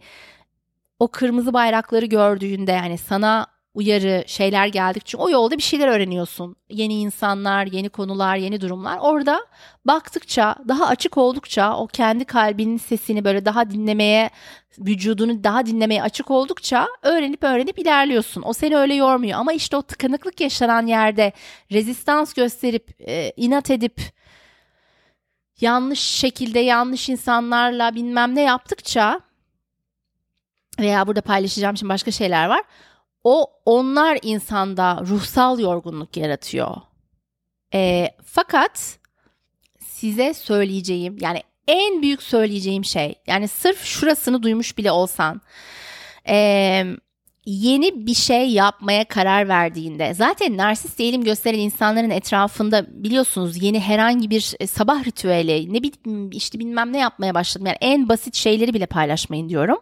o 0.99 1.09
kırmızı 1.09 1.53
bayrakları 1.53 2.07
gördüğünde 2.07 2.72
yani 2.72 2.99
sana 2.99 3.47
uyarı 3.77 4.24
şeyler 4.27 4.66
geldikçe 4.66 5.16
o 5.16 5.31
yolda 5.31 5.57
bir 5.57 5.62
şeyler 5.62 5.89
öğreniyorsun. 5.89 6.57
Yeni 6.68 7.01
insanlar, 7.01 7.66
yeni 7.66 7.89
konular, 7.89 8.37
yeni 8.37 8.61
durumlar. 8.61 8.99
Orada 8.99 9.47
baktıkça, 9.85 10.57
daha 10.68 10.87
açık 10.87 11.18
oldukça 11.18 11.77
o 11.77 11.87
kendi 11.87 12.24
kalbinin 12.24 12.79
sesini 12.79 13.24
böyle 13.24 13.45
daha 13.45 13.70
dinlemeye, 13.70 14.31
vücudunu 14.79 15.45
daha 15.45 15.66
dinlemeye 15.66 16.03
açık 16.03 16.31
oldukça 16.31 16.89
öğrenip 17.03 17.45
öğrenip 17.45 17.79
ilerliyorsun. 17.79 18.43
O 18.47 18.53
seni 18.53 18.77
öyle 18.77 18.95
yormuyor 18.95 19.39
ama 19.39 19.53
işte 19.53 19.77
o 19.77 19.83
tıkanıklık 19.83 20.41
yaşanan 20.41 20.87
yerde 20.87 21.33
rezistans 21.72 22.33
gösterip, 22.33 23.01
e, 23.01 23.33
inat 23.37 23.70
edip 23.70 24.01
yanlış 25.61 26.01
şekilde 26.01 26.59
yanlış 26.59 27.09
insanlarla 27.09 27.95
bilmem 27.95 28.35
ne 28.35 28.43
yaptıkça 28.43 29.20
veya 30.81 31.07
burada 31.07 31.20
paylaşacağım 31.20 31.77
şimdi 31.77 31.93
başka 31.93 32.11
şeyler 32.11 32.49
var 32.49 32.62
o 33.27 33.47
onlar 33.64 34.18
insanda 34.22 35.03
ruhsal 35.07 35.61
yorgunluk 35.61 36.16
yaratıyor. 36.16 36.77
E, 37.74 38.11
fakat 38.24 38.99
size 39.79 40.35
söyleyeceğim 40.35 41.16
yani 41.20 41.43
en 41.68 42.03
büyük 42.03 42.22
söyleyeceğim 42.22 42.85
şey 42.85 43.14
yani 43.27 43.49
sırf 43.49 43.85
şurasını 43.85 44.43
duymuş 44.43 44.79
bile 44.79 44.91
olsan 44.91 45.41
e, 46.29 46.85
yeni 47.47 48.07
bir 48.07 48.14
şey 48.14 48.51
yapmaya 48.51 49.05
karar 49.05 49.49
verdiğinde 49.49 50.14
zaten 50.14 50.57
narsist 50.57 51.01
eğilim 51.01 51.24
gösteren 51.24 51.59
insanların 51.59 52.11
etrafında 52.11 52.87
biliyorsunuz 53.05 53.62
yeni 53.62 53.81
herhangi 53.81 54.31
bir 54.31 54.55
e, 54.61 54.66
sabah 54.66 55.05
ritüeli 55.05 55.72
ne 55.74 55.83
bileyim 55.83 56.31
işte 56.31 56.59
bilmem 56.59 56.93
ne 56.93 56.99
yapmaya 56.99 57.35
başladım 57.35 57.66
yani 57.66 57.79
en 57.81 58.09
basit 58.09 58.35
şeyleri 58.35 58.74
bile 58.74 58.87
paylaşmayın 58.87 59.49
diyorum. 59.49 59.79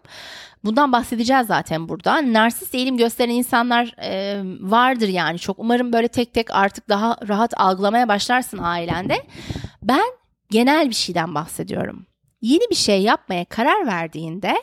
Bundan 0.65 0.93
bahsedeceğiz 0.93 1.47
zaten 1.47 1.89
burada. 1.89 2.33
Narsist 2.33 2.75
eğilim 2.75 2.97
gösteren 2.97 3.31
insanlar 3.31 3.95
e, 4.03 4.41
vardır 4.61 5.09
yani 5.09 5.39
çok. 5.39 5.59
Umarım 5.59 5.93
böyle 5.93 6.09
tek 6.09 6.35
tek 6.35 6.55
artık 6.55 6.89
daha 6.89 7.17
rahat 7.29 7.61
algılamaya 7.61 8.09
başlarsın 8.09 8.59
ailende. 8.59 9.17
Ben 9.83 10.05
genel 10.51 10.89
bir 10.89 10.95
şeyden 10.95 11.35
bahsediyorum. 11.35 12.07
Yeni 12.43 12.71
bir 12.71 12.75
şey 12.75 13.03
yapmaya 13.03 13.45
karar 13.45 13.87
verdiğinde 13.87 14.55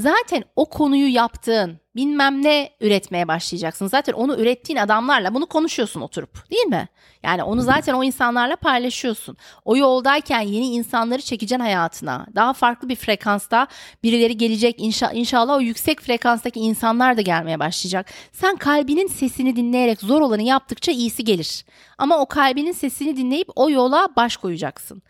zaten 0.00 0.44
o 0.56 0.64
konuyu 0.64 1.14
yaptığın 1.14 1.80
bilmem 1.96 2.42
ne 2.42 2.70
üretmeye 2.80 3.28
başlayacaksın. 3.28 3.86
Zaten 3.86 4.12
onu 4.12 4.36
ürettiğin 4.36 4.78
adamlarla 4.78 5.34
bunu 5.34 5.46
konuşuyorsun 5.46 6.00
oturup 6.00 6.50
değil 6.50 6.66
mi? 6.66 6.88
Yani 7.22 7.42
onu 7.42 7.62
zaten 7.62 7.94
o 7.94 8.04
insanlarla 8.04 8.56
paylaşıyorsun. 8.56 9.36
O 9.64 9.76
yoldayken 9.76 10.40
yeni 10.40 10.66
insanları 10.66 11.22
çekeceksin 11.22 11.64
hayatına. 11.64 12.26
Daha 12.34 12.52
farklı 12.52 12.88
bir 12.88 12.96
frekansta 12.96 13.66
birileri 14.02 14.36
gelecek. 14.36 14.74
İnşa, 14.78 15.10
inşallah 15.10 15.56
o 15.56 15.60
yüksek 15.60 16.00
frekanstaki 16.00 16.60
insanlar 16.60 17.16
da 17.16 17.20
gelmeye 17.20 17.58
başlayacak. 17.58 18.06
Sen 18.32 18.56
kalbinin 18.56 19.06
sesini 19.06 19.56
dinleyerek 19.56 20.00
zor 20.00 20.20
olanı 20.20 20.42
yaptıkça 20.42 20.92
iyisi 20.92 21.24
gelir. 21.24 21.64
Ama 21.98 22.18
o 22.18 22.26
kalbinin 22.26 22.72
sesini 22.72 23.16
dinleyip 23.16 23.48
o 23.56 23.70
yola 23.70 24.08
baş 24.16 24.36
koyacaksın. 24.36 25.02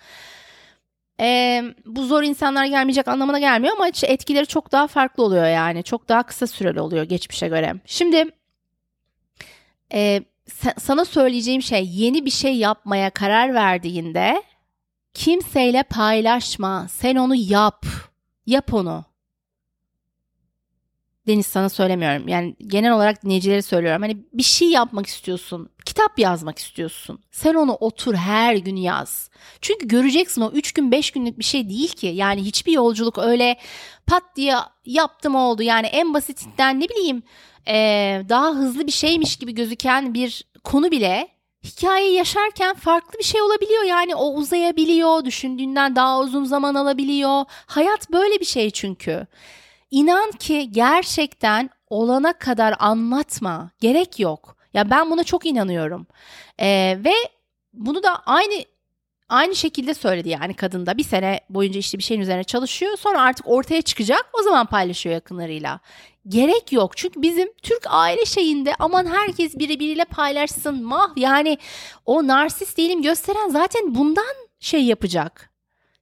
Ee, 1.21 1.63
bu 1.87 2.07
zor 2.07 2.23
insanlar 2.23 2.65
gelmeyecek 2.65 3.09
anlamına 3.09 3.39
gelmiyor 3.39 3.75
ama 3.77 3.89
etkileri 4.03 4.47
çok 4.47 4.73
daha 4.73 4.87
farklı 4.87 5.23
oluyor 5.25 5.47
yani. 5.47 5.83
Çok 5.83 6.09
daha 6.09 6.23
kısa 6.23 6.47
süreli 6.47 6.81
oluyor 6.81 7.05
geçmişe 7.05 7.49
göre. 7.49 7.75
Şimdi 7.87 8.25
e, 9.93 10.21
sana 10.79 11.05
söyleyeceğim 11.05 11.63
şey 11.63 11.89
yeni 11.89 12.25
bir 12.25 12.31
şey 12.31 12.57
yapmaya 12.57 13.11
karar 13.11 13.55
verdiğinde 13.55 14.43
kimseyle 15.15 15.83
paylaşma. 15.83 16.87
Sen 16.89 17.17
onu 17.17 17.35
yap. 17.35 17.87
Yap 18.47 18.75
onu. 18.75 19.05
Deniz 21.31 21.47
sana 21.47 21.69
söylemiyorum. 21.69 22.29
Yani 22.29 22.57
genel 22.67 22.93
olarak 22.93 23.25
dinleyicilere 23.25 23.63
söylüyorum. 23.63 24.03
Hani 24.03 24.17
bir 24.33 24.43
şey 24.43 24.69
yapmak 24.69 25.07
istiyorsun. 25.07 25.71
Kitap 25.85 26.19
yazmak 26.19 26.59
istiyorsun. 26.59 27.21
Sen 27.31 27.55
onu 27.55 27.73
otur 27.73 28.15
her 28.15 28.55
gün 28.55 28.77
yaz. 28.77 29.31
Çünkü 29.61 29.89
göreceksin 29.89 30.41
o 30.41 30.51
3 30.51 30.73
gün 30.73 30.93
5 30.93 31.11
günlük 31.11 31.39
bir 31.39 31.45
şey 31.45 31.69
değil 31.69 31.89
ki. 31.89 32.07
Yani 32.07 32.45
hiçbir 32.45 32.73
yolculuk 32.73 33.19
öyle 33.19 33.57
pat 34.07 34.23
diye 34.37 34.55
yaptım 34.85 35.35
oldu. 35.35 35.63
Yani 35.63 35.87
en 35.87 36.15
basitinden 36.15 36.81
ne 36.81 36.89
bileyim 36.89 37.23
ee, 37.69 38.23
daha 38.29 38.51
hızlı 38.51 38.87
bir 38.87 38.93
şeymiş 38.93 39.37
gibi 39.37 39.55
gözüken 39.55 40.15
bir 40.15 40.45
konu 40.65 40.91
bile 40.91 41.29
hikayeyi 41.65 42.15
yaşarken 42.15 42.75
farklı 42.75 43.19
bir 43.19 43.25
şey 43.25 43.43
olabiliyor. 43.43 43.83
Yani 43.83 44.15
o 44.15 44.35
uzayabiliyor, 44.35 45.25
düşündüğünden 45.25 45.97
daha 45.97 46.21
uzun 46.21 46.45
zaman 46.45 46.75
alabiliyor. 46.75 47.45
Hayat 47.67 48.13
böyle 48.13 48.41
bir 48.41 48.45
şey 48.45 48.71
çünkü. 48.71 49.27
İnan 49.91 50.31
ki 50.31 50.73
gerçekten 50.73 51.71
olana 51.91 52.33
kadar 52.33 52.75
anlatma. 52.79 53.71
Gerek 53.81 54.19
yok. 54.21 54.57
Ya 54.75 54.91
ben 54.91 55.11
buna 55.11 55.25
çok 55.25 55.47
inanıyorum. 55.47 56.07
Ee, 56.61 56.99
ve 57.05 57.13
bunu 57.73 58.03
da 58.03 58.17
aynı 58.27 58.65
aynı 59.29 59.57
şekilde 59.57 59.95
söyledi 59.95 60.29
yani 60.29 60.55
kadın 60.55 60.87
da 60.87 60.99
bir 60.99 61.05
sene 61.05 61.41
boyunca 61.51 61.79
işte 61.79 61.99
bir 61.99 62.03
şeyin 62.03 62.21
üzerine 62.21 62.45
çalışıyor. 62.45 62.97
Sonra 62.99 63.23
artık 63.23 63.49
ortaya 63.49 63.83
çıkacak 63.83 64.31
o 64.41 64.43
zaman 64.43 64.67
paylaşıyor 64.67 65.15
yakınlarıyla. 65.15 65.81
Gerek 66.29 66.73
yok 66.73 66.97
çünkü 66.97 67.23
bizim 67.23 67.53
Türk 67.63 67.83
aile 67.89 68.25
şeyinde 68.25 68.75
aman 68.79 69.07
herkes 69.07 69.59
birbiriyle 69.59 70.05
paylaşsın 70.05 70.85
mah 70.85 71.11
yani 71.17 71.59
o 72.07 72.27
narsist 72.27 72.79
değilim 72.79 73.03
gösteren 73.03 73.49
zaten 73.49 73.95
bundan 73.95 74.35
şey 74.61 74.85
yapacak. 74.85 75.50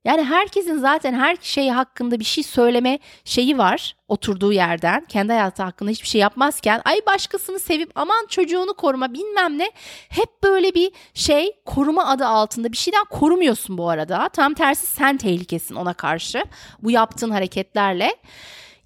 Yani 0.05 0.25
herkesin 0.25 0.79
zaten 0.79 1.15
her 1.15 1.37
şey 1.41 1.69
hakkında 1.69 2.21
bir 2.21 2.25
şey 2.25 2.45
söyleme 2.45 2.99
şeyi 3.25 3.59
var 3.59 3.97
oturduğu 4.09 4.53
yerden. 4.53 5.05
Kendi 5.05 5.33
hayatı 5.33 5.63
hakkında 5.63 5.91
hiçbir 5.91 6.09
şey 6.09 6.21
yapmazken 6.21 6.83
ay 6.85 7.01
başkasını 7.07 7.59
sevip 7.59 7.91
aman 7.95 8.27
çocuğunu 8.29 8.75
koruma 8.75 9.15
bilmem 9.15 9.59
ne. 9.59 9.71
Hep 10.09 10.43
böyle 10.43 10.75
bir 10.75 10.93
şey 11.15 11.53
koruma 11.65 12.07
adı 12.07 12.27
altında 12.27 12.73
bir 12.73 12.77
şeyden 12.77 13.05
korumuyorsun 13.05 13.79
bu 13.79 13.91
arada. 13.91 14.29
Tam 14.29 14.55
tersi 14.55 14.87
sen 14.87 15.17
tehlikesin 15.17 15.75
ona 15.75 15.93
karşı 15.95 16.45
bu 16.83 16.91
yaptığın 16.91 17.31
hareketlerle. 17.31 18.17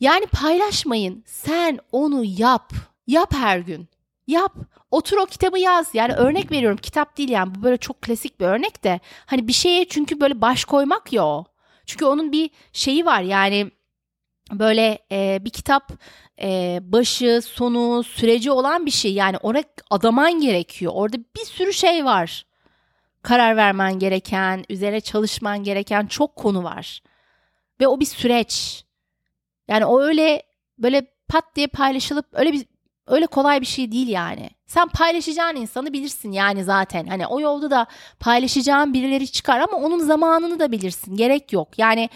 Yani 0.00 0.26
paylaşmayın. 0.26 1.24
Sen 1.26 1.78
onu 1.92 2.22
yap. 2.24 2.72
Yap 3.06 3.34
her 3.34 3.58
gün. 3.58 3.88
Yap. 4.26 4.52
Otur 4.92 5.16
o 5.16 5.26
kitabı 5.26 5.58
yaz. 5.58 5.94
Yani 5.94 6.14
örnek 6.14 6.52
veriyorum 6.52 6.78
kitap 6.82 7.18
değil 7.18 7.28
yani 7.28 7.54
bu 7.54 7.62
böyle 7.62 7.76
çok 7.76 8.02
klasik 8.02 8.40
bir 8.40 8.44
örnek 8.44 8.84
de. 8.84 9.00
Hani 9.26 9.48
bir 9.48 9.52
şeye 9.52 9.88
çünkü 9.88 10.20
böyle 10.20 10.40
baş 10.40 10.64
koymak 10.64 11.12
ya 11.12 11.24
o. 11.26 11.44
Çünkü 11.86 12.04
onun 12.04 12.32
bir 12.32 12.50
şeyi 12.72 13.06
var 13.06 13.22
yani 13.22 13.70
böyle 14.52 14.98
e, 15.12 15.38
bir 15.44 15.50
kitap 15.50 15.92
e, 16.42 16.78
başı 16.82 17.40
sonu 17.44 18.02
süreci 18.02 18.50
olan 18.50 18.86
bir 18.86 18.90
şey. 18.90 19.14
Yani 19.14 19.36
ona 19.36 19.62
adaman 19.90 20.40
gerekiyor. 20.40 20.92
Orada 20.94 21.16
bir 21.18 21.44
sürü 21.44 21.72
şey 21.72 22.04
var. 22.04 22.46
Karar 23.22 23.56
vermen 23.56 23.98
gereken, 23.98 24.64
üzerine 24.68 25.00
çalışman 25.00 25.64
gereken 25.64 26.06
çok 26.06 26.36
konu 26.36 26.64
var. 26.64 27.02
Ve 27.80 27.86
o 27.86 28.00
bir 28.00 28.06
süreç. 28.06 28.84
Yani 29.68 29.86
o 29.86 30.00
öyle 30.00 30.42
böyle 30.78 31.06
pat 31.28 31.56
diye 31.56 31.66
paylaşılıp 31.66 32.26
öyle 32.32 32.52
bir 32.52 32.66
öyle 33.06 33.26
kolay 33.26 33.60
bir 33.60 33.66
şey 33.66 33.92
değil 33.92 34.08
yani. 34.08 34.50
Sen 34.66 34.88
paylaşacağın 34.88 35.56
insanı 35.56 35.92
bilirsin 35.92 36.32
yani 36.32 36.64
zaten. 36.64 37.06
Hani 37.06 37.26
o 37.26 37.40
yolda 37.40 37.70
da 37.70 37.86
paylaşacağın 38.20 38.94
birileri 38.94 39.28
çıkar 39.28 39.60
ama 39.60 39.76
onun 39.76 39.98
zamanını 39.98 40.58
da 40.58 40.72
bilirsin. 40.72 41.16
Gerek 41.16 41.52
yok. 41.52 41.68
Yani 41.78 42.08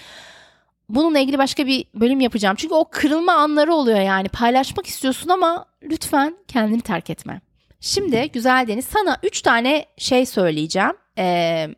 bununla 0.89 1.19
ilgili 1.19 1.39
başka 1.39 1.67
bir 1.67 1.87
bölüm 1.95 2.21
yapacağım. 2.21 2.57
Çünkü 2.57 2.75
o 2.75 2.85
kırılma 2.91 3.33
anları 3.33 3.75
oluyor 3.75 4.01
yani. 4.01 4.29
Paylaşmak 4.29 4.87
istiyorsun 4.87 5.29
ama 5.29 5.67
lütfen 5.83 6.37
kendini 6.49 6.81
terk 6.81 7.11
etme. 7.11 7.41
Şimdi 7.81 8.31
güzel 8.33 8.67
Deniz 8.69 8.85
sana 8.85 9.17
3 9.23 9.43
tane 9.43 9.87
şey 9.99 10.27
söyleyeceğim. 10.27 10.93
Ee, 11.19 11.69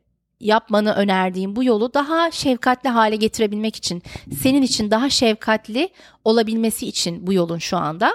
yapmanı 0.41 0.95
önerdiğim 0.95 1.57
bu 1.57 1.65
yolu 1.65 1.95
daha 1.95 2.31
şefkatli 2.31 2.89
hale 2.89 3.17
getirebilmek 3.17 3.77
için, 3.77 4.03
senin 4.43 4.63
için 4.63 4.91
daha 4.91 5.11
şefkatli 5.11 5.89
olabilmesi 6.25 6.87
için 6.87 7.27
bu 7.27 7.33
yolun 7.33 7.59
şu 7.59 7.77
anda. 7.77 8.13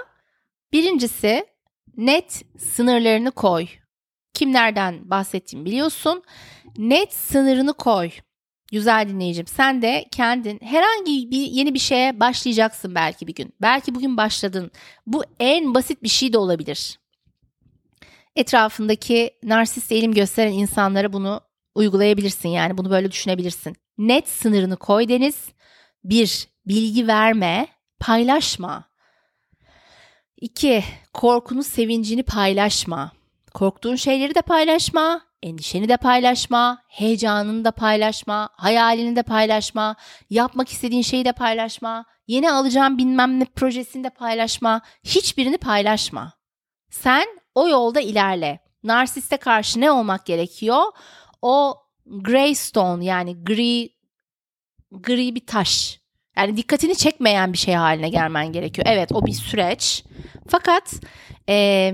Birincisi 0.74 1.46
net 1.96 2.42
sınırlarını 2.58 3.30
koy. 3.30 3.66
Kimlerden 4.32 5.10
bahsettiğimi 5.10 5.66
biliyorsun. 5.66 6.22
Net 6.78 7.14
sınırını 7.14 7.72
koy. 7.72 8.10
Güzel 8.72 9.08
dinleyicim 9.08 9.46
sen 9.46 9.82
de 9.82 10.04
kendin 10.10 10.58
herhangi 10.62 11.30
bir 11.30 11.46
yeni 11.46 11.74
bir 11.74 11.78
şeye 11.78 12.20
başlayacaksın 12.20 12.94
belki 12.94 13.26
bir 13.26 13.34
gün. 13.34 13.54
Belki 13.62 13.94
bugün 13.94 14.16
başladın. 14.16 14.70
Bu 15.06 15.24
en 15.40 15.74
basit 15.74 16.02
bir 16.02 16.08
şey 16.08 16.32
de 16.32 16.38
olabilir. 16.38 16.98
Etrafındaki 18.36 19.30
narsist 19.42 19.92
eğilim 19.92 20.14
gösteren 20.14 20.52
insanlara 20.52 21.12
bunu 21.12 21.40
uygulayabilirsin 21.74 22.48
yani 22.48 22.78
bunu 22.78 22.90
böyle 22.90 23.10
düşünebilirsin. 23.10 23.76
Net 23.98 24.28
sınırını 24.28 24.76
koy 24.76 25.08
Deniz. 25.08 25.48
Bir, 26.04 26.48
bilgi 26.66 27.06
verme, 27.06 27.66
paylaşma. 28.00 28.93
İki, 30.40 30.84
korkunu 31.12 31.62
sevincini 31.62 32.22
paylaşma. 32.22 33.12
Korktuğun 33.54 33.96
şeyleri 33.96 34.34
de 34.34 34.42
paylaşma, 34.42 35.22
endişeni 35.42 35.88
de 35.88 35.96
paylaşma, 35.96 36.82
heyecanını 36.88 37.64
da 37.64 37.70
paylaşma, 37.70 38.48
hayalini 38.52 39.16
de 39.16 39.22
paylaşma, 39.22 39.96
yapmak 40.30 40.68
istediğin 40.68 41.02
şeyi 41.02 41.24
de 41.24 41.32
paylaşma, 41.32 42.04
yeni 42.26 42.52
alacağım 42.52 42.98
bilmem 42.98 43.40
ne 43.40 43.44
projesini 43.44 44.04
de 44.04 44.10
paylaşma, 44.10 44.80
hiçbirini 45.04 45.58
paylaşma. 45.58 46.32
Sen 46.90 47.26
o 47.54 47.68
yolda 47.68 48.00
ilerle. 48.00 48.60
Narsiste 48.82 49.36
karşı 49.36 49.80
ne 49.80 49.90
olmak 49.90 50.26
gerekiyor? 50.26 50.82
O 51.42 51.76
gray 52.06 52.54
stone 52.54 53.04
yani 53.04 53.44
gri 53.44 53.90
gri 54.90 55.34
bir 55.34 55.46
taş. 55.46 56.00
Yani 56.36 56.56
dikkatini 56.56 56.96
çekmeyen 56.96 57.52
bir 57.52 57.58
şey 57.58 57.74
haline 57.74 58.08
gelmen 58.08 58.52
gerekiyor. 58.52 58.86
Evet 58.90 59.12
o 59.12 59.26
bir 59.26 59.32
süreç. 59.32 60.04
Fakat 60.48 60.94
e, 61.48 61.92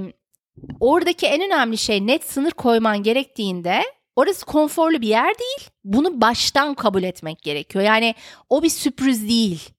oradaki 0.81 1.27
en 1.27 1.43
önemli 1.43 1.79
şey 1.79 2.07
net 2.07 2.25
sınır 2.25 2.51
koyman 2.51 3.03
gerektiğinde 3.03 3.83
orası 4.17 4.47
konforlu 4.47 5.01
bir 5.01 5.09
yer 5.09 5.39
değil. 5.39 5.71
Bunu 5.85 6.21
baştan 6.21 6.75
kabul 6.75 7.03
etmek 7.03 7.43
gerekiyor. 7.43 7.85
Yani 7.85 8.15
o 8.49 8.63
bir 8.63 8.71
sürpriz 8.71 9.29
değil. 9.29 9.71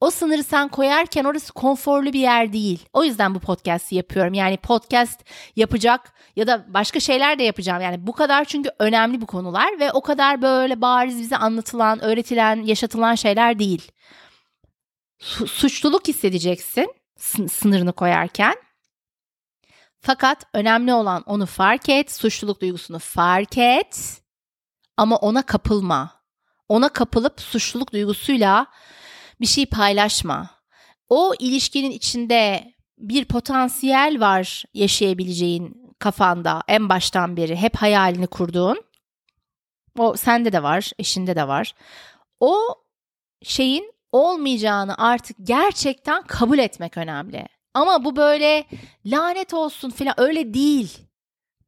O 0.00 0.10
sınırı 0.10 0.44
sen 0.44 0.68
koyarken 0.68 1.24
orası 1.24 1.52
konforlu 1.52 2.12
bir 2.12 2.20
yer 2.20 2.52
değil. 2.52 2.86
O 2.92 3.04
yüzden 3.04 3.34
bu 3.34 3.40
podcast'i 3.40 3.94
yapıyorum. 3.94 4.34
Yani 4.34 4.56
podcast 4.56 5.24
yapacak 5.56 6.12
ya 6.36 6.46
da 6.46 6.66
başka 6.68 7.00
şeyler 7.00 7.38
de 7.38 7.42
yapacağım. 7.42 7.82
Yani 7.82 8.06
bu 8.06 8.12
kadar 8.12 8.44
çünkü 8.44 8.70
önemli 8.78 9.20
bu 9.20 9.26
konular 9.26 9.80
ve 9.80 9.92
o 9.92 10.00
kadar 10.00 10.42
böyle 10.42 10.80
bariz 10.80 11.18
bize 11.18 11.36
anlatılan, 11.36 12.04
öğretilen, 12.04 12.62
yaşatılan 12.62 13.14
şeyler 13.14 13.58
değil. 13.58 13.92
Suçluluk 15.46 16.08
hissedeceksin 16.08 16.94
sınırını 17.48 17.92
koyarken. 17.92 18.54
Fakat 20.00 20.44
önemli 20.54 20.94
olan 20.94 21.22
onu 21.26 21.46
fark 21.46 21.88
et, 21.88 22.12
suçluluk 22.12 22.60
duygusunu 22.60 22.98
fark 22.98 23.58
et 23.58 24.22
ama 24.96 25.16
ona 25.16 25.42
kapılma. 25.42 26.20
Ona 26.68 26.88
kapılıp 26.88 27.40
suçluluk 27.40 27.92
duygusuyla 27.92 28.66
bir 29.40 29.46
şey 29.46 29.66
paylaşma. 29.66 30.50
O 31.08 31.34
ilişkinin 31.38 31.90
içinde 31.90 32.74
bir 32.98 33.24
potansiyel 33.24 34.20
var 34.20 34.64
yaşayabileceğin 34.74 35.94
kafanda 35.98 36.62
en 36.68 36.88
baştan 36.88 37.36
beri 37.36 37.56
hep 37.56 37.76
hayalini 37.76 38.26
kurduğun. 38.26 38.82
O 39.98 40.16
sende 40.16 40.52
de 40.52 40.62
var, 40.62 40.90
eşinde 40.98 41.36
de 41.36 41.48
var. 41.48 41.74
O 42.40 42.58
şeyin 43.42 43.92
olmayacağını 44.12 44.98
artık 44.98 45.36
gerçekten 45.42 46.22
kabul 46.22 46.58
etmek 46.58 46.96
önemli. 46.96 47.46
Ama 47.74 48.04
bu 48.04 48.16
böyle 48.16 48.64
lanet 49.06 49.54
olsun 49.54 49.90
falan 49.90 50.14
öyle 50.16 50.54
değil. 50.54 50.98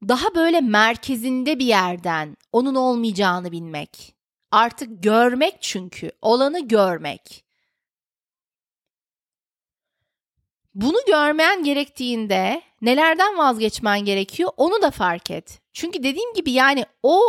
Daha 0.09 0.35
böyle 0.35 0.61
merkezinde 0.61 1.59
bir 1.59 1.67
yerden 1.67 2.37
onun 2.53 2.75
olmayacağını 2.75 3.53
bilmek. 3.53 4.15
Artık 4.51 5.03
görmek 5.03 5.57
çünkü 5.61 6.13
olanı 6.23 6.69
görmek. 6.69 7.45
Bunu 10.75 10.97
görmen 11.07 11.65
gerektiğinde 11.65 12.63
nelerden 12.81 13.39
vazgeçmen 13.39 14.01
gerekiyor 14.01 14.51
onu 14.57 14.83
da 14.83 14.91
fark 14.91 15.31
et. 15.31 15.61
Çünkü 15.73 16.03
dediğim 16.03 16.35
gibi 16.35 16.51
yani 16.51 16.87
o 17.03 17.21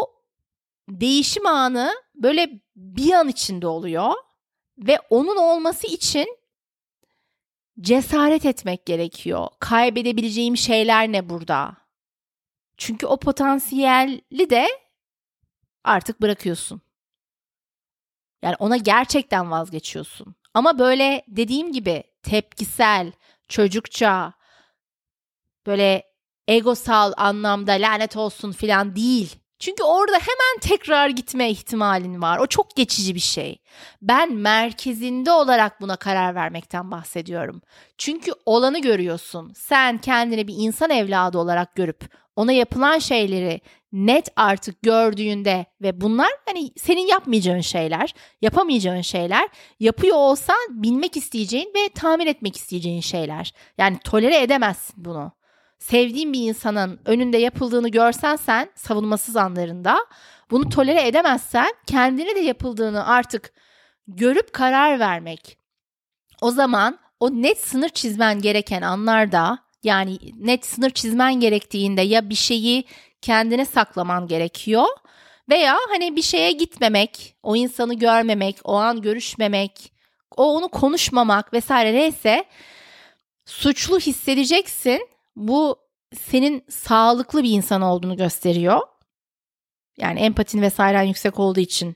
değişim 0.90 1.46
anı 1.46 1.94
böyle 2.16 2.50
bir 2.76 3.14
an 3.14 3.28
içinde 3.28 3.68
oluyor 3.68 4.14
ve 4.78 5.00
onun 5.10 5.38
olması 5.38 5.88
için 5.88 6.38
cesaret 7.82 8.46
etmek 8.46 8.86
gerekiyor. 8.86 9.48
Kaybedebileceğim 9.60 10.58
şeyler 10.58 11.12
ne 11.12 11.30
burada? 11.30 11.78
Çünkü 12.78 13.06
o 13.06 13.18
potansiyeli 13.18 14.50
de 14.50 14.68
artık 15.84 16.22
bırakıyorsun. 16.22 16.82
Yani 18.42 18.56
ona 18.60 18.78
gerçekten 18.78 19.52
vazgeçiyorsun. 19.52 20.36
Ama 20.54 20.80
böyle 20.80 21.24
dediğim 21.28 21.72
gibi 21.72 22.04
tepkisel, 22.24 23.12
çocukça, 23.50 24.34
böyle 25.66 26.04
egosal 26.48 27.14
anlamda 27.18 27.72
lanet 27.72 28.18
olsun 28.18 28.52
filan 28.52 28.96
değil. 28.96 29.36
Çünkü 29.60 29.84
orada 29.84 30.18
hemen 30.18 30.60
tekrar 30.62 31.10
gitme 31.10 31.50
ihtimalin 31.50 32.22
var. 32.22 32.38
O 32.38 32.48
çok 32.48 32.76
geçici 32.76 33.16
bir 33.16 33.20
şey. 33.20 33.62
Ben 34.02 34.34
merkezinde 34.34 35.32
olarak 35.32 35.82
buna 35.82 35.96
karar 35.96 36.36
vermekten 36.36 36.92
bahsediyorum. 36.92 37.62
Çünkü 37.98 38.32
olanı 38.46 38.82
görüyorsun. 38.82 39.54
Sen 39.56 39.98
kendini 39.98 40.48
bir 40.48 40.56
insan 40.58 40.90
evladı 40.90 41.38
olarak 41.38 41.76
görüp 41.76 42.10
ona 42.36 42.52
yapılan 42.52 43.00
şeyleri 43.00 43.62
net 43.92 44.30
artık 44.36 44.82
gördüğünde 44.82 45.66
ve 45.82 46.02
bunlar 46.02 46.30
hani 46.46 46.72
senin 46.78 47.08
yapmayacağın 47.08 47.62
şeyler, 47.62 48.14
yapamayacağın 48.42 49.02
şeyler, 49.02 49.50
yapıyor 49.80 50.18
olsan 50.18 50.58
bilmek 50.70 51.18
isteyeceğin 51.18 51.74
ve 51.76 51.90
tamir 51.96 52.28
etmek 52.28 52.58
isteyeceğin 52.58 53.02
şeyler. 53.02 53.54
Yani 53.78 53.98
tolere 54.04 54.42
edemezsin 54.42 55.06
bunu 55.06 55.32
sevdiğin 55.80 56.34
bir 56.34 56.40
insanın 56.40 57.00
önünde 57.06 57.38
yapıldığını 57.38 57.90
görsen 57.90 58.36
sen 58.36 58.70
savunmasız 58.76 59.36
anlarında 59.36 59.98
bunu 60.52 60.70
tolere 60.70 61.08
edemezsen 61.08 61.74
kendine 61.88 62.36
de 62.36 62.40
yapıldığını 62.40 63.08
artık 63.08 63.54
görüp 64.08 64.54
karar 64.54 65.00
vermek. 65.00 65.58
O 66.42 66.52
zaman 66.52 67.00
o 67.20 67.32
net 67.32 67.60
sınır 67.60 67.90
çizmen 67.90 68.42
gereken 68.42 68.82
anlarda 68.82 69.60
yani 69.84 70.18
net 70.40 70.66
sınır 70.66 70.90
çizmen 70.90 71.40
gerektiğinde 71.40 72.02
ya 72.02 72.30
bir 72.30 72.36
şeyi 72.36 72.84
kendine 73.22 73.66
saklaman 73.66 74.28
gerekiyor 74.28 74.86
veya 75.50 75.78
hani 75.90 76.16
bir 76.16 76.22
şeye 76.22 76.52
gitmemek, 76.52 77.36
o 77.44 77.56
insanı 77.56 77.94
görmemek, 77.94 78.60
o 78.64 78.76
an 78.76 79.02
görüşmemek, 79.02 79.94
o 80.38 80.56
onu 80.56 80.70
konuşmamak 80.70 81.54
vesaire 81.54 81.94
neyse 81.94 82.46
suçlu 83.46 84.00
hissedeceksin 84.00 85.08
bu 85.36 85.80
senin 86.16 86.66
sağlıklı 86.70 87.44
bir 87.44 87.52
insan 87.52 87.82
olduğunu 87.82 88.18
gösteriyor. 88.18 88.82
Yani 89.98 90.20
empatin 90.20 90.62
vesairen 90.62 91.04
yüksek 91.04 91.40
olduğu 91.40 91.60
için. 91.60 91.96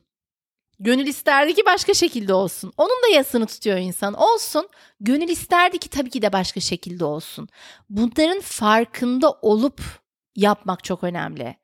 Gönül 0.80 1.08
isterdi 1.08 1.54
ki 1.54 1.62
başka 1.66 1.94
şekilde 1.94 2.34
olsun. 2.34 2.74
Onun 2.78 3.04
da 3.04 3.16
yasını 3.16 3.46
tutuyor 3.46 3.78
insan. 3.78 4.14
Olsun. 4.14 4.70
Gönül 5.00 5.30
isterdi 5.30 5.78
ki 5.78 5.90
tabii 5.90 6.10
ki 6.10 6.22
de 6.22 6.34
başka 6.34 6.60
şekilde 6.60 7.06
olsun. 7.06 7.50
Bunların 7.90 8.42
farkında 8.42 9.32
olup 9.32 9.82
yapmak 10.36 10.84
çok 10.84 11.04
önemli. 11.04 11.56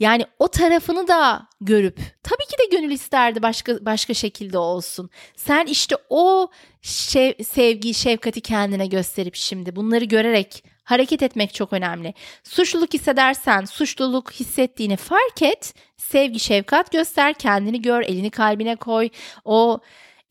Yani 0.00 0.26
o 0.38 0.48
tarafını 0.48 1.08
da 1.08 1.48
görüp 1.60 2.00
tabii 2.22 2.46
ki 2.46 2.56
de 2.58 2.76
gönül 2.76 2.90
isterdi 2.90 3.42
başka 3.42 3.84
başka 3.86 4.14
şekilde 4.14 4.58
olsun. 4.58 5.10
Sen 5.36 5.66
işte 5.66 5.96
o 6.10 6.50
şev, 6.82 7.32
sevgiyi, 7.44 7.94
şefkati 7.94 8.40
kendine 8.40 8.86
gösterip 8.86 9.34
şimdi 9.34 9.76
bunları 9.76 10.04
görerek 10.04 10.64
hareket 10.90 11.22
etmek 11.22 11.54
çok 11.54 11.72
önemli. 11.72 12.14
Suçluluk 12.44 12.94
hissedersen 12.94 13.64
suçluluk 13.64 14.32
hissettiğini 14.32 14.96
fark 14.96 15.42
et. 15.42 15.74
Sevgi, 15.96 16.40
şefkat 16.40 16.92
göster, 16.92 17.34
kendini 17.34 17.82
gör, 17.82 18.02
elini 18.02 18.30
kalbine 18.30 18.76
koy. 18.76 19.08
O 19.44 19.78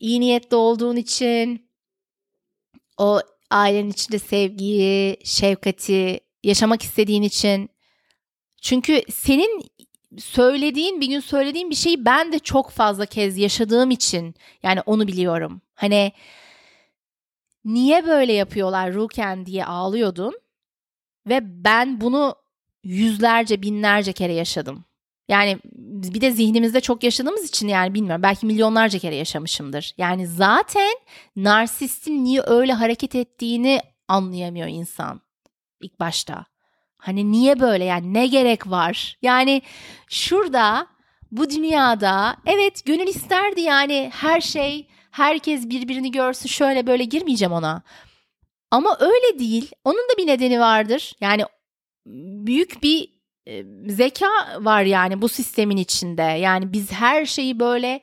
iyi 0.00 0.20
niyetli 0.20 0.56
olduğun 0.56 0.96
için 0.96 1.70
o 2.98 3.20
ailenin 3.50 3.90
içinde 3.90 4.18
sevgiyi, 4.18 5.16
şefkati 5.24 6.20
yaşamak 6.44 6.82
istediğin 6.82 7.22
için 7.22 7.70
çünkü 8.62 9.02
senin 9.12 9.62
söylediğin 10.18 11.00
bir 11.00 11.06
gün 11.06 11.20
söylediğin 11.20 11.70
bir 11.70 11.74
şeyi 11.74 12.04
ben 12.04 12.32
de 12.32 12.38
çok 12.38 12.70
fazla 12.70 13.06
kez 13.06 13.38
yaşadığım 13.38 13.90
için 13.90 14.34
yani 14.62 14.80
onu 14.86 15.06
biliyorum. 15.06 15.62
Hani 15.74 16.12
niye 17.64 18.06
böyle 18.06 18.32
yapıyorlar 18.32 18.94
Ruken 18.94 19.46
diye 19.46 19.64
ağlıyordun 19.64 20.34
ve 21.26 21.64
ben 21.64 22.00
bunu 22.00 22.34
yüzlerce 22.84 23.62
binlerce 23.62 24.12
kere 24.12 24.32
yaşadım. 24.32 24.84
Yani 25.28 25.58
bir 25.64 26.20
de 26.20 26.30
zihnimizde 26.30 26.80
çok 26.80 27.04
yaşadığımız 27.04 27.48
için 27.48 27.68
yani 27.68 27.94
bilmiyorum 27.94 28.22
belki 28.22 28.46
milyonlarca 28.46 28.98
kere 28.98 29.14
yaşamışımdır. 29.14 29.94
Yani 29.98 30.26
zaten 30.26 30.92
narsistin 31.36 32.24
niye 32.24 32.42
öyle 32.46 32.72
hareket 32.72 33.14
ettiğini 33.14 33.80
anlayamıyor 34.08 34.68
insan 34.68 35.20
ilk 35.80 36.00
başta. 36.00 36.44
Hani 36.96 37.32
niye 37.32 37.60
böyle 37.60 37.84
yani 37.84 38.14
ne 38.14 38.26
gerek 38.26 38.70
var? 38.70 39.18
Yani 39.22 39.62
şurada 40.08 40.86
bu 41.32 41.50
dünyada 41.50 42.36
evet 42.46 42.86
gönül 42.86 43.06
isterdi 43.06 43.60
yani 43.60 44.10
her 44.14 44.40
şey 44.40 44.88
herkes 45.10 45.68
birbirini 45.68 46.10
görsün 46.10 46.48
şöyle 46.48 46.86
böyle 46.86 47.04
girmeyeceğim 47.04 47.52
ona. 47.52 47.82
Ama 48.70 48.96
öyle 49.00 49.38
değil. 49.38 49.70
Onun 49.84 49.98
da 49.98 50.18
bir 50.18 50.26
nedeni 50.26 50.60
vardır. 50.60 51.12
Yani 51.20 51.44
büyük 52.46 52.82
bir 52.82 53.08
e, 53.46 53.64
zeka 53.86 54.28
var 54.60 54.82
yani 54.82 55.22
bu 55.22 55.28
sistemin 55.28 55.76
içinde. 55.76 56.22
Yani 56.22 56.72
biz 56.72 56.92
her 56.92 57.26
şeyi 57.26 57.60
böyle 57.60 58.00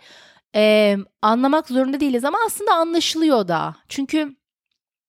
e, 0.56 0.96
anlamak 1.22 1.68
zorunda 1.68 2.00
değiliz 2.00 2.26
ama 2.26 2.38
aslında 2.46 2.74
anlaşılıyor 2.74 3.48
da. 3.48 3.76
Çünkü 3.90 4.36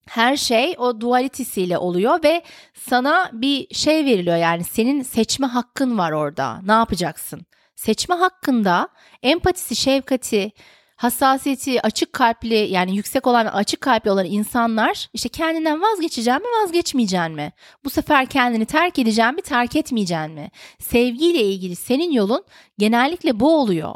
her 0.08 0.36
şey 0.36 0.74
o 0.78 1.00
dualitesiyle 1.00 1.78
oluyor 1.78 2.22
ve 2.24 2.42
sana 2.74 3.30
bir 3.32 3.74
şey 3.74 4.04
veriliyor 4.04 4.36
yani 4.36 4.64
senin 4.64 5.02
seçme 5.02 5.46
hakkın 5.46 5.98
var 5.98 6.12
orada. 6.12 6.60
Ne 6.66 6.72
yapacaksın? 6.72 7.46
Seçme 7.76 8.14
hakkında 8.14 8.88
empatisi, 9.22 9.76
şefkati, 9.76 10.52
hassasiyeti, 10.98 11.82
açık 11.82 12.12
kalpli 12.12 12.54
yani 12.54 12.96
yüksek 12.96 13.26
olan 13.26 13.46
açık 13.46 13.80
kalpli 13.80 14.10
olan 14.10 14.26
insanlar 14.26 15.08
işte 15.12 15.28
kendinden 15.28 15.82
vazgeçeceğim 15.82 16.40
mi 16.40 16.48
vazgeçmeyeceğim 16.62 17.32
mi? 17.32 17.52
Bu 17.84 17.90
sefer 17.90 18.26
kendini 18.26 18.66
terk 18.66 18.98
edeceğim 18.98 19.34
mi 19.34 19.42
terk 19.42 19.76
etmeyeceğim 19.76 20.32
mi? 20.32 20.50
Sevgiyle 20.80 21.42
ilgili 21.42 21.76
senin 21.76 22.10
yolun 22.10 22.44
genellikle 22.78 23.40
bu 23.40 23.60
oluyor. 23.60 23.94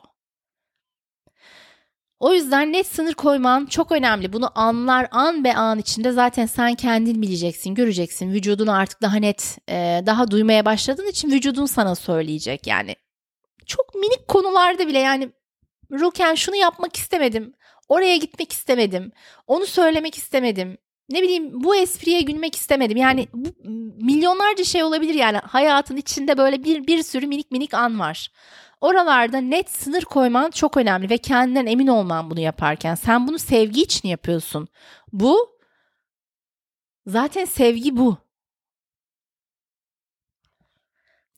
O 2.20 2.34
yüzden 2.34 2.72
net 2.72 2.86
sınır 2.86 3.14
koyman 3.14 3.66
çok 3.66 3.92
önemli. 3.92 4.32
Bunu 4.32 4.50
anlar 4.54 5.08
an 5.10 5.44
be 5.44 5.54
an 5.54 5.78
içinde 5.78 6.12
zaten 6.12 6.46
sen 6.46 6.74
kendin 6.74 7.22
bileceksin, 7.22 7.74
göreceksin. 7.74 8.32
Vücudun 8.32 8.66
artık 8.66 9.02
daha 9.02 9.16
net, 9.16 9.58
e, 9.68 10.02
daha 10.06 10.30
duymaya 10.30 10.64
başladığın 10.64 11.06
için 11.06 11.30
vücudun 11.30 11.66
sana 11.66 11.94
söyleyecek. 11.94 12.66
Yani 12.66 12.96
çok 13.66 13.94
minik 13.94 14.28
konularda 14.28 14.88
bile 14.88 14.98
yani 14.98 15.32
Ruken 15.92 16.34
şunu 16.34 16.56
yapmak 16.56 16.96
istemedim. 16.96 17.54
Oraya 17.88 18.16
gitmek 18.16 18.52
istemedim. 18.52 19.12
Onu 19.46 19.66
söylemek 19.66 20.18
istemedim. 20.18 20.78
Ne 21.08 21.22
bileyim 21.22 21.64
bu 21.64 21.76
espriye 21.76 22.20
gülmek 22.20 22.54
istemedim. 22.56 22.96
Yani 22.96 23.28
bu 23.34 23.48
milyonlarca 24.04 24.64
şey 24.64 24.84
olabilir 24.84 25.14
yani 25.14 25.38
hayatın 25.38 25.96
içinde 25.96 26.38
böyle 26.38 26.64
bir 26.64 26.86
bir 26.86 27.02
sürü 27.02 27.26
minik 27.26 27.50
minik 27.50 27.74
an 27.74 28.00
var. 28.00 28.28
Oralarda 28.80 29.38
net 29.38 29.70
sınır 29.70 30.02
koyman 30.02 30.50
çok 30.50 30.76
önemli 30.76 31.10
ve 31.10 31.18
kendinden 31.18 31.66
emin 31.66 31.86
olman 31.86 32.30
bunu 32.30 32.40
yaparken. 32.40 32.94
Sen 32.94 33.28
bunu 33.28 33.38
sevgi 33.38 33.82
için 33.82 34.08
yapıyorsun. 34.08 34.68
Bu 35.12 35.58
zaten 37.06 37.44
sevgi 37.44 37.96
bu. 37.96 38.16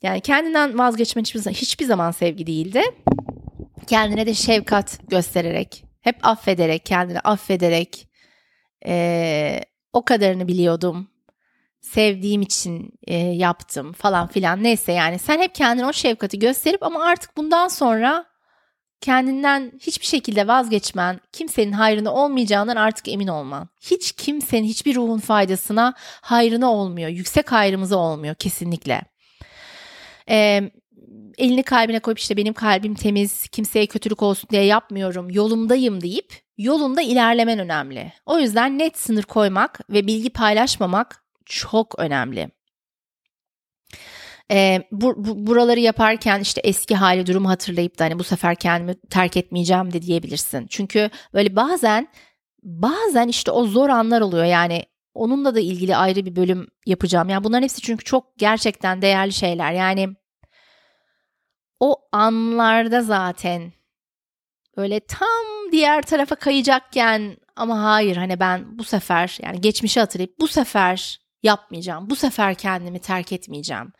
Yani 0.02 0.20
kendinden 0.20 0.78
vazgeçmen 0.78 1.22
hiçbir 1.22 1.40
hiçbir 1.40 1.84
zaman 1.84 2.10
sevgi 2.10 2.46
değildi. 2.46 2.82
Kendine 3.86 4.26
de 4.26 4.34
şefkat 4.34 4.98
göstererek, 5.08 5.84
hep 6.00 6.16
affederek, 6.22 6.86
kendini 6.86 7.20
affederek 7.20 8.08
ee, 8.86 9.60
o 9.92 10.04
kadarını 10.04 10.48
biliyordum 10.48 11.08
sevdiğim 11.84 12.42
için 12.42 12.90
e, 13.06 13.16
yaptım 13.16 13.92
falan 13.92 14.26
filan 14.26 14.62
neyse 14.62 14.92
yani 14.92 15.18
sen 15.18 15.38
hep 15.38 15.54
kendine 15.54 15.86
o 15.86 15.92
şefkati 15.92 16.38
gösterip 16.38 16.82
ama 16.82 17.04
artık 17.04 17.36
bundan 17.36 17.68
sonra 17.68 18.24
kendinden 19.00 19.72
hiçbir 19.80 20.06
şekilde 20.06 20.46
vazgeçmen, 20.46 21.20
kimsenin 21.32 21.72
hayrına 21.72 22.14
olmayacağından 22.14 22.76
artık 22.76 23.08
emin 23.08 23.28
olman. 23.28 23.68
Hiç 23.80 24.12
kimsenin 24.12 24.64
hiçbir 24.64 24.94
ruhun 24.94 25.18
faydasına 25.18 25.94
hayrına 26.20 26.72
olmuyor. 26.72 27.08
Yüksek 27.08 27.52
hayrımıza 27.52 27.96
olmuyor 27.96 28.34
kesinlikle. 28.34 29.02
Ee, 30.30 30.70
elini 31.38 31.62
kalbine 31.62 31.98
koyup 31.98 32.18
işte 32.18 32.36
benim 32.36 32.54
kalbim 32.54 32.94
temiz, 32.94 33.48
kimseye 33.48 33.86
kötülük 33.86 34.22
olsun 34.22 34.50
diye 34.50 34.64
yapmıyorum, 34.64 35.30
yolumdayım 35.30 36.00
deyip 36.00 36.32
yolunda 36.58 37.02
ilerlemen 37.02 37.58
önemli. 37.58 38.12
O 38.26 38.38
yüzden 38.38 38.78
net 38.78 38.98
sınır 38.98 39.22
koymak 39.22 39.80
ve 39.90 40.06
bilgi 40.06 40.30
paylaşmamak 40.30 41.24
çok 41.44 41.98
önemli. 41.98 42.50
E, 44.50 44.82
bu, 44.92 45.14
bu, 45.16 45.46
buraları 45.46 45.80
yaparken 45.80 46.40
işte 46.40 46.60
eski 46.64 46.94
hali 46.94 47.26
durumu 47.26 47.48
hatırlayıp 47.48 47.98
da 47.98 48.04
hani 48.04 48.18
bu 48.18 48.24
sefer 48.24 48.54
kendimi 48.54 48.94
terk 49.10 49.36
etmeyeceğim 49.36 49.92
de 49.92 50.02
diyebilirsin. 50.02 50.66
Çünkü 50.70 51.10
böyle 51.34 51.56
bazen 51.56 52.08
bazen 52.62 53.28
işte 53.28 53.50
o 53.50 53.66
zor 53.66 53.88
anlar 53.88 54.20
oluyor 54.20 54.44
yani 54.44 54.84
onunla 55.14 55.54
da 55.54 55.60
ilgili 55.60 55.96
ayrı 55.96 56.26
bir 56.26 56.36
bölüm 56.36 56.66
yapacağım. 56.86 57.28
Yani 57.28 57.44
bunların 57.44 57.62
hepsi 57.62 57.80
çünkü 57.80 58.04
çok 58.04 58.38
gerçekten 58.38 59.02
değerli 59.02 59.32
şeyler. 59.32 59.72
Yani 59.72 60.08
o 61.84 62.08
anlarda 62.12 63.02
zaten 63.02 63.72
öyle 64.76 65.00
tam 65.00 65.72
diğer 65.72 66.02
tarafa 66.02 66.34
kayacakken 66.34 67.36
ama 67.56 67.82
hayır 67.82 68.16
hani 68.16 68.40
ben 68.40 68.78
bu 68.78 68.84
sefer 68.84 69.38
yani 69.42 69.60
geçmişi 69.60 70.00
hatırlayıp 70.00 70.40
bu 70.40 70.48
sefer 70.48 71.20
yapmayacağım. 71.42 72.10
Bu 72.10 72.16
sefer 72.16 72.54
kendimi 72.54 72.98
terk 72.98 73.32
etmeyeceğim 73.32 73.92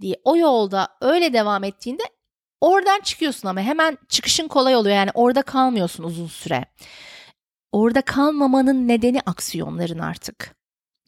diye 0.00 0.16
o 0.24 0.36
yolda 0.36 0.88
öyle 1.00 1.32
devam 1.32 1.64
ettiğinde 1.64 2.02
oradan 2.60 3.00
çıkıyorsun 3.00 3.48
ama 3.48 3.60
hemen 3.60 3.98
çıkışın 4.08 4.48
kolay 4.48 4.76
oluyor. 4.76 4.96
Yani 4.96 5.10
orada 5.14 5.42
kalmıyorsun 5.42 6.04
uzun 6.04 6.26
süre. 6.26 6.64
Orada 7.72 8.02
kalmamanın 8.02 8.88
nedeni 8.88 9.20
aksiyonların 9.20 9.98
artık. 9.98 10.56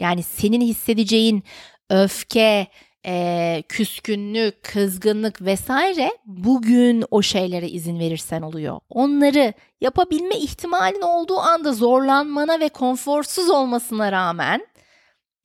Yani 0.00 0.22
senin 0.22 0.60
hissedeceğin 0.60 1.42
öfke, 1.90 2.66
e, 3.06 3.62
küskünlük, 3.68 4.62
kızgınlık 4.62 5.42
vesaire 5.42 6.10
bugün 6.26 7.04
o 7.10 7.22
şeylere 7.22 7.68
izin 7.68 7.98
verirsen 7.98 8.42
oluyor. 8.42 8.80
Onları 8.88 9.52
yapabilme 9.80 10.36
ihtimalin 10.36 11.02
olduğu 11.02 11.38
anda 11.38 11.72
zorlanmana 11.72 12.60
ve 12.60 12.68
konforsuz 12.68 13.50
olmasına 13.50 14.12
rağmen 14.12 14.66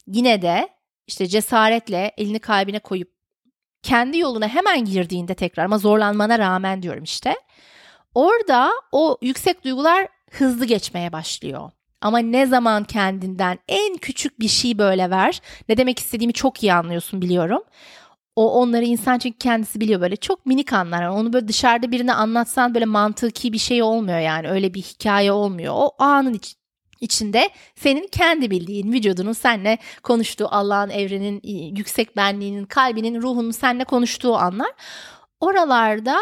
yine 0.08 0.42
de 0.42 0.70
işte 1.08 1.28
cesaretle 1.28 2.12
elini 2.18 2.40
kalbine 2.40 2.80
koyup 2.80 3.18
kendi 3.84 4.18
yoluna 4.18 4.48
hemen 4.48 4.86
girdiğinde 4.86 5.34
tekrar 5.34 5.66
ama 5.66 5.78
zorlanmana 5.78 6.40
rağmen 6.40 6.84
diyorum 6.84 7.04
işte. 7.04 7.36
Orada 8.14 8.72
o 8.92 9.18
yüksek 9.22 9.64
duygular 9.64 10.08
hızlı 10.32 10.66
geçmeye 10.66 11.12
başlıyor. 11.12 11.72
Ama 12.02 12.20
ne 12.20 12.46
zaman 12.46 12.84
kendinden 12.84 13.60
en 13.68 13.98
küçük 13.98 14.40
bir 14.40 14.48
şey 14.48 14.78
böyle 14.78 15.10
ver. 15.10 15.42
Ne 15.70 15.78
demek 15.78 16.00
istediğimi 16.00 16.34
çok 16.34 16.64
iyi 16.64 16.74
anlıyorsun 16.74 17.22
biliyorum. 17.22 17.64
O 18.36 18.54
onları 18.62 18.86
insan 18.86 19.18
çünkü 19.18 19.38
kendisi 19.38 19.80
biliyor 19.80 20.02
böyle 20.02 20.16
çok 20.16 20.46
minik 20.46 20.74
anlar. 20.74 21.04
Yani 21.04 21.14
onu 21.14 21.34
böyle 21.34 21.48
dışarıda 21.48 21.92
birine 21.92 22.14
anlatsan 22.14 22.74
böyle 22.74 22.86
mantıki 22.86 23.54
bir 23.54 23.58
şey 23.58 23.84
olmuyor 23.84 24.20
yani 24.20 24.50
öyle 24.50 24.74
bir 24.74 24.82
hikaye 24.82 25.32
olmuyor. 25.32 25.74
O 25.78 25.96
anın 26.00 26.34
iç, 26.34 26.56
içinde 27.02 27.50
senin 27.76 28.08
kendi 28.08 28.52
bildiğin 28.52 28.94
vücudunun 28.94 29.34
seninle 29.34 29.78
konuştuğu 30.04 30.48
Allah'ın 30.52 30.90
evrenin 30.90 31.42
yüksek 31.76 32.18
benliğinin 32.18 32.66
kalbinin 32.66 33.22
ruhunun 33.22 33.52
seninle 33.52 33.84
konuştuğu 33.84 34.36
anlar. 34.36 34.72
Oralarda 35.40 36.18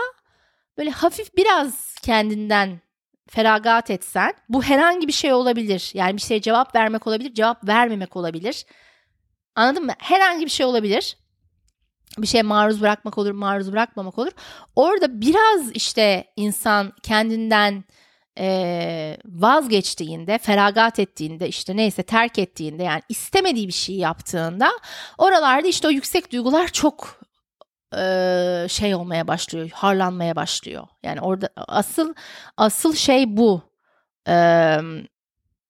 böyle 0.77 0.89
hafif 0.89 1.37
biraz 1.37 1.95
kendinden 2.03 2.79
feragat 3.27 3.89
etsen 3.89 4.33
bu 4.49 4.63
herhangi 4.63 5.07
bir 5.07 5.13
şey 5.13 5.33
olabilir. 5.33 5.91
Yani 5.93 6.17
bir 6.17 6.21
şeye 6.21 6.41
cevap 6.41 6.75
vermek 6.75 7.07
olabilir, 7.07 7.33
cevap 7.33 7.67
vermemek 7.67 8.15
olabilir. 8.15 8.65
Anladın 9.55 9.85
mı? 9.85 9.93
Herhangi 9.97 10.45
bir 10.45 10.51
şey 10.51 10.65
olabilir. 10.65 11.17
Bir 12.17 12.27
şeye 12.27 12.43
maruz 12.43 12.81
bırakmak 12.81 13.17
olur, 13.17 13.31
maruz 13.31 13.71
bırakmamak 13.71 14.17
olur. 14.17 14.31
Orada 14.75 15.21
biraz 15.21 15.71
işte 15.71 16.25
insan 16.35 16.93
kendinden 17.03 17.83
e, 18.39 19.17
vazgeçtiğinde, 19.25 20.37
feragat 20.37 20.99
ettiğinde, 20.99 21.47
işte 21.47 21.75
neyse 21.75 22.03
terk 22.03 22.39
ettiğinde 22.39 22.83
yani 22.83 23.01
istemediği 23.09 23.67
bir 23.67 23.73
şey 23.73 23.95
yaptığında 23.95 24.71
oralarda 25.17 25.67
işte 25.67 25.87
o 25.87 25.91
yüksek 25.91 26.31
duygular 26.31 26.67
çok 26.67 27.21
şey 28.69 28.95
olmaya 28.95 29.27
başlıyor, 29.27 29.69
harlanmaya 29.73 30.35
başlıyor. 30.35 30.87
Yani 31.03 31.21
orada 31.21 31.49
asıl 31.55 32.13
asıl 32.57 32.95
şey 32.95 33.37
bu. 33.37 33.61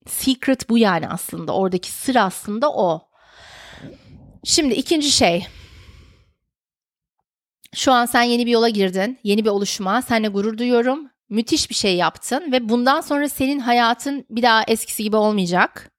Secret 0.07 0.69
bu 0.69 0.77
yani 0.77 1.07
aslında. 1.07 1.55
Oradaki 1.55 1.91
sır 1.91 2.15
aslında 2.15 2.71
o. 2.71 3.09
Şimdi 4.43 4.73
ikinci 4.73 5.11
şey. 5.11 5.47
Şu 7.75 7.91
an 7.91 8.05
sen 8.05 8.21
yeni 8.21 8.45
bir 8.45 8.51
yola 8.51 8.69
girdin. 8.69 9.19
Yeni 9.23 9.45
bir 9.45 9.49
oluşuma. 9.49 10.01
Seninle 10.01 10.27
gurur 10.27 10.57
duyuyorum. 10.57 11.09
Müthiş 11.29 11.69
bir 11.69 11.75
şey 11.75 11.95
yaptın 11.95 12.51
ve 12.51 12.69
bundan 12.69 13.01
sonra 13.01 13.29
senin 13.29 13.59
hayatın 13.59 14.25
bir 14.29 14.41
daha 14.41 14.63
eskisi 14.67 15.03
gibi 15.03 15.15
olmayacak. 15.15 15.91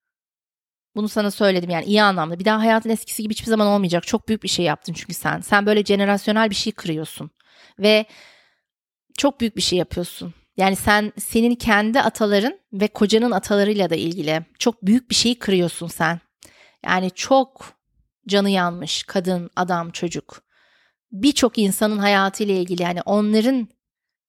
Bunu 0.97 1.09
sana 1.09 1.31
söyledim 1.31 1.71
yani 1.71 1.85
iyi 1.85 2.03
anlamda. 2.03 2.39
Bir 2.39 2.45
daha 2.45 2.61
hayatın 2.61 2.91
eskisi 2.91 3.23
gibi 3.23 3.35
hiçbir 3.35 3.47
zaman 3.47 3.67
olmayacak. 3.67 4.07
Çok 4.07 4.29
büyük 4.29 4.43
bir 4.43 4.49
şey 4.49 4.65
yaptın 4.65 4.93
çünkü 4.93 5.15
sen. 5.15 5.41
Sen 5.41 5.67
böyle 5.67 5.85
jenerasyonel 5.85 6.51
bir 6.51 6.55
şey 6.55 6.73
kırıyorsun. 6.73 7.31
Ve 7.79 8.07
çok 9.19 9.41
büyük 9.41 9.57
bir 9.57 9.63
şey 9.63 9.79
yapıyorsun. 9.79 10.35
Yani 10.57 10.77
sen 10.77 11.13
senin 11.19 11.55
kendi 11.55 12.01
ataların 12.01 12.59
ve 12.73 12.89
kocanın 12.89 13.31
atalarıyla 13.31 13.91
da 13.91 13.95
ilgili 13.95 14.45
çok 14.59 14.83
büyük 14.87 15.11
bir 15.11 15.15
şeyi 15.15 15.39
kırıyorsun 15.39 15.87
sen. 15.87 16.21
Yani 16.85 17.11
çok 17.11 17.73
canı 18.29 18.51
yanmış 18.51 19.03
kadın, 19.03 19.51
adam, 19.57 19.91
çocuk. 19.91 20.43
Birçok 21.13 21.59
insanın 21.59 21.99
hayatıyla 21.99 22.55
ilgili 22.55 22.83
yani 22.83 23.03
onların 23.03 23.69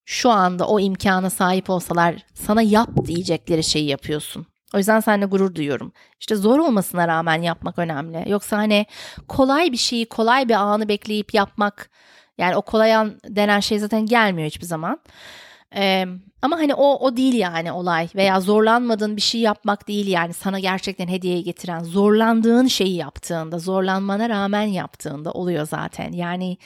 şu 0.06 0.30
anda 0.30 0.68
o 0.68 0.80
imkana 0.80 1.30
sahip 1.30 1.70
olsalar 1.70 2.16
sana 2.34 2.62
yap 2.62 2.90
diyecekleri 3.06 3.64
şeyi 3.64 3.88
yapıyorsun. 3.88 4.48
O 4.74 4.78
yüzden 4.78 5.00
seninle 5.00 5.26
gurur 5.26 5.56
duyuyorum. 5.56 5.94
İşte 6.20 6.36
zor 6.36 6.60
olmasına 6.60 7.08
rağmen 7.08 7.42
yapmak 7.42 7.80
önemli. 7.80 8.32
Yoksa 8.32 8.58
hani 8.58 8.86
kolay 9.28 9.72
bir 9.72 9.78
şeyi, 9.78 10.06
kolay 10.10 10.50
bir 10.50 10.54
anı 10.54 10.88
bekleyip 10.90 11.34
yapmak 11.34 11.90
yani 12.38 12.56
o 12.56 12.62
kolay 12.62 12.96
an 12.96 13.20
denen 13.28 13.60
şey 13.60 13.80
zaten 13.80 14.06
gelmiyor 14.06 14.48
hiçbir 14.48 14.66
zaman. 14.66 15.00
Ee, 15.76 16.06
ama 16.42 16.60
hani 16.60 16.74
o 16.74 16.94
o 17.06 17.18
değil 17.18 17.34
yani 17.34 17.72
olay 17.72 18.08
veya 18.16 18.40
zorlanmadığın 18.42 19.16
bir 19.16 19.22
şey 19.22 19.42
yapmak 19.42 19.88
değil 19.88 20.08
yani 20.08 20.34
sana 20.34 20.60
gerçekten 20.60 21.08
hediye 21.08 21.42
getiren 21.42 21.84
zorlandığın 21.84 22.68
şeyi 22.68 22.96
yaptığında 22.96 23.60
zorlanmana 23.60 24.30
rağmen 24.30 24.62
yaptığında 24.62 25.32
oluyor 25.32 25.68
zaten. 25.68 26.12
Yani 26.12 26.58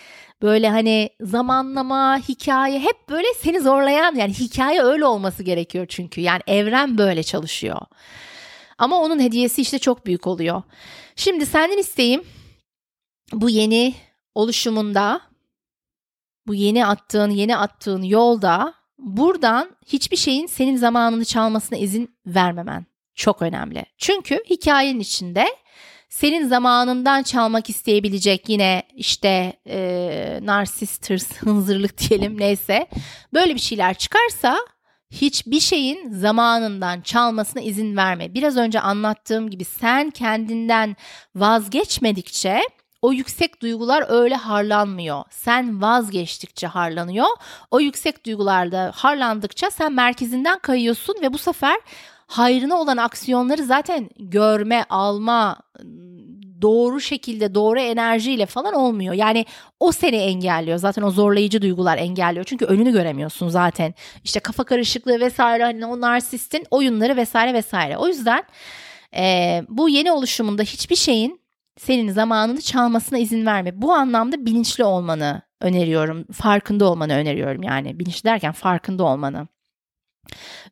böyle 0.41 0.69
hani 0.69 1.09
zamanlama 1.21 2.17
hikaye 2.29 2.79
hep 2.79 3.09
böyle 3.09 3.27
seni 3.37 3.61
zorlayan 3.61 4.15
yani 4.15 4.33
hikaye 4.33 4.81
öyle 4.81 5.05
olması 5.05 5.43
gerekiyor 5.43 5.85
çünkü. 5.89 6.21
Yani 6.21 6.41
evren 6.47 6.97
böyle 6.97 7.23
çalışıyor. 7.23 7.81
Ama 8.77 9.01
onun 9.01 9.19
hediyesi 9.19 9.61
işte 9.61 9.79
çok 9.79 10.05
büyük 10.05 10.27
oluyor. 10.27 10.63
Şimdi 11.15 11.45
senden 11.45 11.77
isteğim 11.77 12.23
bu 13.33 13.49
yeni 13.49 13.95
oluşumunda 14.35 15.21
bu 16.47 16.53
yeni 16.53 16.85
attığın 16.85 17.29
yeni 17.29 17.57
attığın 17.57 18.01
yolda 18.03 18.80
buradan 19.01 19.75
hiçbir 19.85 20.17
şeyin 20.17 20.47
senin 20.47 20.75
zamanını 20.75 21.25
çalmasına 21.25 21.77
izin 21.77 22.15
vermemen 22.25 22.85
çok 23.15 23.41
önemli. 23.41 23.85
Çünkü 23.97 24.39
hikayenin 24.49 24.99
içinde 24.99 25.45
senin 26.09 26.47
zamanından 26.47 27.23
çalmak 27.23 27.69
isteyebilecek 27.69 28.49
yine 28.49 28.83
işte 28.95 29.53
e, 29.67 30.39
narsist, 30.41 31.09
hınzırlık 31.41 31.97
diyelim 31.97 32.39
neyse 32.39 32.87
böyle 33.33 33.55
bir 33.55 33.59
şeyler 33.59 33.93
çıkarsa 33.93 34.57
hiçbir 35.11 35.59
şeyin 35.59 36.09
zamanından 36.09 37.01
çalmasına 37.01 37.61
izin 37.61 37.97
verme. 37.97 38.33
Biraz 38.33 38.57
önce 38.57 38.79
anlattığım 38.79 39.49
gibi 39.49 39.65
sen 39.65 40.09
kendinden 40.09 40.95
vazgeçmedikçe 41.35 42.61
o 43.01 43.13
yüksek 43.13 43.61
duygular 43.61 44.05
öyle 44.09 44.35
harlanmıyor. 44.35 45.23
Sen 45.29 45.81
vazgeçtikçe 45.81 46.67
harlanıyor. 46.67 47.27
O 47.71 47.79
yüksek 47.79 48.25
duygularda 48.25 48.91
harlandıkça 48.95 49.71
sen 49.71 49.93
merkezinden 49.93 50.59
kayıyorsun 50.59 51.15
ve 51.21 51.33
bu 51.33 51.37
sefer 51.37 51.79
hayrına 52.27 52.75
olan 52.75 52.97
aksiyonları 52.97 53.63
zaten 53.63 54.09
görme, 54.19 54.85
alma, 54.89 55.57
doğru 56.61 57.01
şekilde, 57.01 57.55
doğru 57.55 57.79
enerjiyle 57.79 58.45
falan 58.45 58.73
olmuyor. 58.73 59.13
Yani 59.13 59.45
o 59.79 59.91
seni 59.91 60.15
engelliyor. 60.15 60.77
Zaten 60.77 61.01
o 61.01 61.11
zorlayıcı 61.11 61.61
duygular 61.61 61.97
engelliyor. 61.97 62.45
Çünkü 62.45 62.65
önünü 62.65 62.91
göremiyorsun 62.91 63.49
zaten. 63.49 63.93
İşte 64.23 64.39
kafa 64.39 64.63
karışıklığı 64.63 65.19
vesaire 65.19 65.63
hani 65.63 65.85
o 65.85 66.01
narsistin 66.01 66.65
oyunları 66.71 67.15
vesaire 67.15 67.53
vesaire. 67.53 67.97
O 67.97 68.07
yüzden 68.07 68.43
e, 69.15 69.63
bu 69.69 69.89
yeni 69.89 70.11
oluşumunda 70.11 70.63
hiçbir 70.63 70.95
şeyin 70.95 71.40
senin 71.81 72.11
zamanını 72.11 72.61
çalmasına 72.61 73.19
izin 73.19 73.45
verme. 73.45 73.81
Bu 73.81 73.93
anlamda 73.93 74.45
bilinçli 74.45 74.83
olmanı 74.83 75.41
öneriyorum. 75.61 76.25
Farkında 76.33 76.85
olmanı 76.85 77.13
öneriyorum 77.13 77.63
yani. 77.63 77.99
Bilinçli 77.99 78.23
derken 78.23 78.51
farkında 78.51 79.03
olmanı. 79.03 79.47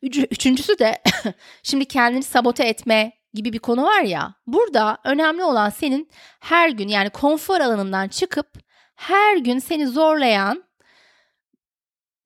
Üçüncüsü 0.02 0.78
de 0.78 1.02
şimdi 1.62 1.84
kendini 1.84 2.22
sabote 2.22 2.64
etme 2.64 3.12
gibi 3.34 3.52
bir 3.52 3.58
konu 3.58 3.82
var 3.84 4.02
ya. 4.02 4.34
Burada 4.46 4.98
önemli 5.04 5.44
olan 5.44 5.70
senin 5.70 6.10
her 6.40 6.68
gün 6.68 6.88
yani 6.88 7.10
konfor 7.10 7.60
alanından 7.60 8.08
çıkıp 8.08 8.46
her 8.94 9.36
gün 9.36 9.58
seni 9.58 9.86
zorlayan 9.86 10.64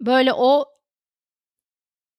böyle 0.00 0.32
o 0.32 0.73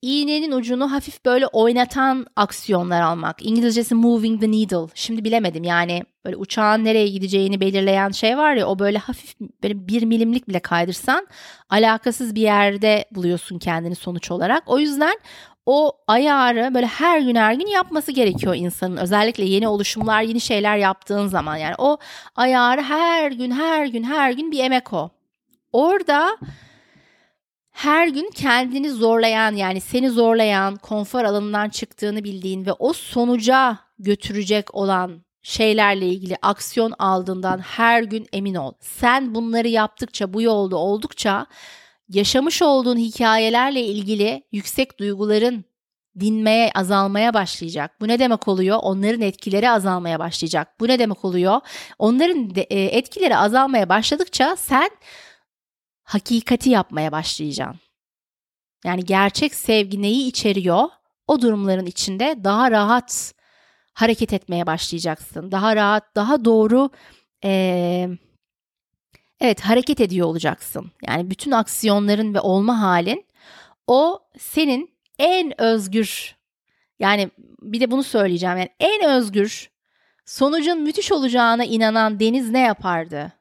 iğnenin 0.05 0.51
ucunu 0.51 0.91
hafif 0.91 1.25
böyle 1.25 1.47
oynatan 1.47 2.25
aksiyonlar 2.35 3.01
almak. 3.01 3.45
İngilizcesi 3.45 3.95
moving 3.95 4.41
the 4.41 4.51
needle. 4.51 4.91
Şimdi 4.95 5.23
bilemedim 5.23 5.63
yani 5.63 6.03
böyle 6.25 6.35
uçağın 6.35 6.85
nereye 6.85 7.07
gideceğini 7.07 7.59
belirleyen 7.59 8.09
şey 8.09 8.37
var 8.37 8.53
ya 8.55 8.67
o 8.67 8.79
böyle 8.79 8.97
hafif 8.97 9.35
böyle 9.63 9.87
bir 9.87 10.03
milimlik 10.03 10.47
bile 10.47 10.59
kaydırsan 10.59 11.27
alakasız 11.69 12.35
bir 12.35 12.41
yerde 12.41 13.05
buluyorsun 13.11 13.59
kendini 13.59 13.95
sonuç 13.95 14.31
olarak. 14.31 14.63
O 14.65 14.79
yüzden 14.79 15.15
o 15.65 15.91
ayarı 16.07 16.73
böyle 16.73 16.87
her 16.87 17.19
gün 17.19 17.35
her 17.35 17.53
gün 17.53 17.67
yapması 17.67 18.11
gerekiyor 18.11 18.55
insanın. 18.55 18.97
Özellikle 18.97 19.45
yeni 19.45 19.67
oluşumlar, 19.67 20.21
yeni 20.21 20.41
şeyler 20.41 20.77
yaptığın 20.77 21.27
zaman 21.27 21.57
yani 21.57 21.75
o 21.77 21.97
ayarı 22.35 22.81
her 22.81 23.31
gün 23.31 23.51
her 23.51 23.85
gün 23.85 24.03
her 24.03 24.31
gün 24.31 24.51
bir 24.51 24.59
emek 24.59 24.93
o. 24.93 25.09
Orada 25.71 26.37
her 27.75 28.07
gün 28.07 28.29
kendini 28.35 28.89
zorlayan 28.89 29.55
yani 29.55 29.81
seni 29.81 30.09
zorlayan, 30.09 30.75
konfor 30.75 31.23
alanından 31.23 31.69
çıktığını 31.69 32.23
bildiğin 32.23 32.65
ve 32.65 32.73
o 32.73 32.93
sonuca 32.93 33.77
götürecek 33.99 34.75
olan 34.75 35.25
şeylerle 35.41 36.05
ilgili 36.05 36.37
aksiyon 36.41 36.93
aldığından 36.99 37.59
her 37.59 38.03
gün 38.03 38.27
emin 38.33 38.55
ol. 38.55 38.73
Sen 38.79 39.35
bunları 39.35 39.67
yaptıkça, 39.67 40.33
bu 40.33 40.41
yolda 40.41 40.77
oldukça 40.77 41.45
yaşamış 42.09 42.61
olduğun 42.61 42.97
hikayelerle 42.97 43.81
ilgili 43.81 44.43
yüksek 44.51 44.99
duyguların 44.99 45.65
dinmeye, 46.19 46.71
azalmaya 46.75 47.33
başlayacak. 47.33 48.01
Bu 48.01 48.07
ne 48.07 48.19
demek 48.19 48.47
oluyor? 48.47 48.79
Onların 48.81 49.21
etkileri 49.21 49.69
azalmaya 49.69 50.19
başlayacak. 50.19 50.79
Bu 50.79 50.87
ne 50.87 50.99
demek 50.99 51.25
oluyor? 51.25 51.61
Onların 51.99 52.51
e, 52.55 52.83
etkileri 52.83 53.37
azalmaya 53.37 53.89
başladıkça 53.89 54.55
sen 54.55 54.89
hakikati 56.05 56.69
yapmaya 56.69 57.11
başlayacaksın. 57.11 57.79
Yani 58.85 59.05
gerçek 59.05 59.55
sevgi 59.55 60.01
neyi 60.01 60.27
içeriyor? 60.27 60.89
O 61.27 61.41
durumların 61.41 61.85
içinde 61.85 62.35
daha 62.43 62.71
rahat 62.71 63.33
hareket 63.93 64.33
etmeye 64.33 64.65
başlayacaksın. 64.65 65.51
Daha 65.51 65.75
rahat, 65.75 66.15
daha 66.15 66.45
doğru 66.45 66.89
e, 67.43 68.09
evet 69.39 69.61
hareket 69.61 70.01
ediyor 70.01 70.27
olacaksın. 70.27 70.91
Yani 71.07 71.29
bütün 71.29 71.51
aksiyonların 71.51 72.33
ve 72.33 72.39
olma 72.39 72.81
halin 72.81 73.25
o 73.87 74.19
senin 74.39 74.95
en 75.19 75.61
özgür 75.61 76.35
yani 76.99 77.31
bir 77.61 77.79
de 77.79 77.91
bunu 77.91 78.03
söyleyeceğim. 78.03 78.57
Yani 78.57 78.69
en 78.79 79.09
özgür 79.09 79.69
sonucun 80.25 80.81
müthiş 80.81 81.11
olacağına 81.11 81.65
inanan 81.65 82.19
Deniz 82.19 82.49
ne 82.49 82.59
yapardı? 82.59 83.31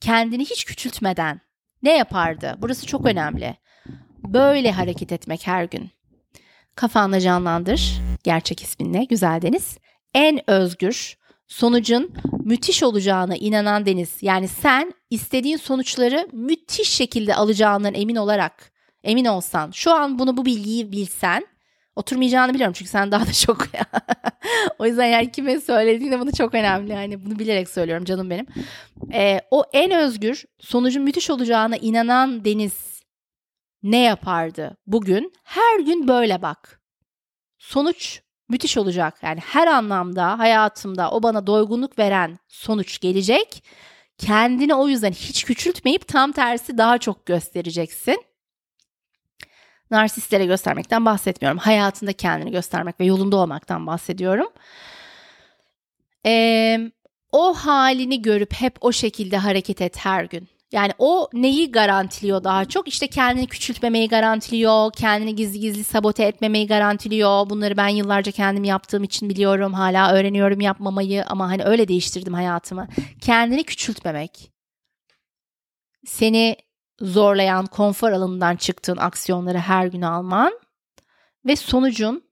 Kendini 0.00 0.44
hiç 0.44 0.64
küçültmeden 0.64 1.40
ne 1.82 1.96
yapardı? 1.96 2.54
Burası 2.58 2.86
çok 2.86 3.06
önemli. 3.06 3.56
Böyle 4.24 4.72
hareket 4.72 5.12
etmek 5.12 5.46
her 5.46 5.64
gün. 5.64 5.90
Kafanda 6.74 7.20
canlandır. 7.20 8.00
Gerçek 8.24 8.62
isminle 8.62 9.04
Güzel 9.04 9.42
Deniz. 9.42 9.78
En 10.14 10.50
özgür, 10.50 11.16
sonucun 11.46 12.14
müthiş 12.44 12.82
olacağına 12.82 13.36
inanan 13.36 13.86
Deniz. 13.86 14.16
Yani 14.22 14.48
sen 14.48 14.94
istediğin 15.10 15.56
sonuçları 15.56 16.28
müthiş 16.32 16.88
şekilde 16.88 17.34
alacağından 17.34 17.94
emin 17.94 18.16
olarak, 18.16 18.72
emin 19.04 19.24
olsan, 19.24 19.70
şu 19.70 19.92
an 19.92 20.18
bunu 20.18 20.36
bu 20.36 20.44
bilgiyi 20.46 20.92
bilsen, 20.92 21.46
oturmayacağını 21.96 22.54
biliyorum 22.54 22.72
çünkü 22.72 22.90
sen 22.90 23.12
daha 23.12 23.26
da 23.26 23.32
çok 23.32 23.66
o 24.78 24.86
yüzden 24.86 25.06
yani 25.06 25.32
kime 25.32 25.60
söylediğinde 25.60 26.20
bunu 26.20 26.32
çok 26.32 26.54
önemli 26.54 26.92
yani 26.92 27.24
bunu 27.24 27.38
bilerek 27.38 27.68
söylüyorum 27.68 28.04
canım 28.04 28.30
benim 28.30 28.46
ee, 29.12 29.40
o 29.50 29.64
en 29.72 29.90
özgür 29.90 30.44
sonucun 30.58 31.02
müthiş 31.02 31.30
olacağına 31.30 31.76
inanan 31.76 32.44
Deniz 32.44 33.02
ne 33.82 34.02
yapardı 34.02 34.76
bugün 34.86 35.32
her 35.44 35.80
gün 35.80 36.08
böyle 36.08 36.42
bak 36.42 36.80
sonuç 37.58 38.22
müthiş 38.48 38.76
olacak. 38.76 39.18
Yani 39.22 39.40
her 39.40 39.66
anlamda 39.66 40.38
hayatımda 40.38 41.10
o 41.10 41.22
bana 41.22 41.46
doygunluk 41.46 41.98
veren 41.98 42.38
sonuç 42.48 43.00
gelecek. 43.00 43.64
Kendini 44.18 44.74
o 44.74 44.88
yüzden 44.88 45.12
hiç 45.12 45.44
küçültmeyip 45.44 46.08
tam 46.08 46.32
tersi 46.32 46.78
daha 46.78 46.98
çok 46.98 47.26
göstereceksin. 47.26 48.24
Narsistlere 49.90 50.46
göstermekten 50.46 51.04
bahsetmiyorum. 51.04 51.58
Hayatında 51.58 52.12
kendini 52.12 52.50
göstermek 52.50 53.00
ve 53.00 53.04
yolunda 53.04 53.36
olmaktan 53.36 53.86
bahsediyorum. 53.86 54.48
Ee, 56.26 56.78
o 57.32 57.54
halini 57.54 58.22
görüp 58.22 58.52
hep 58.52 58.76
o 58.80 58.92
şekilde 58.92 59.36
hareket 59.36 59.80
et 59.80 59.96
her 59.98 60.24
gün. 60.24 60.48
Yani 60.72 60.92
o 60.98 61.28
neyi 61.32 61.72
garantiliyor 61.72 62.44
daha 62.44 62.64
çok? 62.64 62.88
İşte 62.88 63.06
kendini 63.06 63.46
küçültmemeyi 63.46 64.08
garantiliyor, 64.08 64.92
kendini 64.92 65.34
gizli 65.34 65.60
gizli 65.60 65.84
sabote 65.84 66.24
etmemeyi 66.24 66.66
garantiliyor. 66.66 67.50
Bunları 67.50 67.76
ben 67.76 67.88
yıllarca 67.88 68.32
kendim 68.32 68.64
yaptığım 68.64 69.04
için 69.04 69.28
biliyorum. 69.28 69.72
Hala 69.72 70.12
öğreniyorum 70.12 70.60
yapmamayı 70.60 71.24
ama 71.26 71.48
hani 71.48 71.64
öyle 71.64 71.88
değiştirdim 71.88 72.34
hayatımı. 72.34 72.88
Kendini 73.20 73.64
küçültmemek. 73.64 74.52
Seni 76.06 76.56
zorlayan, 77.00 77.66
konfor 77.66 78.12
alanından 78.12 78.56
çıktığın 78.56 78.96
aksiyonları 78.96 79.58
her 79.58 79.86
gün 79.86 80.02
alman 80.02 80.52
ve 81.46 81.56
sonucun 81.56 82.24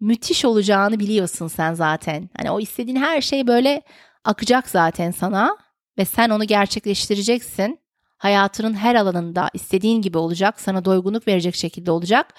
müthiş 0.00 0.44
olacağını 0.44 1.00
biliyorsun 1.00 1.48
sen 1.48 1.74
zaten. 1.74 2.30
Hani 2.36 2.50
o 2.50 2.60
istediğin 2.60 2.96
her 2.96 3.20
şey 3.20 3.46
böyle 3.46 3.82
akacak 4.24 4.68
zaten 4.68 5.10
sana 5.10 5.56
ve 5.98 6.04
sen 6.04 6.30
onu 6.30 6.44
gerçekleştireceksin. 6.44 7.80
Hayatının 8.18 8.74
her 8.74 8.94
alanında 8.94 9.50
istediğin 9.54 10.02
gibi 10.02 10.18
olacak, 10.18 10.60
sana 10.60 10.84
doygunluk 10.84 11.28
verecek 11.28 11.54
şekilde 11.54 11.90
olacak. 11.90 12.34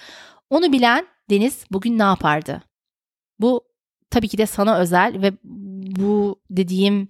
Onu 0.49 0.71
bilen 0.71 1.07
Deniz 1.29 1.65
bugün 1.71 1.99
ne 1.99 2.03
yapardı? 2.03 2.61
Bu 3.39 3.61
tabii 4.09 4.27
ki 4.27 4.37
de 4.37 4.45
sana 4.45 4.77
özel 4.77 5.21
ve 5.21 5.33
bu 5.97 6.41
dediğim 6.49 7.07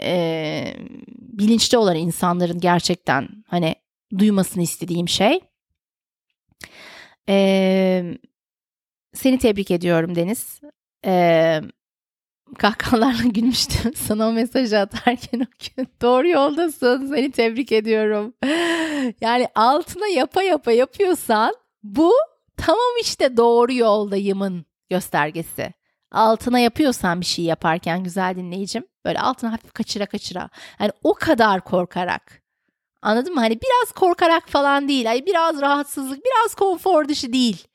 e, 0.00 0.74
bilinçli 1.18 1.78
olan 1.78 1.96
insanların 1.96 2.60
gerçekten 2.60 3.28
hani 3.46 3.74
duymasını 4.18 4.62
istediğim 4.62 5.08
şey. 5.08 5.40
E, 7.28 8.18
seni 9.14 9.38
tebrik 9.38 9.70
ediyorum 9.70 10.14
Deniz. 10.14 10.60
E, 11.06 11.60
kahkahalarla 12.58 13.22
gülmüştüm 13.24 13.94
sana 13.94 14.28
o 14.28 14.32
mesajı 14.32 14.78
atarken 14.78 15.40
o 15.40 15.46
gün. 15.76 15.88
Doğru 16.02 16.28
yoldasın 16.28 17.06
seni 17.14 17.30
tebrik 17.30 17.72
ediyorum. 17.72 18.34
Yani 19.20 19.48
altına 19.54 20.06
yapa 20.06 20.42
yapa 20.42 20.72
yapıyorsan 20.72 21.54
bu 21.82 22.12
tamam 22.56 22.92
işte 23.00 23.36
doğru 23.36 23.72
yoldayımın 23.72 24.66
göstergesi. 24.90 25.72
Altına 26.10 26.58
yapıyorsan 26.58 27.20
bir 27.20 27.26
şey 27.26 27.44
yaparken 27.44 28.04
güzel 28.04 28.36
dinleyicim 28.36 28.84
böyle 29.04 29.20
altına 29.20 29.52
hafif 29.52 29.72
kaçıra 29.72 30.06
kaçıra. 30.06 30.48
Yani 30.80 30.90
o 31.02 31.14
kadar 31.14 31.64
korkarak. 31.64 32.41
Anladın 33.02 33.34
mı? 33.34 33.40
Hani 33.40 33.58
biraz 33.60 33.92
korkarak 33.92 34.48
falan 34.48 34.88
değil. 34.88 35.06
Hani 35.06 35.26
biraz 35.26 35.60
rahatsızlık, 35.60 36.20
biraz 36.24 36.54
konfor 36.54 37.08
dışı 37.08 37.32
değil 37.32 37.66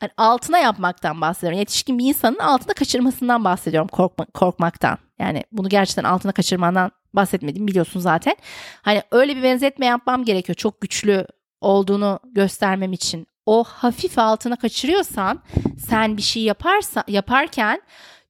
hani 0.00 0.10
altına 0.16 0.58
yapmaktan 0.58 1.20
bahsediyorum. 1.20 1.58
Yetişkin 1.58 1.98
bir 1.98 2.04
insanın 2.04 2.38
altına 2.38 2.74
kaçırmasından 2.74 3.44
bahsediyorum 3.44 3.88
korkma, 3.88 4.24
korkmaktan. 4.34 4.98
Yani 5.18 5.44
bunu 5.52 5.68
gerçekten 5.68 6.04
altına 6.04 6.32
kaçırmandan 6.32 6.90
bahsetmedim 7.14 7.66
biliyorsun 7.66 8.00
zaten. 8.00 8.36
Hani 8.82 9.02
öyle 9.10 9.36
bir 9.36 9.42
benzetme 9.42 9.86
yapmam 9.86 10.24
gerekiyor. 10.24 10.56
Çok 10.56 10.80
güçlü 10.80 11.26
olduğunu 11.60 12.18
göstermem 12.24 12.92
için. 12.92 13.26
O 13.46 13.64
hafif 13.64 14.18
altına 14.18 14.56
kaçırıyorsan 14.56 15.42
sen 15.88 16.16
bir 16.16 16.22
şey 16.22 16.42
yaparsa 16.42 17.04
yaparken 17.08 17.82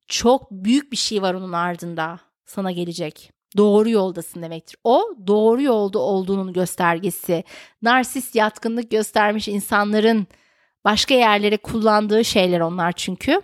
çok 0.07 0.51
büyük 0.51 0.93
bir 0.93 0.97
şey 0.97 1.23
var 1.23 1.35
onun 1.35 1.53
ardında 1.53 2.19
sana 2.47 2.71
gelecek. 2.71 3.33
Doğru 3.57 3.91
yoldasın 3.91 4.43
demektir. 4.43 4.77
O 4.85 5.15
doğru 5.27 5.63
yolda 5.63 5.99
olduğunun 5.99 6.53
göstergesi. 6.53 7.45
Narsist 7.83 8.35
yatkınlık 8.35 8.91
göstermiş 8.91 9.49
insanların 9.49 10.27
Başka 10.85 11.15
yerlere 11.15 11.57
kullandığı 11.57 12.25
şeyler 12.25 12.61
onlar 12.61 12.93
çünkü. 12.93 13.43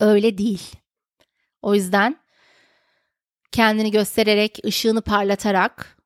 Öyle 0.00 0.38
değil. 0.38 0.72
O 1.62 1.74
yüzden 1.74 2.16
kendini 3.52 3.90
göstererek, 3.90 4.58
ışığını 4.64 5.02
parlatarak, 5.02 5.98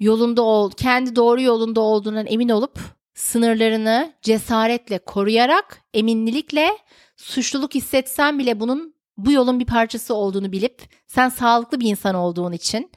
yolunda 0.00 0.42
ol, 0.42 0.70
kendi 0.70 1.16
doğru 1.16 1.40
yolunda 1.40 1.80
olduğundan 1.80 2.26
emin 2.26 2.48
olup 2.48 2.78
sınırlarını 3.14 4.12
cesaretle 4.22 4.98
koruyarak, 4.98 5.82
eminlikle 5.94 6.78
suçluluk 7.16 7.74
hissetsen 7.74 8.38
bile 8.38 8.60
bunun 8.60 8.94
bu 9.18 9.32
yolun 9.32 9.60
bir 9.60 9.66
parçası 9.66 10.14
olduğunu 10.14 10.52
bilip 10.52 10.82
sen 11.06 11.28
sağlıklı 11.28 11.80
bir 11.80 11.90
insan 11.90 12.14
olduğun 12.14 12.52
için 12.52 12.90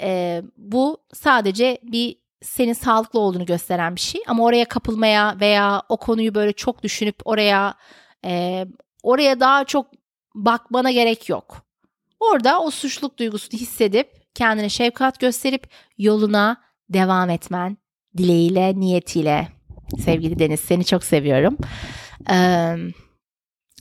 e, 0.00 0.42
bu 0.56 0.98
sadece 1.12 1.78
bir 1.82 2.16
senin 2.42 2.72
sağlıklı 2.72 3.20
olduğunu 3.20 3.46
gösteren 3.46 3.96
bir 3.96 4.00
şey. 4.00 4.20
Ama 4.26 4.44
oraya 4.44 4.64
kapılmaya 4.64 5.36
veya 5.40 5.82
o 5.88 5.96
konuyu 5.96 6.34
böyle 6.34 6.52
çok 6.52 6.82
düşünüp 6.82 7.16
oraya 7.24 7.74
e, 8.24 8.64
oraya 9.02 9.40
daha 9.40 9.64
çok 9.64 9.86
bakmana 10.34 10.90
gerek 10.90 11.28
yok. 11.28 11.62
Orada 12.20 12.60
o 12.60 12.70
suçluluk 12.70 13.18
duygusunu 13.18 13.60
hissedip 13.60 14.34
kendine 14.34 14.68
şefkat 14.68 15.20
gösterip 15.20 15.68
yoluna 15.98 16.56
devam 16.88 17.30
etmen 17.30 17.76
dileğiyle, 18.16 18.80
niyetiyle. 18.80 19.48
Sevgili 20.04 20.38
Deniz 20.38 20.60
seni 20.60 20.84
çok 20.84 21.04
seviyorum. 21.04 21.56
Ee, 22.30 22.76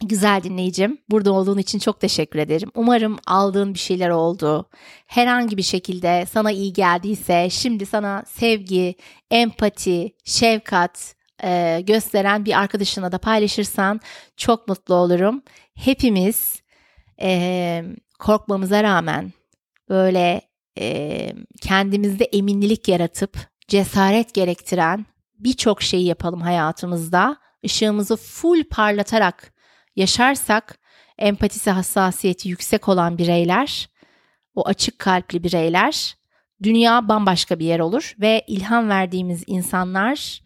Güzel 0.04 0.44
dinleyicim, 0.44 0.98
burada 1.10 1.32
olduğun 1.32 1.58
için 1.58 1.80
çok 1.80 2.02
teşekkür 2.02 2.40
ederim. 2.40 2.72
Umarım 2.76 3.18
aldığın 3.28 3.74
bir 3.74 3.80
şeyler 3.80 4.10
oldu. 4.10 4.70
Herhangi 5.08 5.58
bir 5.58 5.64
şekilde 5.64 6.26
sana 6.32 6.52
iyi 6.52 6.74
geldiyse 6.74 7.50
şimdi 7.50 7.86
sana 7.86 8.24
sevgi, 8.28 8.96
empati, 9.32 10.16
şefkat 10.24 11.16
e, 11.44 11.82
gösteren 11.88 12.46
bir 12.46 12.60
arkadaşına 12.60 13.12
da 13.12 13.18
paylaşırsan 13.18 14.00
çok 14.38 14.68
mutlu 14.68 14.96
olurum. 14.96 15.42
Hepimiz 15.76 16.62
e, 17.22 17.84
korkmamıza 18.20 18.84
rağmen 18.84 19.34
böyle 19.90 20.42
e, 20.80 21.34
kendimizde 21.62 22.26
eminlik 22.26 22.88
yaratıp 22.88 23.38
cesaret 23.68 24.34
gerektiren 24.34 25.06
birçok 25.40 25.82
şeyi 25.82 26.06
yapalım 26.06 26.42
hayatımızda. 26.42 27.38
Işığımızı 27.62 28.18
full 28.18 28.64
parlatarak 28.64 29.55
yaşarsak 29.96 30.80
empatisi 31.18 31.72
hassasiyeti 31.72 32.50
yüksek 32.50 32.90
olan 32.90 33.18
bireyler, 33.18 33.90
o 34.56 34.68
açık 34.68 35.00
kalpli 35.00 35.44
bireyler 35.44 36.16
dünya 36.64 37.08
bambaşka 37.08 37.60
bir 37.60 37.66
yer 37.66 37.80
olur 37.80 38.16
ve 38.22 38.44
ilham 38.48 38.90
verdiğimiz 38.90 39.44
insanlar 39.48 40.42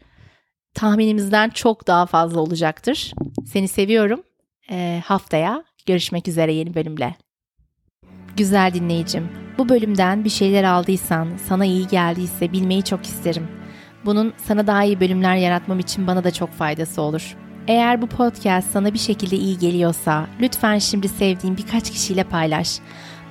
tahminimizden 0.74 1.50
çok 1.50 1.88
daha 1.88 2.06
fazla 2.06 2.40
olacaktır. 2.40 3.14
Seni 3.46 3.68
seviyorum. 3.68 4.24
E, 4.72 5.02
haftaya 5.06 5.64
görüşmek 5.86 6.28
üzere 6.28 6.54
yeni 6.54 6.74
bölümle. 6.74 7.16
Güzel 8.38 8.74
dinleyicim, 8.74 9.30
bu 9.58 9.70
bölümden 9.70 10.24
bir 10.24 10.30
şeyler 10.30 10.64
aldıysan, 10.64 11.38
sana 11.48 11.66
iyi 11.66 11.88
geldiyse 11.88 12.52
bilmeyi 12.52 12.84
çok 12.84 13.04
isterim. 13.06 13.48
Bunun 14.06 14.34
sana 14.38 14.68
daha 14.68 14.84
iyi 14.84 15.00
bölümler 15.00 15.36
yaratmam 15.36 15.80
için 15.80 16.08
bana 16.08 16.24
da 16.24 16.32
çok 16.32 16.52
faydası 16.52 17.02
olur. 17.02 17.38
Eğer 17.70 18.02
bu 18.02 18.08
podcast 18.08 18.72
sana 18.72 18.94
bir 18.94 19.00
şekilde 19.00 19.36
iyi 19.36 19.58
geliyorsa 19.58 20.28
lütfen 20.42 20.78
şimdi 20.78 21.10
sevdiğin 21.10 21.58
birkaç 21.58 21.92
kişiyle 21.92 22.24
paylaş. 22.24 22.80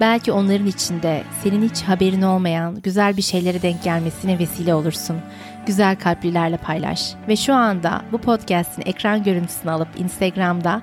Belki 0.01 0.33
onların 0.33 0.67
içinde 0.67 1.23
senin 1.43 1.69
hiç 1.69 1.83
haberin 1.83 2.23
olmayan 2.23 2.81
güzel 2.83 3.17
bir 3.17 3.23
şeylere 3.23 3.63
denk 3.63 3.83
gelmesine 3.83 4.39
vesile 4.39 4.75
olursun. 4.75 5.17
Güzel 5.67 5.97
kalplilerle 5.97 6.57
paylaş. 6.57 7.15
Ve 7.29 7.37
şu 7.37 7.55
anda 7.55 8.03
bu 8.13 8.19
podcast'in 8.19 8.83
ekran 8.87 9.23
görüntüsünü 9.23 9.71
alıp 9.71 9.89
Instagram'da 9.99 10.83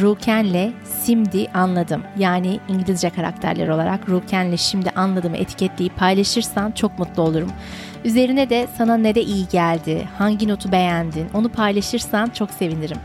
Ruken'le 0.00 0.72
Simdi 1.02 1.48
anladım. 1.54 2.02
Yani 2.18 2.60
İngilizce 2.68 3.10
karakterler 3.10 3.68
olarak 3.68 4.08
Ruken'le 4.08 4.56
şimdi 4.56 4.90
anladımı 4.90 5.36
etiketleyip 5.36 5.96
paylaşırsan 5.96 6.70
çok 6.72 6.98
mutlu 6.98 7.22
olurum. 7.22 7.52
Üzerine 8.06 8.50
de 8.50 8.68
sana 8.78 8.96
ne 8.96 9.14
de 9.14 9.22
iyi 9.22 9.48
geldi, 9.48 10.08
hangi 10.18 10.48
notu 10.48 10.72
beğendin 10.72 11.28
onu 11.34 11.48
paylaşırsan 11.48 12.28
çok 12.28 12.50
sevinirim. 12.50 12.98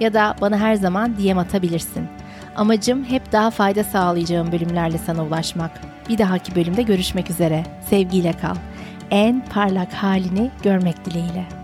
Ya 0.00 0.14
da 0.14 0.36
bana 0.40 0.58
her 0.58 0.74
zaman 0.74 1.16
DM 1.16 1.38
atabilirsin. 1.38 2.08
Amacım 2.56 3.04
hep 3.04 3.32
daha 3.32 3.50
fayda 3.50 3.84
sağlayacağım 3.84 4.52
bölümlerle 4.52 4.98
sana 4.98 5.24
ulaşmak. 5.24 5.70
Bir 6.08 6.18
dahaki 6.18 6.54
bölümde 6.54 6.82
görüşmek 6.82 7.30
üzere. 7.30 7.64
Sevgiyle 7.90 8.32
kal. 8.32 8.54
En 9.10 9.44
parlak 9.44 9.92
halini 9.92 10.50
görmek 10.62 11.04
dileğiyle. 11.04 11.57